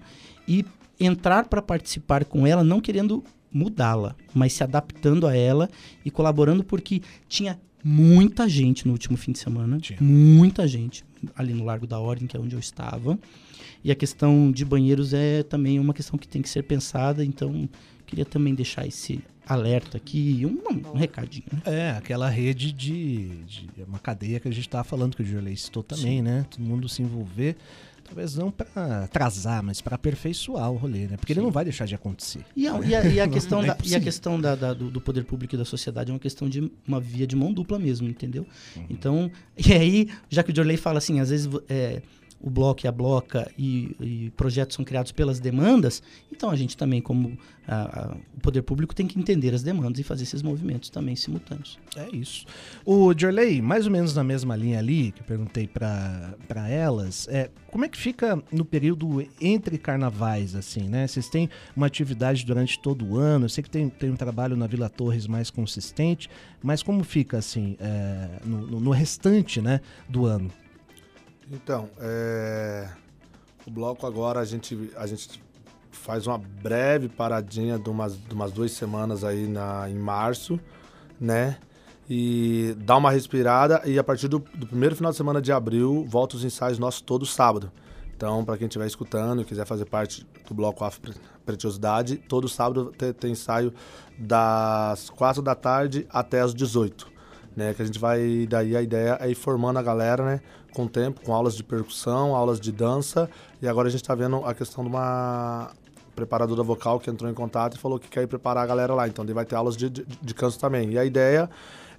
e 0.47 0.65
entrar 0.99 1.47
para 1.47 1.61
participar 1.61 2.25
com 2.25 2.45
ela, 2.45 2.63
não 2.63 2.81
querendo 2.81 3.23
mudá-la, 3.51 4.15
mas 4.33 4.53
se 4.53 4.63
adaptando 4.63 5.25
a 5.27 5.35
ela 5.35 5.69
e 6.05 6.11
colaborando 6.11 6.63
porque 6.63 7.01
tinha 7.27 7.59
muita 7.83 8.47
gente 8.49 8.85
no 8.85 8.93
último 8.93 9.15
fim 9.17 9.31
de 9.31 9.39
semana. 9.39 9.77
Tinha. 9.79 9.99
Muita 10.01 10.67
gente 10.67 11.03
ali 11.35 11.53
no 11.53 11.63
Largo 11.63 11.87
da 11.87 11.99
Ordem, 11.99 12.27
que 12.27 12.35
é 12.35 12.39
onde 12.39 12.55
eu 12.55 12.59
estava. 12.59 13.17
E 13.83 13.91
a 13.91 13.95
questão 13.95 14.51
de 14.51 14.65
banheiros 14.65 15.13
é 15.13 15.43
também 15.43 15.79
uma 15.79 15.93
questão 15.93 16.17
que 16.19 16.27
tem 16.27 16.41
que 16.41 16.49
ser 16.49 16.63
pensada, 16.63 17.23
então 17.23 17.67
queria 18.05 18.25
também 18.25 18.53
deixar 18.53 18.85
esse 18.85 19.19
alerta 19.47 19.95
aqui, 19.97 20.41
um, 20.45 20.89
um 20.89 20.93
recadinho. 20.97 21.45
Né? 21.53 21.61
É, 21.65 21.91
aquela 21.91 22.27
rede 22.29 22.73
de, 22.73 23.29
de- 23.45 23.69
é 23.79 23.85
uma 23.87 23.97
cadeia 23.99 24.39
que 24.41 24.47
a 24.47 24.51
gente 24.51 24.67
tava 24.67 24.83
falando 24.83 25.15
que 25.15 25.21
o 25.23 25.25
Jorley 25.25 25.55
citou 25.55 25.81
também, 25.83 26.21
né? 26.21 26.45
Todo 26.49 26.61
mundo 26.65 26.89
se 26.89 27.01
envolver, 27.01 27.55
talvez 28.07 28.35
não 28.35 28.49
para 28.49 29.03
atrasar, 29.03 29.61
mas 29.61 29.81
para 29.81 29.95
aperfeiçoar 29.95 30.71
o 30.71 30.75
rolê, 30.77 31.07
né? 31.07 31.17
Porque 31.17 31.33
ele 31.33 31.41
não 31.41 31.51
vai 31.51 31.63
deixar 31.63 31.85
de 31.85 31.93
acontecer. 31.93 32.41
E 32.55 32.67
a, 32.67 32.79
e 32.79 32.95
a- 32.95 33.05
e 33.05 33.19
a 33.19 33.27
questão, 33.27 33.61
é 33.61 33.67
da, 33.67 33.77
e 33.85 33.95
a 33.95 33.99
questão 33.99 34.39
da- 34.41 34.55
da- 34.55 34.73
do, 34.73 34.89
do 34.89 35.01
poder 35.01 35.23
público 35.25 35.53
e 35.53 35.57
da 35.57 35.65
sociedade 35.65 36.09
é 36.09 36.13
uma 36.13 36.19
questão 36.19 36.47
de 36.49 36.71
uma 36.87 36.99
via 36.99 37.27
de 37.27 37.35
mão 37.35 37.53
dupla 37.53 37.77
mesmo, 37.77 38.07
entendeu? 38.07 38.45
Então, 38.89 39.29
e 39.57 39.73
aí, 39.73 40.09
já 40.29 40.41
que 40.41 40.51
o 40.51 40.55
Jorley 40.55 40.77
fala 40.77 40.97
assim, 40.97 41.19
às 41.19 41.29
vezes 41.29 41.49
é, 41.69 42.01
o 42.39 42.49
bloco 42.49 42.85
e 42.85 42.87
a 42.87 42.91
bloca 42.91 43.51
e, 43.57 43.95
e 43.99 44.29
projetos 44.37 44.75
são 44.75 44.85
criados 44.85 45.11
pelas 45.11 45.39
demandas, 45.39 46.03
então 46.31 46.49
a 46.49 46.55
gente 46.55 46.77
também, 46.77 47.01
como 47.01 47.37
a- 47.67 47.75
a- 48.11 48.17
o 48.35 48.39
poder 48.41 48.61
público, 48.61 48.93
tem 48.95 49.07
que 49.07 49.19
entender 49.19 49.53
as 49.53 49.63
demandas 49.63 49.99
e 49.99 50.03
fazer 50.03 50.23
esses 50.23 50.41
movimentos 50.41 50.89
também 50.89 51.15
simultâneos. 51.15 51.79
É 51.95 52.07
isso. 52.15 52.45
O 52.85 53.13
Jorley, 53.17 53.61
mais 53.61 53.85
ou 53.85 53.91
menos 53.91 54.13
na 54.15 54.23
mesma 54.23 54.55
linha 54.55 54.79
ali, 54.79 55.11
que 55.11 55.21
eu 55.21 55.25
perguntei 55.25 55.67
pra 55.67 56.69
elas, 56.69 57.27
é, 57.29 57.49
como 57.71 57.85
é 57.85 57.89
que 57.89 57.97
fica 57.97 58.41
no 58.51 58.63
período 58.63 59.25
entre 59.41 59.77
carnavais, 59.77 60.55
assim, 60.55 60.87
né? 60.87 61.07
Vocês 61.07 61.27
têm 61.29 61.49
uma 61.75 61.87
atividade 61.87 62.45
durante 62.45 62.79
todo 62.79 63.05
o 63.05 63.17
ano, 63.17 63.45
eu 63.45 63.49
sei 63.49 63.63
que 63.63 63.69
tem, 63.69 63.89
tem 63.89 64.11
um 64.11 64.15
trabalho 64.15 64.55
na 64.55 64.67
Vila 64.67 64.89
Torres 64.89 65.27
mais 65.27 65.49
consistente, 65.49 66.29
mas 66.61 66.81
como 66.83 67.03
fica, 67.03 67.37
assim, 67.37 67.75
é, 67.79 68.39
no, 68.45 68.65
no- 68.67 68.79
no 68.79 68.91
restante, 68.91 69.59
né, 69.61 69.81
do 70.07 70.25
ano? 70.25 70.51
Então, 71.51 71.89
é, 71.99 72.89
o 73.65 73.71
bloco 73.71 74.05
agora 74.05 74.39
a 74.39 74.45
gente, 74.45 74.91
a 74.97 75.07
gente 75.07 75.41
faz 75.91 76.27
uma 76.27 76.37
breve 76.37 77.07
paradinha 77.07 77.79
de 77.79 77.89
umas, 77.89 78.17
de 78.17 78.33
umas 78.33 78.51
duas 78.51 78.71
semanas 78.71 79.23
aí 79.23 79.47
na, 79.47 79.89
em 79.89 79.95
março, 79.95 80.59
né? 81.19 81.57
E 82.09 82.75
dá 82.79 82.95
uma 82.95 83.11
respirada 83.11 83.81
e 83.85 83.99
a 83.99 84.03
partir 84.03 84.27
do, 84.27 84.39
do 84.39 84.65
primeiro 84.65 84.95
final 84.95 85.11
de 85.11 85.17
semana 85.17 85.41
de 85.41 85.51
abril 85.51 86.05
volta 86.07 86.37
os 86.37 86.43
ensaios 86.43 86.79
nossos 86.79 87.01
todo 87.01 87.25
sábado. 87.25 87.71
Então, 88.15 88.43
para 88.43 88.57
quem 88.57 88.65
estiver 88.67 88.87
escutando 88.87 89.41
e 89.41 89.45
quiser 89.45 89.65
fazer 89.65 89.85
parte 89.85 90.25
do 90.47 90.53
bloco 90.53 90.83
Afro 90.83 91.01
Pre- 91.01 91.13
Pretiosidade, 91.45 92.17
todo 92.17 92.47
sábado 92.49 92.93
tem, 92.97 93.13
tem 93.13 93.31
ensaio 93.31 93.73
das 94.17 95.09
4 95.11 95.41
da 95.41 95.53
tarde 95.53 96.07
até 96.09 96.41
as 96.41 96.53
18 96.53 97.16
né? 97.57 97.73
Que 97.73 97.81
a 97.81 97.85
gente 97.85 97.97
vai, 97.97 98.45
daí 98.47 98.77
a 98.77 98.81
ideia 98.81 99.17
é 99.19 99.29
ir 99.29 99.35
formando 99.35 99.77
a 99.77 99.81
galera, 99.81 100.23
né? 100.23 100.41
Com 100.71 100.85
o 100.85 100.89
tempo, 100.89 101.19
com 101.21 101.33
aulas 101.33 101.55
de 101.55 101.63
percussão, 101.63 102.35
aulas 102.35 102.59
de 102.59 102.71
dança. 102.71 103.27
E 103.59 103.67
agora 103.67 103.87
a 103.87 103.91
gente 103.91 104.03
tá 104.03 104.13
vendo 104.13 104.45
a 104.45 104.53
questão 104.53 104.83
de 104.83 104.89
uma 104.91 105.71
preparadora 106.15 106.61
vocal 106.61 106.99
que 106.99 107.09
entrou 107.09 107.29
em 107.29 107.33
contato 107.33 107.75
e 107.75 107.79
falou 107.79 107.99
que 107.99 108.07
quer 108.07 108.21
ir 108.21 108.27
preparar 108.27 108.63
a 108.63 108.67
galera 108.67 108.93
lá. 108.93 109.07
Então 109.07 109.25
vai 109.25 109.43
ter 109.43 109.55
aulas 109.55 109.75
de, 109.75 109.89
de, 109.89 110.05
de 110.05 110.33
canto 110.35 110.59
também. 110.59 110.91
E 110.91 110.99
a 110.99 111.03
ideia 111.03 111.49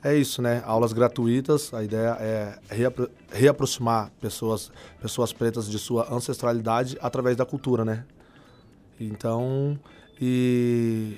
é 0.02 0.14
isso, 0.14 0.40
né? 0.40 0.62
Aulas 0.64 0.92
gratuitas. 0.92 1.74
A 1.74 1.82
ideia 1.82 2.16
é 2.20 2.58
reapro- 2.70 3.10
reaproximar 3.32 4.12
pessoas, 4.20 4.70
pessoas 5.02 5.32
pretas 5.32 5.68
de 5.68 5.78
sua 5.78 6.12
ancestralidade 6.14 6.96
através 7.00 7.36
da 7.36 7.44
cultura, 7.44 7.84
né? 7.84 8.04
Então, 9.00 9.78
e 10.20 11.16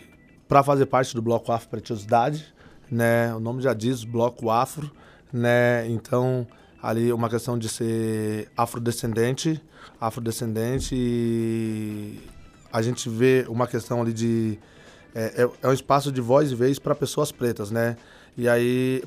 para 0.49 0.62
fazer 0.62 0.86
parte 0.86 1.14
do 1.14 1.20
bloco 1.22 1.53
Afro 1.53 1.68
Pretiosidade, 1.68 2.55
né? 2.91 3.34
O 3.34 3.41
nome 3.41 3.62
já 3.62 3.72
diz 3.72 4.05
bloco 4.05 4.51
Afro, 4.51 4.91
né? 5.32 5.88
Então, 5.88 6.47
ali 6.82 7.12
uma 7.12 7.28
questão 7.28 7.59
de 7.59 7.68
ser 7.68 8.51
afrodescendente, 8.57 9.62
afrodescendente 10.01 10.95
e 10.95 12.20
a 12.72 12.82
gente 12.82 13.09
vê 13.09 13.45
uma 13.49 13.66
questão 13.66 14.01
ali 14.01 14.12
de 14.12 14.59
é, 15.14 15.43
é, 15.43 15.51
é 15.62 15.68
um 15.68 15.72
espaço 15.72 16.11
de 16.12 16.20
voz 16.20 16.53
e 16.53 16.55
vez 16.55 16.78
para 16.78 16.95
pessoas 16.95 17.32
pretas, 17.32 17.70
né? 17.70 17.97
E 18.36 18.49
aí 18.49 19.03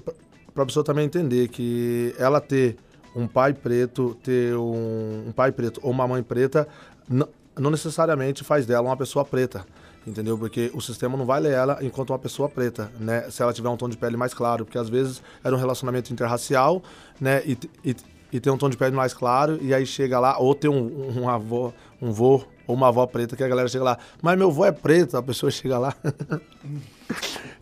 para 0.54 0.64
a 0.64 0.66
pessoa 0.66 0.84
também 0.84 1.06
entender 1.06 1.48
que 1.48 2.14
ela 2.18 2.40
ter 2.40 2.78
um 3.16 3.28
pai 3.28 3.54
preto, 3.54 4.16
ter 4.24 4.56
um, 4.56 5.28
um 5.28 5.32
pai 5.32 5.52
preto 5.52 5.80
ou 5.84 5.92
uma 5.92 6.08
mãe 6.08 6.22
preta, 6.22 6.68
não, 7.10 7.28
não 7.58 7.72
necessariamente 7.72 8.44
faz 8.44 8.66
dela 8.66 8.88
uma 8.88 8.98
pessoa 8.98 9.26
preta, 9.26 9.66
entendeu? 10.06 10.38
Porque 10.38 10.72
o 10.74 10.82
sistema 10.82 11.18
não 11.18 11.26
vai 11.26 11.40
ler 11.40 11.54
ela 11.54 11.78
enquanto 11.82 12.12
uma 12.12 12.20
pessoa 12.20 12.50
preta, 12.50 12.92
né? 13.00 13.30
Se 13.30 13.42
ela 13.42 13.54
tiver 13.54 13.70
um 13.70 13.78
tom 13.78 13.90
de 13.90 13.98
pele 13.98 14.18
mais 14.18 14.34
claro, 14.34 14.66
porque 14.66 14.78
às 14.78 14.90
vezes 14.90 15.22
era 15.44 15.56
um 15.56 15.60
relacionamento 15.60 16.12
interracial, 16.12 16.82
né? 17.20 17.42
E, 17.46 17.58
e, 17.84 17.96
e 18.32 18.40
tem 18.40 18.52
um 18.52 18.58
tom 18.58 18.70
de 18.70 18.78
pele 18.78 18.96
mais 18.96 19.14
claro, 19.14 19.60
e 19.62 19.74
aí 19.74 19.86
chega 19.86 20.20
lá, 20.20 20.38
ou 20.38 20.54
tem 20.54 20.70
um, 20.70 21.22
um 21.22 21.30
avô, 21.30 21.74
um 22.02 22.12
vô 22.12 22.44
ou 22.66 22.76
uma 22.76 22.88
avó 22.88 23.06
preta, 23.06 23.36
que 23.36 23.44
a 23.44 23.48
galera 23.48 23.68
chega 23.68 23.84
lá, 23.84 23.98
mas 24.22 24.38
meu 24.38 24.50
vô 24.52 24.66
é 24.66 24.72
preto, 24.72 25.18
a 25.18 25.24
pessoa 25.24 25.50
chega 25.52 25.78
lá. 25.78 25.94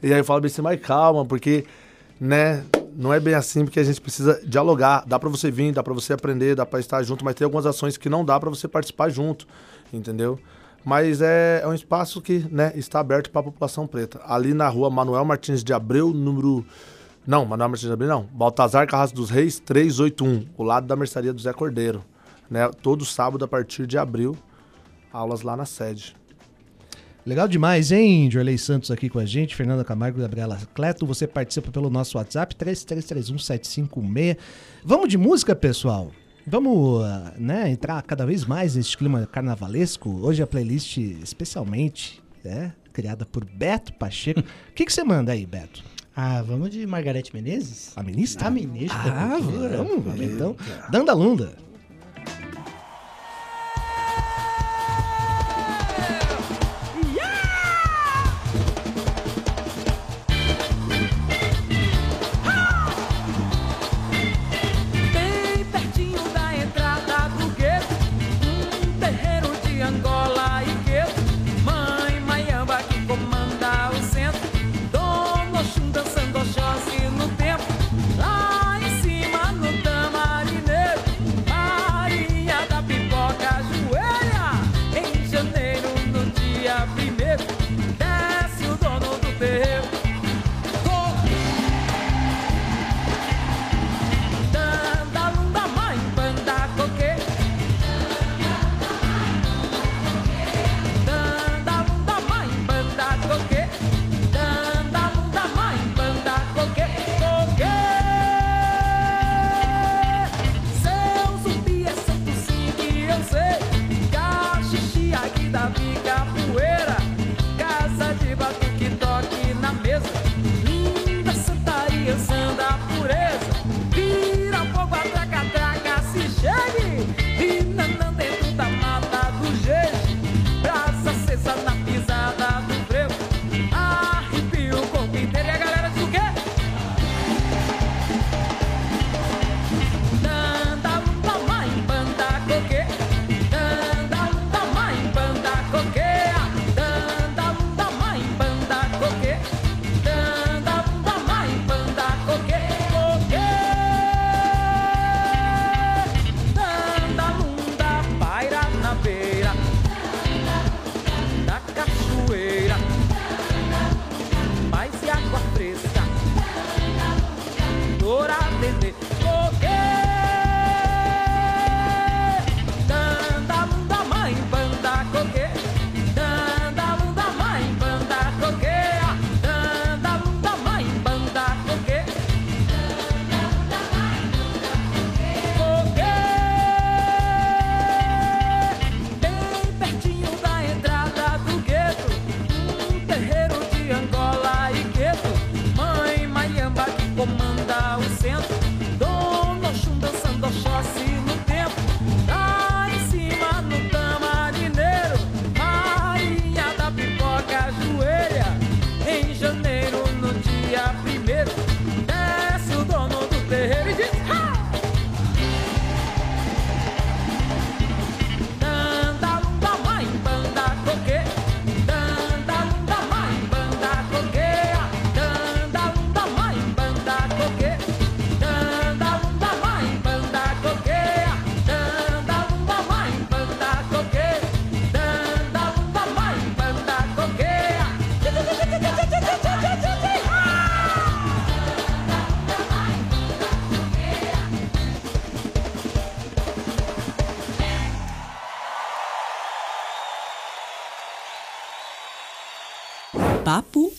e 0.01 0.13
aí 0.13 0.19
eu 0.19 0.25
falo 0.25 0.45
assim, 0.45 0.61
mas 0.61 0.79
calma, 0.79 1.25
porque, 1.25 1.65
né, 2.19 2.63
não 2.95 3.13
é 3.13 3.19
bem 3.19 3.33
assim, 3.33 3.63
porque 3.65 3.79
a 3.79 3.83
gente 3.83 3.99
precisa 3.99 4.41
dialogar. 4.45 5.03
Dá 5.07 5.17
pra 5.17 5.29
você 5.29 5.49
vir, 5.49 5.73
dá 5.73 5.81
pra 5.81 5.93
você 5.93 6.13
aprender, 6.13 6.55
dá 6.55 6.65
pra 6.65 6.79
estar 6.79 7.01
junto, 7.03 7.23
mas 7.23 7.35
tem 7.35 7.45
algumas 7.45 7.65
ações 7.65 7.97
que 7.97 8.09
não 8.09 8.23
dá 8.23 8.39
pra 8.39 8.49
você 8.49 8.67
participar 8.67 9.09
junto, 9.09 9.47
entendeu? 9.91 10.39
Mas 10.83 11.21
é, 11.21 11.61
é 11.63 11.67
um 11.67 11.73
espaço 11.73 12.21
que 12.21 12.45
né, 12.51 12.71
está 12.75 12.99
aberto 12.99 13.29
para 13.29 13.41
a 13.41 13.43
população 13.43 13.85
preta. 13.85 14.19
Ali 14.25 14.53
na 14.53 14.67
rua 14.67 14.89
Manuel 14.89 15.23
Martins 15.23 15.63
de 15.63 15.73
Abreu, 15.73 16.11
número. 16.11 16.65
Não, 17.25 17.45
Manuel 17.45 17.69
Martins 17.69 17.87
de 17.87 17.93
Abreu 17.93 18.09
não. 18.09 18.23
Baltazar 18.31 18.87
Carrasco 18.87 19.15
dos 19.15 19.29
Reis, 19.29 19.59
381, 19.59 20.47
o 20.57 20.63
lado 20.63 20.87
da 20.87 20.95
mercearia 20.95 21.31
do 21.31 21.41
Zé 21.41 21.53
Cordeiro. 21.53 22.03
Né? 22.49 22.69
Todo 22.81 23.05
sábado 23.05 23.45
a 23.45 23.47
partir 23.47 23.85
de 23.85 23.97
abril, 23.97 24.35
aulas 25.13 25.41
lá 25.43 25.55
na 25.55 25.65
sede. 25.65 26.15
Legal 27.23 27.47
demais, 27.47 27.91
hein? 27.91 28.29
Jorley 28.31 28.57
Santos 28.57 28.89
aqui 28.89 29.07
com 29.07 29.19
a 29.19 29.25
gente, 29.25 29.55
Fernanda 29.55 29.83
Camargo 29.83 30.19
Gabriela 30.19 30.57
Cleto. 30.73 31.05
Você 31.05 31.27
participa 31.27 31.71
pelo 31.71 31.87
nosso 31.87 32.17
WhatsApp, 32.17 32.55
3331-756. 32.55 34.37
Vamos 34.83 35.07
de 35.07 35.19
música, 35.19 35.55
pessoal? 35.55 36.11
Vamos 36.51 37.01
ah, 37.05 37.33
né, 37.37 37.71
entrar 37.71 38.01
cada 38.01 38.25
vez 38.25 38.43
mais 38.43 38.75
nesse 38.75 38.97
clima 38.97 39.25
carnavalesco. 39.25 40.09
Hoje 40.21 40.43
a 40.43 40.47
playlist 40.47 40.97
especialmente 40.97 42.21
né, 42.43 42.73
criada 42.91 43.25
por 43.25 43.45
Beto 43.45 43.93
Pacheco. 43.93 44.41
O 44.41 44.43
que, 44.75 44.83
que 44.83 44.91
você 44.91 45.01
manda 45.01 45.31
aí, 45.31 45.45
Beto? 45.45 45.81
Ah, 46.13 46.41
vamos 46.41 46.69
de 46.69 46.85
Margarete 46.85 47.33
Menezes? 47.33 47.93
A 47.95 48.03
ministra? 48.03 48.47
A 48.47 48.51
ministra 48.51 48.99
Ah, 49.01 49.37
vamos, 49.39 50.03
vamos 50.03 50.21
então. 50.21 50.53
Danda 50.89 51.13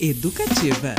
Educativa. 0.05 0.97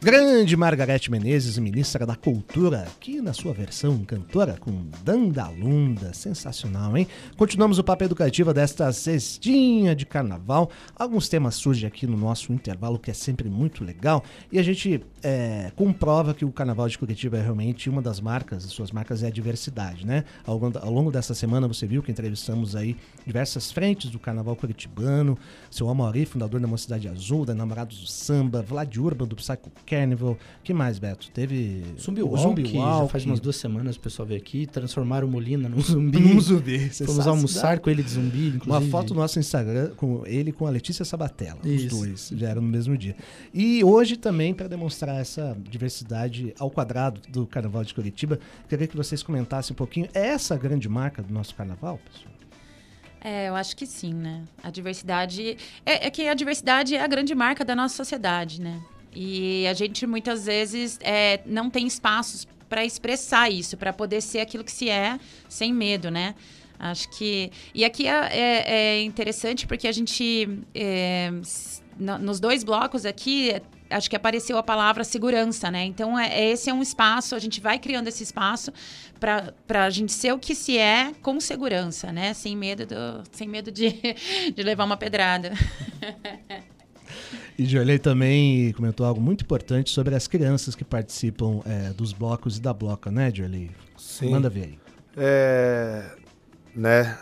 Grande 0.00 0.56
Margarete 0.56 1.10
Menezes, 1.10 1.58
ministra 1.58 2.06
da 2.06 2.14
Cultura, 2.14 2.82
aqui 2.82 3.15
na 3.26 3.32
sua 3.32 3.52
versão 3.52 3.98
cantora 4.04 4.56
com 4.60 4.86
Dandalunda, 5.02 6.14
sensacional, 6.14 6.96
hein? 6.96 7.08
Continuamos 7.36 7.76
o 7.76 7.82
papo 7.82 8.04
educativo 8.04 8.54
desta 8.54 8.92
cestinha 8.92 9.96
de 9.96 10.06
carnaval. 10.06 10.70
Alguns 10.94 11.28
temas 11.28 11.56
surgem 11.56 11.88
aqui 11.88 12.06
no 12.06 12.16
nosso 12.16 12.52
intervalo, 12.52 13.00
que 13.00 13.10
é 13.10 13.14
sempre 13.14 13.50
muito 13.50 13.82
legal, 13.82 14.22
e 14.52 14.60
a 14.60 14.62
gente 14.62 15.02
é, 15.24 15.72
comprova 15.74 16.34
que 16.34 16.44
o 16.44 16.52
Carnaval 16.52 16.88
de 16.88 16.96
Curitiba 16.96 17.36
é 17.36 17.42
realmente 17.42 17.90
uma 17.90 18.00
das 18.00 18.20
marcas, 18.20 18.64
as 18.64 18.70
suas 18.70 18.92
marcas 18.92 19.24
é 19.24 19.26
a 19.26 19.30
diversidade, 19.30 20.06
né? 20.06 20.22
Ao, 20.46 20.56
longo- 20.56 20.78
ao 20.78 20.92
longo 20.92 21.10
dessa 21.10 21.34
semana 21.34 21.66
você 21.66 21.84
viu 21.84 22.04
que 22.04 22.12
entrevistamos 22.12 22.76
aí 22.76 22.96
diversas 23.26 23.72
frentes 23.72 24.08
do 24.08 24.20
Carnaval 24.20 24.54
Curitibano, 24.54 25.36
seu 25.68 25.88
Amaury, 25.88 26.24
fundador 26.26 26.60
da 26.60 26.68
Mocidade 26.68 27.08
Azul, 27.08 27.44
da 27.44 27.54
Namorados 27.54 27.98
do 27.98 28.06
Samba, 28.06 28.62
Vlad 28.62 28.96
Urban 28.96 29.26
do 29.26 29.34
Psycho 29.34 29.68
Carnival, 29.84 30.38
que 30.62 30.72
mais, 30.72 31.00
Beto? 31.00 31.28
Teve 31.32 31.82
Zumbi 32.00 32.22
Walk, 32.22 32.40
Zumbi 32.40 32.76
Walk. 32.78 33.15
Faz 33.16 33.24
umas 33.24 33.40
duas 33.40 33.56
semanas 33.56 33.96
o 33.96 34.00
pessoal 34.00 34.26
veio 34.26 34.40
aqui, 34.40 34.66
transformaram 34.66 35.26
o 35.26 35.30
Molina 35.30 35.68
num 35.68 35.80
zumbi. 35.80 36.20
Num 36.20 36.40
zumbi, 36.40 36.90
Fomos 36.90 37.26
almoçar 37.26 37.78
com 37.80 37.88
ele 37.88 38.02
de 38.02 38.10
zumbi, 38.10 38.48
inclusive. 38.48 38.70
Uma 38.70 38.80
foto 38.82 39.14
no 39.14 39.20
nosso 39.20 39.38
Instagram 39.38 39.92
com 39.96 40.22
ele 40.26 40.52
com 40.52 40.66
a 40.66 40.70
Letícia 40.70 41.04
Sabatella. 41.04 41.60
Isso. 41.64 41.86
Os 41.86 41.92
dois 41.92 42.32
já 42.34 42.50
eram 42.50 42.62
no 42.62 42.68
mesmo 42.68 42.96
dia. 42.96 43.16
E 43.54 43.82
hoje 43.82 44.16
também, 44.16 44.52
para 44.52 44.68
demonstrar 44.68 45.20
essa 45.20 45.56
diversidade 45.68 46.54
ao 46.58 46.70
quadrado 46.70 47.20
do 47.28 47.46
Carnaval 47.46 47.84
de 47.84 47.94
Curitiba, 47.94 48.38
queria 48.68 48.86
que 48.86 48.96
vocês 48.96 49.22
comentassem 49.22 49.72
um 49.72 49.76
pouquinho. 49.76 50.08
É 50.12 50.26
essa 50.28 50.54
a 50.54 50.58
grande 50.58 50.88
marca 50.88 51.22
do 51.22 51.32
nosso 51.32 51.54
carnaval, 51.54 51.98
pessoal? 52.12 52.34
É, 53.20 53.48
eu 53.48 53.56
acho 53.56 53.74
que 53.74 53.86
sim, 53.86 54.12
né? 54.14 54.44
A 54.62 54.70
diversidade. 54.70 55.56
É, 55.84 56.06
é 56.06 56.10
que 56.10 56.28
a 56.28 56.34
diversidade 56.34 56.94
é 56.94 57.02
a 57.02 57.06
grande 57.06 57.34
marca 57.34 57.64
da 57.64 57.74
nossa 57.74 57.96
sociedade, 57.96 58.60
né? 58.60 58.80
E 59.12 59.66
a 59.66 59.72
gente 59.72 60.06
muitas 60.06 60.44
vezes 60.44 60.98
é, 61.02 61.40
não 61.46 61.70
tem 61.70 61.86
espaços 61.86 62.46
para 62.68 62.84
expressar 62.84 63.50
isso, 63.50 63.76
para 63.76 63.92
poder 63.92 64.20
ser 64.20 64.40
aquilo 64.40 64.64
que 64.64 64.72
se 64.72 64.88
é, 64.88 65.18
sem 65.48 65.72
medo, 65.72 66.10
né? 66.10 66.34
Acho 66.78 67.08
que. 67.10 67.50
E 67.74 67.84
aqui 67.84 68.06
é, 68.06 68.28
é- 68.30 68.74
é 68.74 69.02
interessante 69.02 69.66
porque 69.66 69.88
a 69.88 69.92
gente. 69.92 70.48
é, 70.74 71.30
nos 71.98 72.38
dois 72.38 72.62
blocos 72.62 73.06
aqui, 73.06 73.54
acho 73.88 74.10
que 74.10 74.16
apareceu 74.16 74.58
a 74.58 74.62
palavra 74.62 75.02
segurança, 75.02 75.70
né? 75.70 75.84
Então, 75.86 76.18
é, 76.18 76.28
é- 76.28 76.50
esse 76.50 76.68
é 76.68 76.74
um 76.74 76.82
espaço, 76.82 77.34
a 77.34 77.38
gente 77.38 77.58
vai 77.60 77.78
criando 77.78 78.08
esse 78.08 78.22
espaço 78.22 78.70
para 79.18 79.54
a 79.86 79.88
gente 79.88 80.12
ser 80.12 80.32
o 80.34 80.38
que 80.38 80.54
se 80.54 80.76
é 80.76 81.12
com 81.22 81.40
segurança, 81.40 82.12
né? 82.12 82.34
Sem 82.34 82.54
medo, 82.54 82.84
do, 82.84 83.22
sem 83.32 83.48
medo 83.48 83.72
de, 83.72 83.88
de 84.54 84.62
levar 84.62 84.84
uma 84.84 84.98
pedrada. 84.98 85.52
E 87.58 87.64
Jorley 87.64 87.98
também 87.98 88.72
comentou 88.72 89.06
algo 89.06 89.20
muito 89.20 89.42
importante 89.42 89.90
sobre 89.90 90.14
as 90.14 90.26
crianças 90.26 90.74
que 90.74 90.84
participam 90.84 91.60
é, 91.64 91.90
dos 91.90 92.12
blocos 92.12 92.58
e 92.58 92.60
da 92.60 92.72
bloca, 92.72 93.10
né, 93.10 93.32
Jorley? 93.34 93.70
Sim. 93.96 94.30
Manda 94.30 94.48
ver 94.48 94.62
aí. 94.62 94.78
É, 95.16 96.04
né? 96.74 97.18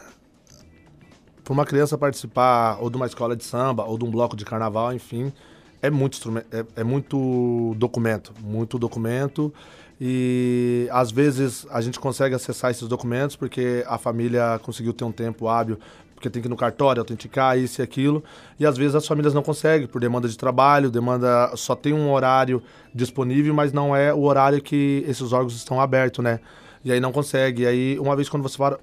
Para 1.43 1.53
uma 1.53 1.65
criança 1.65 1.97
participar 1.97 2.79
ou 2.81 2.91
de 2.91 2.97
uma 2.97 3.07
escola 3.07 3.37
de 3.37 3.45
samba 3.45 3.85
ou 3.85 3.99
de 3.99 4.05
um 4.05 4.11
bloco 4.11 4.37
de 4.37 4.45
carnaval, 4.45 4.93
enfim, 4.93 5.33
é 5.81 5.91
muito 5.91 6.39
é, 6.51 6.65
é 6.77 6.85
muito 6.85 7.75
documento, 7.77 8.33
muito 8.43 8.79
documento 8.79 9.53
e 10.01 10.89
às 10.91 11.11
vezes 11.11 11.67
a 11.71 11.81
gente 11.81 12.01
consegue 12.01 12.35
acessar 12.35 12.71
esses 12.71 12.89
documentos 12.89 13.37
porque 13.37 13.85
a 13.87 13.99
família 13.99 14.59
conseguiu 14.63 14.93
ter 14.93 15.05
um 15.05 15.13
tempo 15.13 15.47
hábil, 15.47 15.79
porque 16.25 16.31
tem 16.31 16.41
que 16.41 16.49
ir 16.49 16.51
no 16.51 16.57
cartório 16.57 17.01
autenticar 17.01 17.59
isso 17.59 17.81
e 17.81 17.83
aquilo, 17.83 18.25
e 18.59 18.65
às 18.65 18.77
vezes 18.79 18.95
as 18.95 19.07
famílias 19.07 19.35
não 19.35 19.43
conseguem 19.43 19.87
por 19.87 20.01
demanda 20.01 20.27
de 20.27 20.39
trabalho, 20.39 20.91
demanda 20.91 21.53
só 21.55 21.75
tem 21.75 21.93
um 21.93 22.11
horário 22.11 22.63
disponível, 22.95 23.53
mas 23.53 23.73
não 23.73 23.95
é 23.95 24.13
o 24.13 24.23
horário 24.23 24.63
que 24.63 25.05
esses 25.07 25.33
órgãos 25.33 25.55
estão 25.55 25.81
abertos, 25.81 26.25
né? 26.25 26.41
E 26.83 26.91
aí 26.91 27.01
não 27.01 27.13
consegue. 27.13 27.63
E 27.63 27.67
aí, 27.67 27.99
uma 27.99 28.17
vez 28.17 28.29
quando 28.29 28.43
você 28.43 28.57
para 28.57 28.79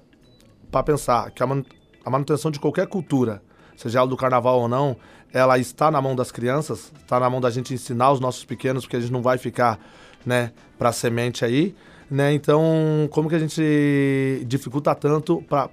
para 0.70 0.82
pensar 0.84 1.30
que 1.32 1.42
a, 1.42 1.46
manu- 1.46 1.66
a 2.04 2.08
manutenção 2.08 2.50
de 2.50 2.58
qualquer 2.58 2.86
cultura, 2.86 3.42
seja 3.76 3.98
ela 3.98 4.08
do 4.08 4.16
carnaval 4.16 4.60
ou 4.60 4.68
não, 4.68 4.96
ela 5.32 5.58
está 5.58 5.90
na 5.90 6.00
mão 6.00 6.16
das 6.16 6.32
crianças, 6.32 6.90
está 6.98 7.20
na 7.20 7.28
mão 7.28 7.42
da 7.42 7.50
gente 7.50 7.74
ensinar 7.74 8.10
os 8.12 8.20
nossos 8.20 8.44
pequenos, 8.44 8.84
porque 8.84 8.96
a 8.96 9.00
gente 9.00 9.12
não 9.12 9.20
vai 9.20 9.36
ficar, 9.36 9.78
né, 10.24 10.52
para 10.78 10.90
semente 10.90 11.44
aí, 11.44 11.74
né? 12.10 12.32
Então, 12.32 13.06
como 13.10 13.28
que 13.28 13.34
a 13.34 13.38
gente 13.38 14.44
dificulta 14.46 14.94
tanto 14.94 15.42
para 15.42 15.68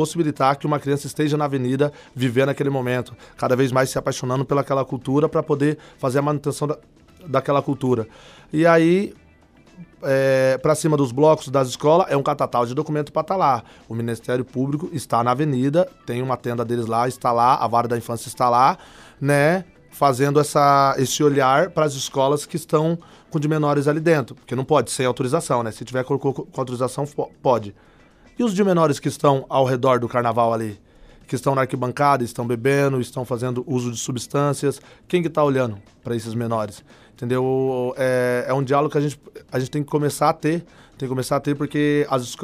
possibilitar 0.00 0.56
que 0.56 0.66
uma 0.66 0.80
criança 0.80 1.06
esteja 1.06 1.36
na 1.36 1.44
avenida 1.44 1.92
vivendo 2.14 2.48
aquele 2.48 2.70
momento, 2.70 3.14
cada 3.36 3.54
vez 3.54 3.70
mais 3.70 3.90
se 3.90 3.98
apaixonando 3.98 4.46
pelaquela 4.46 4.82
cultura 4.82 5.28
para 5.28 5.42
poder 5.42 5.76
fazer 5.98 6.20
a 6.20 6.22
manutenção 6.22 6.66
da, 6.66 6.78
daquela 7.26 7.60
cultura. 7.60 8.08
E 8.50 8.66
aí 8.66 9.12
é, 10.02 10.58
para 10.62 10.74
cima 10.74 10.96
dos 10.96 11.12
blocos 11.12 11.48
das 11.48 11.68
escolas 11.68 12.06
é 12.08 12.16
um 12.16 12.22
catatal 12.22 12.64
de 12.64 12.74
documento 12.74 13.12
para 13.12 13.20
estar 13.20 13.36
lá. 13.36 13.62
O 13.90 13.94
Ministério 13.94 14.42
Público 14.42 14.88
está 14.90 15.22
na 15.22 15.32
avenida, 15.32 15.86
tem 16.06 16.22
uma 16.22 16.38
tenda 16.38 16.64
deles 16.64 16.86
lá, 16.86 17.06
está 17.06 17.30
lá, 17.30 17.56
a 17.56 17.66
vara 17.68 17.86
da 17.86 17.98
infância 17.98 18.28
está 18.28 18.48
lá, 18.48 18.78
né? 19.20 19.66
Fazendo 19.90 20.40
essa, 20.40 20.94
esse 20.96 21.22
olhar 21.22 21.70
para 21.72 21.84
as 21.84 21.92
escolas 21.92 22.46
que 22.46 22.56
estão 22.56 22.98
com 23.28 23.38
de 23.38 23.48
menores 23.48 23.86
ali 23.86 24.00
dentro. 24.00 24.34
Porque 24.34 24.56
não 24.56 24.64
pode, 24.64 24.90
sem 24.90 25.04
autorização, 25.04 25.62
né? 25.62 25.70
Se 25.72 25.84
tiver 25.84 26.04
com, 26.04 26.18
com- 26.18 26.46
autorização, 26.56 27.04
pode. 27.42 27.74
E 28.40 28.42
os 28.42 28.54
de 28.54 28.64
menores 28.64 28.98
que 28.98 29.06
estão 29.06 29.44
ao 29.50 29.66
redor 29.66 30.00
do 30.00 30.08
carnaval 30.08 30.54
ali? 30.54 30.80
Que 31.28 31.34
estão 31.34 31.54
na 31.54 31.60
arquibancada, 31.60 32.24
estão 32.24 32.46
bebendo, 32.46 32.98
estão 32.98 33.22
fazendo 33.22 33.62
uso 33.66 33.92
de 33.92 33.98
substâncias. 33.98 34.80
Quem 35.06 35.20
que 35.20 35.28
está 35.28 35.44
olhando 35.44 35.76
para 36.02 36.16
esses 36.16 36.32
menores? 36.32 36.82
Entendeu? 37.12 37.94
É, 37.98 38.46
é 38.48 38.54
um 38.54 38.64
diálogo 38.64 38.92
que 38.92 38.96
a 38.96 39.00
gente, 39.02 39.20
a 39.52 39.58
gente 39.58 39.70
tem 39.70 39.82
que 39.82 39.90
começar 39.90 40.30
a 40.30 40.32
ter. 40.32 40.60
Tem 40.96 41.06
que 41.06 41.08
começar 41.08 41.36
a 41.36 41.40
ter 41.40 41.54
porque 41.54 42.06
as 42.08 42.34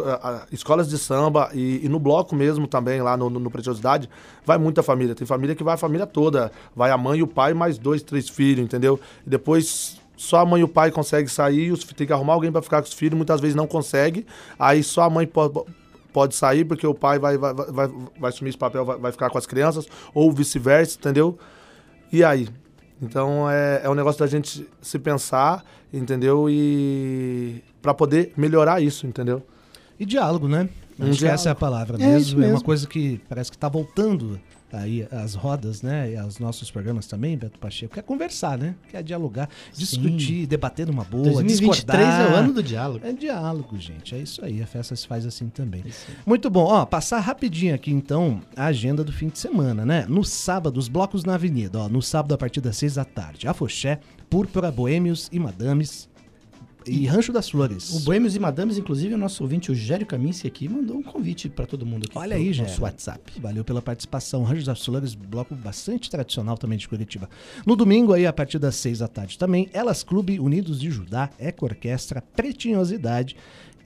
escolas 0.52 0.86
de 0.86 0.98
samba 0.98 1.48
e, 1.54 1.80
e 1.82 1.88
no 1.88 1.98
bloco 1.98 2.36
mesmo 2.36 2.66
também, 2.66 3.00
lá 3.00 3.16
no, 3.16 3.30
no, 3.30 3.40
no 3.40 3.50
Preciosidade, 3.50 4.06
vai 4.44 4.58
muita 4.58 4.82
família. 4.82 5.14
Tem 5.14 5.26
família 5.26 5.56
que 5.56 5.64
vai 5.64 5.76
a 5.76 5.78
família 5.78 6.06
toda. 6.06 6.52
Vai 6.74 6.90
a 6.90 6.98
mãe 6.98 7.20
e 7.20 7.22
o 7.22 7.26
pai, 7.26 7.54
mais 7.54 7.78
dois, 7.78 8.02
três 8.02 8.28
filhos, 8.28 8.62
entendeu? 8.62 9.00
E 9.26 9.30
depois 9.30 9.98
só 10.14 10.40
a 10.40 10.44
mãe 10.44 10.60
e 10.60 10.64
o 10.64 10.68
pai 10.68 10.90
conseguem 10.90 11.28
sair, 11.28 11.74
tem 11.94 12.06
que 12.06 12.12
arrumar 12.12 12.34
alguém 12.34 12.50
para 12.52 12.62
ficar 12.62 12.82
com 12.82 12.88
os 12.88 12.94
filhos, 12.94 13.16
muitas 13.16 13.40
vezes 13.40 13.54
não 13.54 13.66
consegue. 13.66 14.26
Aí 14.58 14.82
só 14.82 15.02
a 15.02 15.10
mãe 15.10 15.26
pode, 15.26 15.60
pode 16.16 16.34
sair 16.34 16.64
porque 16.64 16.86
o 16.86 16.94
pai 16.94 17.18
vai, 17.18 17.36
vai, 17.36 17.52
vai, 17.52 17.88
vai, 18.18 18.28
assumir 18.30 18.48
esse 18.48 18.56
papel, 18.56 18.86
vai, 18.86 18.96
vai 18.98 19.12
ficar 19.12 19.28
com 19.28 19.36
as 19.36 19.44
crianças, 19.44 19.86
ou 20.14 20.32
vice-versa, 20.32 20.96
entendeu? 20.98 21.38
E 22.10 22.24
aí? 22.24 22.48
Então 23.02 23.50
é, 23.50 23.82
é 23.84 23.90
um 23.90 23.94
negócio 23.94 24.18
da 24.18 24.26
gente 24.26 24.66
se 24.80 24.98
pensar, 24.98 25.62
entendeu? 25.92 26.48
E 26.48 27.62
para 27.82 27.92
poder 27.92 28.32
melhorar 28.34 28.80
isso, 28.80 29.06
entendeu? 29.06 29.42
E 30.00 30.06
diálogo, 30.06 30.48
né? 30.48 30.70
Um 30.98 31.10
Acho 31.10 31.18
que 31.18 31.26
essa 31.26 31.50
é 31.50 31.52
a 31.52 31.54
diálogo. 31.54 31.60
palavra 31.60 31.96
É 32.02 32.06
mesmo. 32.06 32.18
isso 32.18 32.34
É, 32.36 32.38
uma 32.38 32.46
mesmo. 32.52 32.64
coisa 32.64 32.86
que 32.86 33.20
parece 33.28 33.50
que 33.50 33.56
está 33.58 33.68
voltando 33.68 34.40
aí 34.72 35.06
as 35.10 35.34
rodas, 35.34 35.82
né? 35.82 36.12
E 36.12 36.16
aos 36.16 36.38
nossos 36.38 36.70
programas 36.70 37.06
também, 37.06 37.36
Beto 37.36 37.58
Pacheco. 37.58 37.94
Quer 37.94 38.02
conversar, 38.02 38.58
né? 38.58 38.74
Quer 38.90 39.02
dialogar, 39.02 39.48
discutir, 39.72 40.46
debater 40.46 40.86
numa 40.86 41.04
boa, 41.04 41.24
2023 41.24 41.76
discordar. 41.76 42.30
é 42.30 42.32
o 42.32 42.36
ano 42.36 42.52
do 42.52 42.62
diálogo. 42.62 43.06
É 43.06 43.12
diálogo, 43.12 43.78
gente. 43.78 44.14
É 44.14 44.18
isso 44.18 44.44
aí. 44.44 44.62
A 44.62 44.66
festa 44.66 44.94
se 44.96 45.06
faz 45.06 45.26
assim 45.26 45.48
também. 45.48 45.84
Muito 46.24 46.50
bom. 46.50 46.64
Ó, 46.64 46.84
passar 46.84 47.20
rapidinho 47.20 47.74
aqui, 47.74 47.90
então, 47.90 48.40
a 48.56 48.66
agenda 48.66 49.04
do 49.04 49.12
fim 49.12 49.28
de 49.28 49.38
semana, 49.38 49.84
né? 49.84 50.06
No 50.08 50.24
sábado, 50.24 50.78
os 50.78 50.88
blocos 50.88 51.24
na 51.24 51.34
avenida. 51.34 51.78
Ó, 51.80 51.88
no 51.88 52.02
sábado, 52.02 52.34
a 52.34 52.38
partir 52.38 52.60
das 52.60 52.76
seis 52.76 52.94
da 52.94 53.04
tarde. 53.04 53.46
Afoxé, 53.48 54.00
Púrpura, 54.28 54.70
Boêmios 54.70 55.28
e 55.32 55.38
Madames. 55.38 56.08
E 56.86 57.06
Rancho 57.06 57.32
das 57.32 57.48
Flores. 57.48 57.94
O 57.94 58.00
Boêmios 58.00 58.36
e 58.36 58.38
Madames, 58.38 58.78
inclusive, 58.78 59.14
o 59.14 59.18
nosso 59.18 59.42
ouvinte, 59.42 59.70
o 59.70 59.74
Gério 59.74 60.06
Kaminski 60.06 60.46
aqui, 60.46 60.68
mandou 60.68 60.96
um 60.96 61.02
convite 61.02 61.48
para 61.48 61.66
todo 61.66 61.84
mundo 61.84 62.06
aqui. 62.08 62.18
Olha 62.18 62.36
aí, 62.36 62.48
nosso 62.48 62.54
gente. 62.54 62.80
WhatsApp. 62.80 63.32
Valeu 63.40 63.64
pela 63.64 63.82
participação. 63.82 64.42
Rancho 64.42 64.64
das 64.64 64.84
Flores, 64.84 65.14
bloco 65.14 65.54
bastante 65.54 66.10
tradicional 66.10 66.56
também 66.56 66.78
de 66.78 66.88
Curitiba. 66.88 67.28
No 67.64 67.76
domingo, 67.76 68.12
aí, 68.12 68.26
a 68.26 68.32
partir 68.32 68.58
das 68.58 68.76
seis 68.76 68.98
da 69.00 69.08
tarde 69.08 69.38
também, 69.38 69.68
Elas 69.72 70.02
Clube 70.02 70.38
Unidos 70.38 70.80
de 70.80 70.90
Judá, 70.90 71.30
Eco 71.38 71.64
Orquestra, 71.64 72.22
Pretinhosidade 72.34 73.36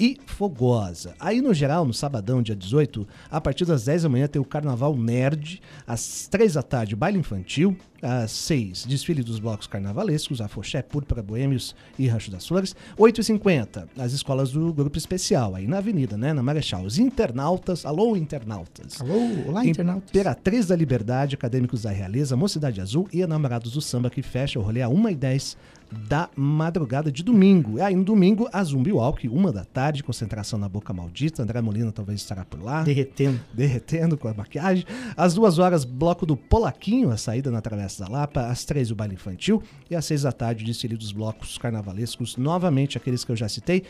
e 0.00 0.18
Fogosa. 0.24 1.14
Aí, 1.20 1.42
no 1.42 1.52
geral, 1.52 1.84
no 1.84 1.92
sabadão, 1.92 2.42
dia 2.42 2.56
18, 2.56 3.06
a 3.30 3.38
partir 3.38 3.66
das 3.66 3.84
10 3.84 4.04
da 4.04 4.08
manhã 4.08 4.26
tem 4.26 4.40
o 4.40 4.44
Carnaval 4.46 4.96
Nerd, 4.96 5.60
às 5.86 6.26
3 6.26 6.54
da 6.54 6.62
tarde, 6.62 6.96
baile 6.96 7.18
infantil, 7.18 7.76
às 8.00 8.30
6, 8.30 8.86
desfile 8.86 9.22
dos 9.22 9.38
blocos 9.38 9.66
carnavalescos, 9.66 10.40
Afoxé, 10.40 10.80
Púrpura, 10.80 11.22
Boêmios 11.22 11.76
e 11.98 12.08
Rancho 12.08 12.30
das 12.30 12.48
Flores. 12.48 12.74
8h50, 12.98 13.88
as 13.98 14.14
escolas 14.14 14.50
do 14.52 14.72
Grupo 14.72 14.96
Especial, 14.96 15.54
aí 15.54 15.66
na 15.66 15.78
Avenida, 15.78 16.16
né, 16.16 16.32
na 16.32 16.42
Marechal. 16.42 16.82
Os 16.82 16.98
internautas, 16.98 17.84
alô 17.84 18.16
internautas. 18.16 19.02
Alô, 19.02 19.48
olá, 19.48 19.66
internautas. 19.66 20.08
Imperatriz 20.08 20.68
da 20.68 20.76
Liberdade, 20.76 21.34
Acadêmicos 21.34 21.82
da 21.82 21.90
Realeza, 21.90 22.34
Mocidade 22.34 22.80
Azul 22.80 23.06
e 23.12 23.26
Namorados 23.26 23.72
do 23.72 23.82
Samba, 23.82 24.08
que 24.08 24.22
fecha 24.22 24.58
o 24.58 24.62
rolê 24.62 24.80
a 24.80 24.88
1h10 24.88 25.58
da 26.08 26.28
madrugada 26.36 27.10
de 27.10 27.22
domingo. 27.22 27.78
E 27.78 27.80
aí, 27.80 27.94
no 27.94 28.04
domingo, 28.04 28.48
a 28.52 28.62
Zumbi 28.62 28.92
Walk, 28.92 29.28
uma 29.28 29.52
da 29.52 29.64
tarde, 29.64 30.02
concentração 30.02 30.58
na 30.58 30.68
Boca 30.68 30.92
Maldita. 30.92 31.42
André 31.42 31.60
Molina 31.60 31.90
talvez 31.92 32.20
estará 32.20 32.44
por 32.44 32.62
lá. 32.62 32.82
Derretendo. 32.82 33.40
Derretendo 33.52 34.16
com 34.16 34.28
a 34.28 34.34
maquiagem. 34.34 34.84
Às 35.16 35.34
duas 35.34 35.58
horas, 35.58 35.84
bloco 35.84 36.24
do 36.24 36.36
Polaquinho, 36.36 37.10
a 37.10 37.16
saída 37.16 37.50
na 37.50 37.60
Travessa 37.60 38.04
da 38.04 38.10
Lapa. 38.10 38.46
Às 38.46 38.64
três, 38.64 38.90
o 38.90 38.94
baile 38.94 39.14
infantil. 39.14 39.62
E 39.90 39.96
às 39.96 40.04
seis 40.04 40.22
da 40.22 40.32
tarde, 40.32 40.64
desfile 40.64 40.96
dos 40.96 41.12
blocos 41.12 41.58
carnavalescos, 41.58 42.36
novamente 42.36 42.96
aqueles 42.96 43.24
que 43.24 43.32
eu 43.32 43.36
já 43.36 43.48
citei. 43.48 43.84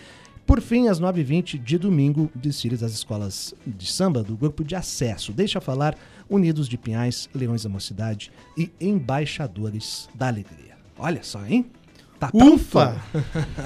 Por 0.46 0.60
fim, 0.60 0.88
às 0.88 1.00
9h20 1.00 1.62
de 1.62 1.78
domingo, 1.78 2.28
desfile 2.34 2.76
das 2.76 2.92
escolas 2.92 3.54
de 3.64 3.86
samba 3.86 4.22
do 4.22 4.36
grupo 4.36 4.64
de 4.64 4.74
acesso. 4.74 5.32
Deixa 5.32 5.58
eu 5.58 5.62
falar, 5.62 5.96
Unidos 6.28 6.68
de 6.68 6.76
Pinhais, 6.76 7.28
Leões 7.32 7.62
da 7.62 7.68
Mocidade 7.68 8.32
e 8.58 8.68
Embaixadores 8.80 10.08
da 10.12 10.26
Alegria. 10.26 10.76
Olha 10.98 11.22
só, 11.22 11.44
hein? 11.46 11.66
Tá 12.20 12.30
Ufa! 12.34 13.02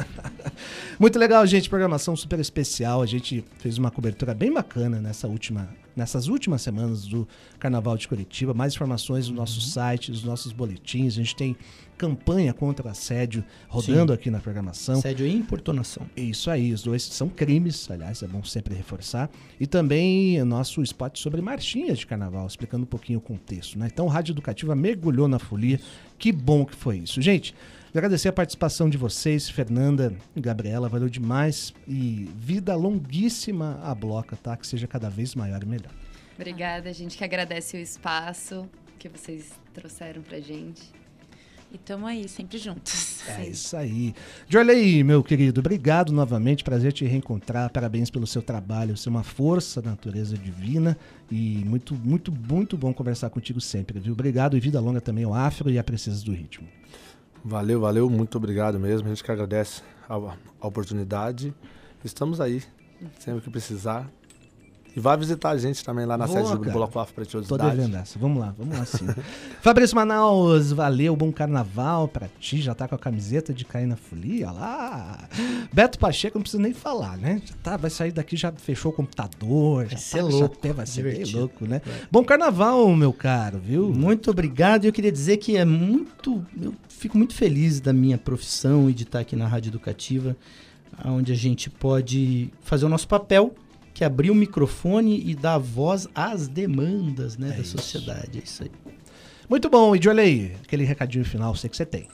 Muito 0.96 1.18
legal, 1.18 1.44
gente. 1.44 1.68
Programação 1.68 2.14
super 2.14 2.38
especial. 2.38 3.02
A 3.02 3.06
gente 3.06 3.44
fez 3.58 3.78
uma 3.78 3.90
cobertura 3.90 4.32
bem 4.32 4.52
bacana 4.52 5.00
nessa 5.00 5.26
última, 5.26 5.68
nessas 5.96 6.28
últimas 6.28 6.62
semanas 6.62 7.04
do 7.04 7.26
Carnaval 7.58 7.96
de 7.96 8.06
Curitiba. 8.06 8.54
Mais 8.54 8.74
informações 8.74 9.28
no 9.28 9.34
nosso 9.34 9.60
site, 9.60 10.12
nos 10.12 10.22
nossos 10.22 10.52
boletins. 10.52 11.14
A 11.14 11.16
gente 11.16 11.34
tem 11.34 11.56
campanha 11.98 12.54
contra 12.54 12.88
assédio 12.88 13.44
rodando 13.66 14.12
aqui 14.12 14.30
na 14.30 14.38
programação. 14.38 14.98
Assédio 14.98 15.26
e 15.26 15.34
importunação. 15.34 16.06
Isso 16.16 16.48
aí, 16.48 16.72
os 16.72 16.84
dois 16.84 17.02
são 17.02 17.28
crimes, 17.28 17.90
aliás, 17.90 18.22
é 18.22 18.28
bom 18.28 18.44
sempre 18.44 18.72
reforçar. 18.72 19.28
E 19.58 19.66
também 19.66 20.40
o 20.40 20.44
nosso 20.44 20.80
spot 20.82 21.18
sobre 21.18 21.40
marchinhas 21.40 21.98
de 21.98 22.06
carnaval, 22.06 22.46
explicando 22.46 22.84
um 22.84 22.88
pouquinho 22.88 23.18
o 23.18 23.22
contexto. 23.22 23.76
Né? 23.76 23.88
Então, 23.92 24.06
Rádio 24.06 24.32
Educativa 24.32 24.76
mergulhou 24.76 25.26
na 25.26 25.40
folia. 25.40 25.80
Que 26.16 26.30
bom 26.30 26.64
que 26.64 26.76
foi 26.76 26.98
isso. 26.98 27.20
Gente, 27.20 27.52
agradecer 27.98 28.28
a 28.28 28.32
participação 28.32 28.90
de 28.90 28.98
vocês, 28.98 29.48
Fernanda 29.48 30.14
e 30.34 30.40
Gabriela, 30.40 30.88
valeu 30.88 31.08
demais. 31.08 31.72
E 31.86 32.28
vida 32.36 32.74
longuíssima 32.74 33.80
a 33.82 33.94
bloca, 33.94 34.36
tá? 34.36 34.56
Que 34.56 34.66
seja 34.66 34.86
cada 34.86 35.08
vez 35.08 35.34
maior 35.34 35.62
e 35.62 35.66
melhor. 35.66 35.92
Obrigada, 36.34 36.90
a 36.90 36.92
gente 36.92 37.16
que 37.16 37.22
agradece 37.22 37.76
o 37.76 37.80
espaço 37.80 38.68
que 38.98 39.08
vocês 39.08 39.52
trouxeram 39.72 40.22
pra 40.22 40.40
gente. 40.40 40.82
E 41.74 41.78
tamo 41.78 42.06
aí, 42.06 42.28
sempre 42.28 42.56
juntos. 42.56 43.20
É 43.28 43.48
isso 43.48 43.76
aí. 43.76 44.14
Jorley, 44.48 45.02
meu 45.02 45.24
querido, 45.24 45.60
obrigado 45.60 46.12
novamente. 46.12 46.62
Prazer 46.62 46.92
te 46.92 47.04
reencontrar. 47.04 47.68
Parabéns 47.70 48.10
pelo 48.10 48.28
seu 48.28 48.40
trabalho. 48.42 48.96
Você 48.96 49.08
é 49.08 49.10
uma 49.10 49.24
força 49.24 49.82
da 49.82 49.90
natureza 49.90 50.38
divina. 50.38 50.96
E 51.30 51.64
muito, 51.64 51.94
muito, 51.94 52.30
muito 52.30 52.76
bom 52.76 52.94
conversar 52.94 53.28
contigo 53.30 53.60
sempre, 53.60 53.98
viu? 53.98 54.12
Obrigado 54.12 54.56
e 54.56 54.60
vida 54.60 54.78
longa 54.78 55.00
também 55.00 55.24
ao 55.24 55.34
Afro 55.34 55.68
e 55.68 55.76
a 55.76 55.82
Princesa 55.82 56.24
do 56.24 56.32
Ritmo. 56.32 56.68
Valeu, 57.46 57.78
valeu, 57.78 58.08
muito 58.08 58.38
obrigado 58.38 58.80
mesmo. 58.80 59.06
A 59.06 59.10
gente 59.10 59.22
que 59.22 59.30
agradece 59.30 59.82
a, 60.08 60.14
a 60.14 60.66
oportunidade. 60.66 61.54
Estamos 62.02 62.40
aí, 62.40 62.62
sempre 63.18 63.42
que 63.42 63.50
precisar. 63.50 64.10
E 64.96 65.00
vá 65.00 65.16
visitar 65.16 65.50
a 65.50 65.58
gente 65.58 65.84
também 65.84 66.06
lá 66.06 66.16
na 66.16 66.26
Boa, 66.26 66.46
sede 66.46 66.64
do. 66.64 66.70
Bloco 66.70 66.98
Afro 67.00 67.12
Tô 67.12 67.20
Preciosidade. 67.20 67.76
devendo 67.76 67.96
essa. 67.96 68.16
Vamos 68.16 68.40
lá, 68.40 68.54
vamos 68.56 68.78
lá 68.78 68.84
sim. 68.84 69.06
Fabrício 69.60 69.96
Manaus, 69.96 70.70
valeu, 70.70 71.16
bom 71.16 71.32
carnaval 71.32 72.06
pra 72.06 72.28
ti. 72.38 72.60
Já 72.62 72.74
tá 72.74 72.86
com 72.86 72.94
a 72.94 72.98
camiseta 72.98 73.52
de 73.52 73.64
cair 73.64 73.86
na 73.86 73.96
folia, 73.96 74.48
olha 74.48 74.52
lá. 74.52 75.28
Beto 75.72 75.98
Pacheco, 75.98 76.38
não 76.38 76.42
precisa 76.42 76.62
nem 76.62 76.72
falar, 76.72 77.16
né? 77.16 77.42
Já 77.44 77.54
tá, 77.60 77.76
vai 77.76 77.90
sair 77.90 78.12
daqui, 78.12 78.36
já 78.36 78.52
fechou 78.52 78.92
o 78.92 78.94
computador. 78.94 79.88
já 79.88 79.96
ser 79.96 80.18
tá, 80.18 80.22
louco, 80.22 80.38
Já 80.38 80.44
até 80.46 80.72
vai 80.72 80.86
ser 80.86 81.02
bem 81.02 81.24
louco, 81.32 81.66
né? 81.66 81.82
Bom 82.10 82.24
carnaval, 82.24 82.88
meu 82.94 83.12
caro, 83.12 83.58
viu? 83.58 83.92
Muito 83.92 84.30
obrigado. 84.30 84.84
E 84.84 84.86
eu 84.86 84.92
queria 84.92 85.10
dizer 85.10 85.38
que 85.38 85.56
é 85.56 85.64
muito. 85.64 86.44
Eu 86.60 86.72
fico 86.88 87.18
muito 87.18 87.34
feliz 87.34 87.80
da 87.80 87.92
minha 87.92 88.16
profissão 88.16 88.88
e 88.88 88.92
de 88.94 89.02
estar 89.02 89.18
aqui 89.18 89.34
na 89.34 89.48
Rádio 89.48 89.70
Educativa, 89.70 90.36
onde 91.04 91.32
a 91.32 91.36
gente 91.36 91.68
pode 91.68 92.52
fazer 92.62 92.86
o 92.86 92.88
nosso 92.88 93.08
papel, 93.08 93.52
que 93.94 94.02
é 94.02 94.06
abrir 94.08 94.32
o 94.32 94.34
microfone 94.34 95.22
e 95.24 95.34
dar 95.36 95.56
voz 95.56 96.08
às 96.12 96.48
demandas 96.48 97.38
né, 97.38 97.50
da 97.50 97.58
isso. 97.58 97.78
sociedade. 97.78 98.40
É 98.40 98.42
isso 98.42 98.64
aí. 98.64 98.70
Muito 99.48 99.70
bom, 99.70 99.94
e 99.94 100.00
aquele 100.62 100.84
recadinho 100.84 101.24
final, 101.24 101.54
sei 101.54 101.70
que 101.70 101.76
você 101.76 101.86
tem. 101.86 102.08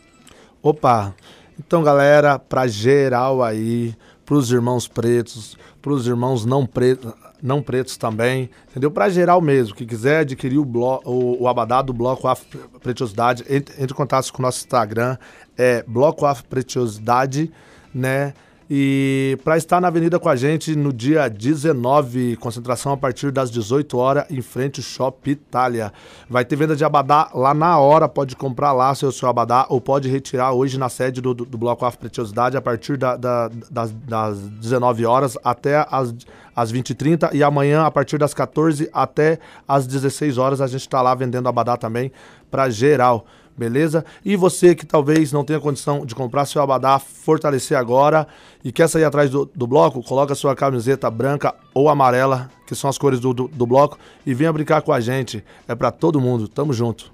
Opa! 0.63 1.15
Então, 1.59 1.83
galera, 1.83 2.39
pra 2.39 2.67
geral 2.67 3.43
aí, 3.43 3.95
pros 4.27 4.51
irmãos 4.51 4.87
pretos, 4.87 5.57
pros 5.81 6.07
irmãos 6.07 6.45
não 6.45 6.67
pretos, 6.67 7.13
não 7.43 7.63
pretos 7.63 7.97
também, 7.97 8.51
entendeu? 8.71 8.91
Pra 8.91 9.09
geral 9.09 9.41
mesmo, 9.41 9.75
que 9.75 9.87
quiser 9.87 10.21
adquirir 10.21 10.59
o, 10.59 10.65
blo 10.65 11.01
o, 11.05 11.43
o 11.43 11.49
abadá 11.49 11.81
do 11.83 11.93
Bloco 11.93 12.29
Afro 12.29 12.69
Preciosidade, 12.81 13.45
entre, 13.49 13.75
entre 13.75 13.93
em 13.93 13.97
contato 13.97 14.31
com 14.33 14.43
o 14.43 14.45
nosso 14.45 14.59
Instagram, 14.59 15.17
é 15.57 15.83
Bloco 15.87 16.27
Afro 16.27 16.45
Preciosidade, 16.47 17.51
né? 17.95 18.35
E 18.73 19.37
para 19.43 19.57
estar 19.57 19.81
na 19.81 19.89
avenida 19.89 20.17
com 20.21 20.29
a 20.29 20.37
gente 20.37 20.77
no 20.77 20.93
dia 20.93 21.29
19, 21.29 22.37
concentração 22.37 22.93
a 22.93 22.97
partir 22.97 23.33
das 23.33 23.51
18 23.51 23.99
horas, 23.99 24.25
em 24.31 24.41
frente 24.41 24.79
ao 24.79 24.85
Shop 24.85 25.29
Itália. 25.29 25.93
Vai 26.29 26.45
ter 26.45 26.55
venda 26.55 26.77
de 26.77 26.85
abadá 26.85 27.29
lá 27.35 27.53
na 27.53 27.77
hora, 27.81 28.09
pode 28.09 28.37
comprar 28.37 28.71
lá 28.73 28.95
seu, 28.95 29.11
seu 29.11 29.29
abadá 29.29 29.67
ou 29.69 29.81
pode 29.81 30.09
retirar 30.09 30.53
hoje 30.53 30.79
na 30.79 30.89
sede 30.89 31.21
do, 31.21 31.35
do, 31.35 31.59
Bloco 31.59 31.85
Afro 31.85 31.99
Preciosidade 31.99 32.57
a 32.57 32.61
partir 32.63 32.97
da- 32.97 33.17
da- 33.17 33.51
das, 33.69 33.91
das 33.91 34.39
19 34.39 35.05
horas 35.05 35.37
até 35.43 35.85
as, 35.91 36.15
as 36.55 36.73
20h30 36.73 37.35
e 37.35 37.43
amanhã 37.43 37.83
a 37.83 37.91
partir 37.91 38.19
das 38.19 38.33
14 38.33 38.89
até 38.93 39.41
as 39.67 39.85
16 39.85 40.39
horas 40.39 40.61
a 40.61 40.69
gente 40.69 40.83
está 40.83 41.03
lá 41.03 41.13
vendendo 41.13 41.49
abadá 41.49 41.77
também 41.77 42.13
para 42.49 42.71
geral. 42.71 43.27
Beleza? 43.57 44.05
E 44.25 44.37
você 44.37 44.75
que 44.75 44.87
talvez 44.87 45.33
não 45.33 45.45
tenha 45.45 45.61
condição 45.61 46.07
de 46.07 46.15
comprar 46.15 46.47
seu 46.47 46.63
abadá, 46.63 46.99
fortalecer 46.99 47.77
agora 47.77 48.27
e 48.65 48.73
quer 48.73 48.89
sair 48.89 49.05
atrás 49.05 49.31
do, 49.31 49.51
do 49.55 49.67
bloco, 49.67 50.03
coloca 50.03 50.35
sua 50.35 50.57
camiseta 50.57 51.11
branca 51.11 51.55
ou 51.75 51.89
amarela, 51.89 52.51
que 52.67 52.75
são 52.75 52.89
as 52.89 52.97
cores 52.97 53.21
do, 53.21 53.35
do, 53.35 53.49
do 53.49 53.67
bloco, 53.67 53.99
e 54.25 54.33
venha 54.33 54.53
brincar 54.53 54.81
com 54.83 54.93
a 54.93 55.01
gente. 55.01 55.45
É 55.69 55.75
para 55.75 55.91
todo 55.91 56.21
mundo. 56.21 56.49
Tamo 56.49 56.73
junto. 56.73 57.13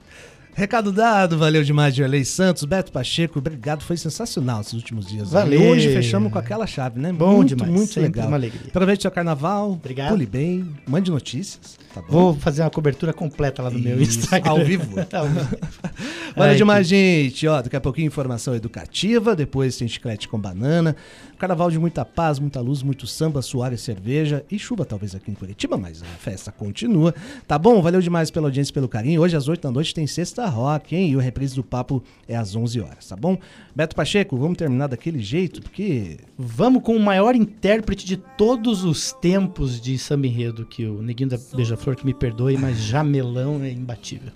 Recado 0.57 0.91
dado, 0.91 1.37
valeu 1.37 1.63
demais, 1.63 1.95
Jorley 1.95 2.25
Santos, 2.25 2.65
Beto 2.65 2.91
Pacheco, 2.91 3.39
obrigado, 3.41 3.83
foi 3.83 3.95
sensacional 3.99 4.63
esses 4.63 4.73
últimos 4.73 5.05
dias. 5.05 5.31
Valeu. 5.31 5.61
E 5.61 5.69
hoje 5.71 5.93
fechamos 5.93 6.33
com 6.33 6.39
aquela 6.39 6.67
chave, 6.67 6.99
né? 6.99 7.13
Bom 7.13 7.37
muito, 7.37 7.55
demais, 7.55 7.71
muito 7.71 8.01
legal. 8.01 8.27
uma 8.27 8.39
alegria. 8.39 8.63
Aproveite 8.69 9.03
seu 9.03 9.11
carnaval, 9.11 9.73
Obrigado. 9.73 10.09
pule 10.09 10.25
bem, 10.25 10.67
mande 10.89 11.11
notícias, 11.11 11.79
tá? 12.03 12.07
Vou 12.09 12.35
fazer 12.35 12.63
uma 12.63 12.71
cobertura 12.71 13.13
completa 13.13 13.63
lá 13.63 13.71
no 13.71 13.79
meu 13.79 14.01
Isso, 14.01 14.19
Instagram. 14.19 14.51
ao 14.51 14.65
vivo. 14.65 14.97
Ao 15.13 15.29
vivo. 15.29 15.59
Valeu 16.35 16.53
Ai, 16.53 16.57
demais, 16.57 16.87
gente. 16.87 17.47
Ó, 17.47 17.63
daqui 17.63 17.77
a 17.77 17.81
pouquinho 17.81 18.07
informação 18.07 18.55
educativa, 18.55 19.35
depois 19.35 19.77
tem 19.77 19.89
chiclete 19.89 20.29
com 20.29 20.39
banana. 20.39 20.95
Carnaval 21.39 21.71
de 21.71 21.79
muita 21.79 22.05
paz, 22.05 22.39
muita 22.39 22.61
luz, 22.61 22.83
muito 22.83 23.07
samba, 23.07 23.43
suar 23.43 23.73
e 23.73 23.79
cerveja 23.79 24.45
e 24.51 24.59
chuva 24.59 24.85
talvez 24.85 25.15
aqui 25.15 25.31
em 25.31 25.35
Curitiba, 25.35 25.77
mas 25.77 26.03
a 26.03 26.07
festa 26.19 26.51
continua. 26.51 27.15
Tá 27.47 27.59
bom? 27.59 27.81
Valeu 27.83 28.01
demais 28.01 28.31
pela 28.31 28.47
audiência 28.47 28.71
e 28.71 28.75
pelo 28.75 28.89
carinho. 28.89 29.21
Hoje 29.21 29.37
às 29.37 29.49
8 29.49 29.63
da 29.63 29.71
noite 29.71 29.95
tem 29.95 30.07
Sexta 30.07 30.47
Rock, 30.47 30.95
hein? 30.95 31.11
E 31.11 31.17
o 31.17 31.19
reprise 31.19 31.55
do 31.55 31.65
papo 31.65 32.03
é 32.29 32.37
às 32.37 32.57
11 32.57 32.81
horas, 32.81 33.07
tá 33.07 33.17
bom? 33.17 33.39
Beto 33.75 33.95
Pacheco, 33.95 34.37
vamos 34.37 34.57
terminar 34.57 34.89
daquele 34.89 35.23
jeito, 35.23 35.61
porque 35.63 36.19
Vamos 36.39 36.83
com 36.83 36.95
o 36.95 37.01
maior 37.01 37.35
intérprete 37.35 38.05
de 38.05 38.19
todos 38.19 38.85
os 38.85 39.11
tempos 39.11 39.81
de 39.81 39.97
samba 39.99 40.27
enredo, 40.27 40.67
que 40.67 40.85
o 40.85 41.01
Neguinho 41.01 41.31
da 41.31 41.39
Beija-Flor, 41.55 41.86
que 41.95 42.05
me 42.05 42.15
perdoe, 42.15 42.57
mas 42.57 42.79
Jamelão 42.79 43.63
é 43.63 43.71
imbatível. 43.71 44.33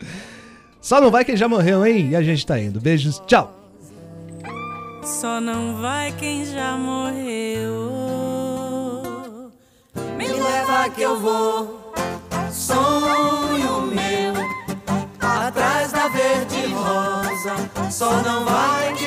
só 0.80 1.01
não 1.01 1.11
vai 1.11 1.24
quem 1.24 1.36
já 1.36 1.48
morreu, 1.48 1.84
hein? 1.84 2.11
E 2.11 2.16
a 2.16 2.22
gente 2.22 2.46
tá 2.46 2.61
indo. 2.61 2.80
Beijos, 2.80 3.20
tchau! 3.26 3.57
Só 5.03 5.40
não 5.40 5.80
vai 5.80 6.12
quem 6.12 6.44
já 6.44 6.76
morreu. 6.76 7.90
Me 10.16 10.28
leva 10.28 10.88
que 10.90 11.03
eu 11.03 11.18
vou, 11.18 11.92
sonho 12.53 13.82
meu, 13.82 14.34
atrás 15.18 15.90
da 15.90 16.09
verde 16.09 16.66
rosa. 16.66 17.90
Só 17.90 18.22
não 18.22 18.44
vai 18.44 18.94
quem 18.94 18.99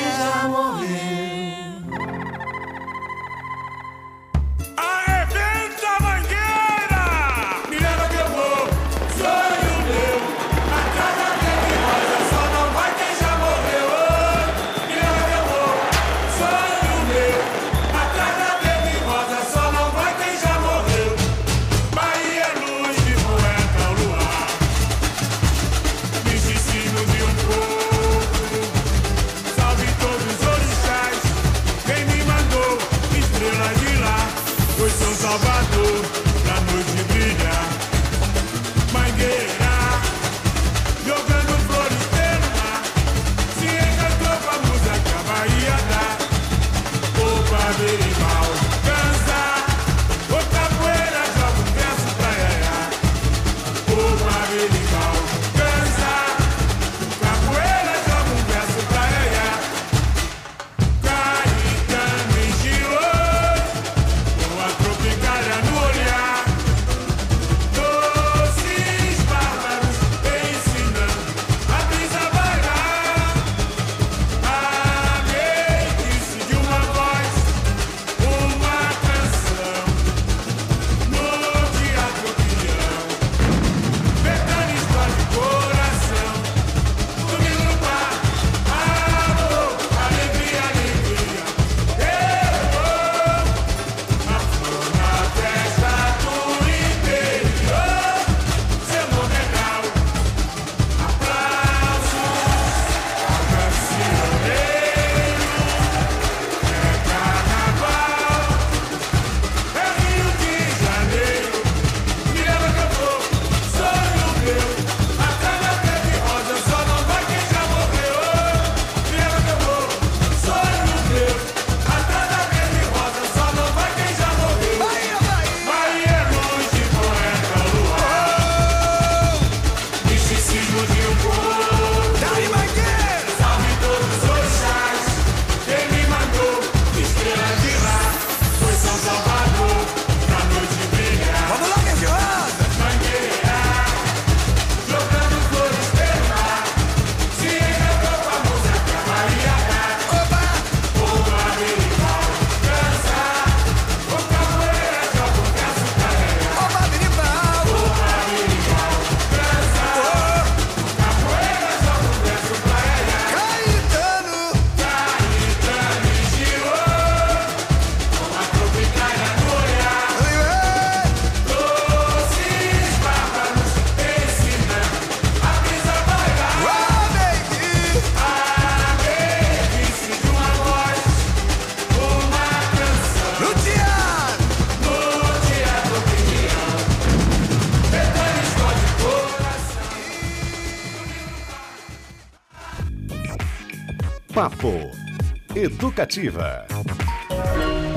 Educativa. 195.94 196.66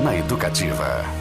Na 0.04 0.14
Educativa. 0.14 1.17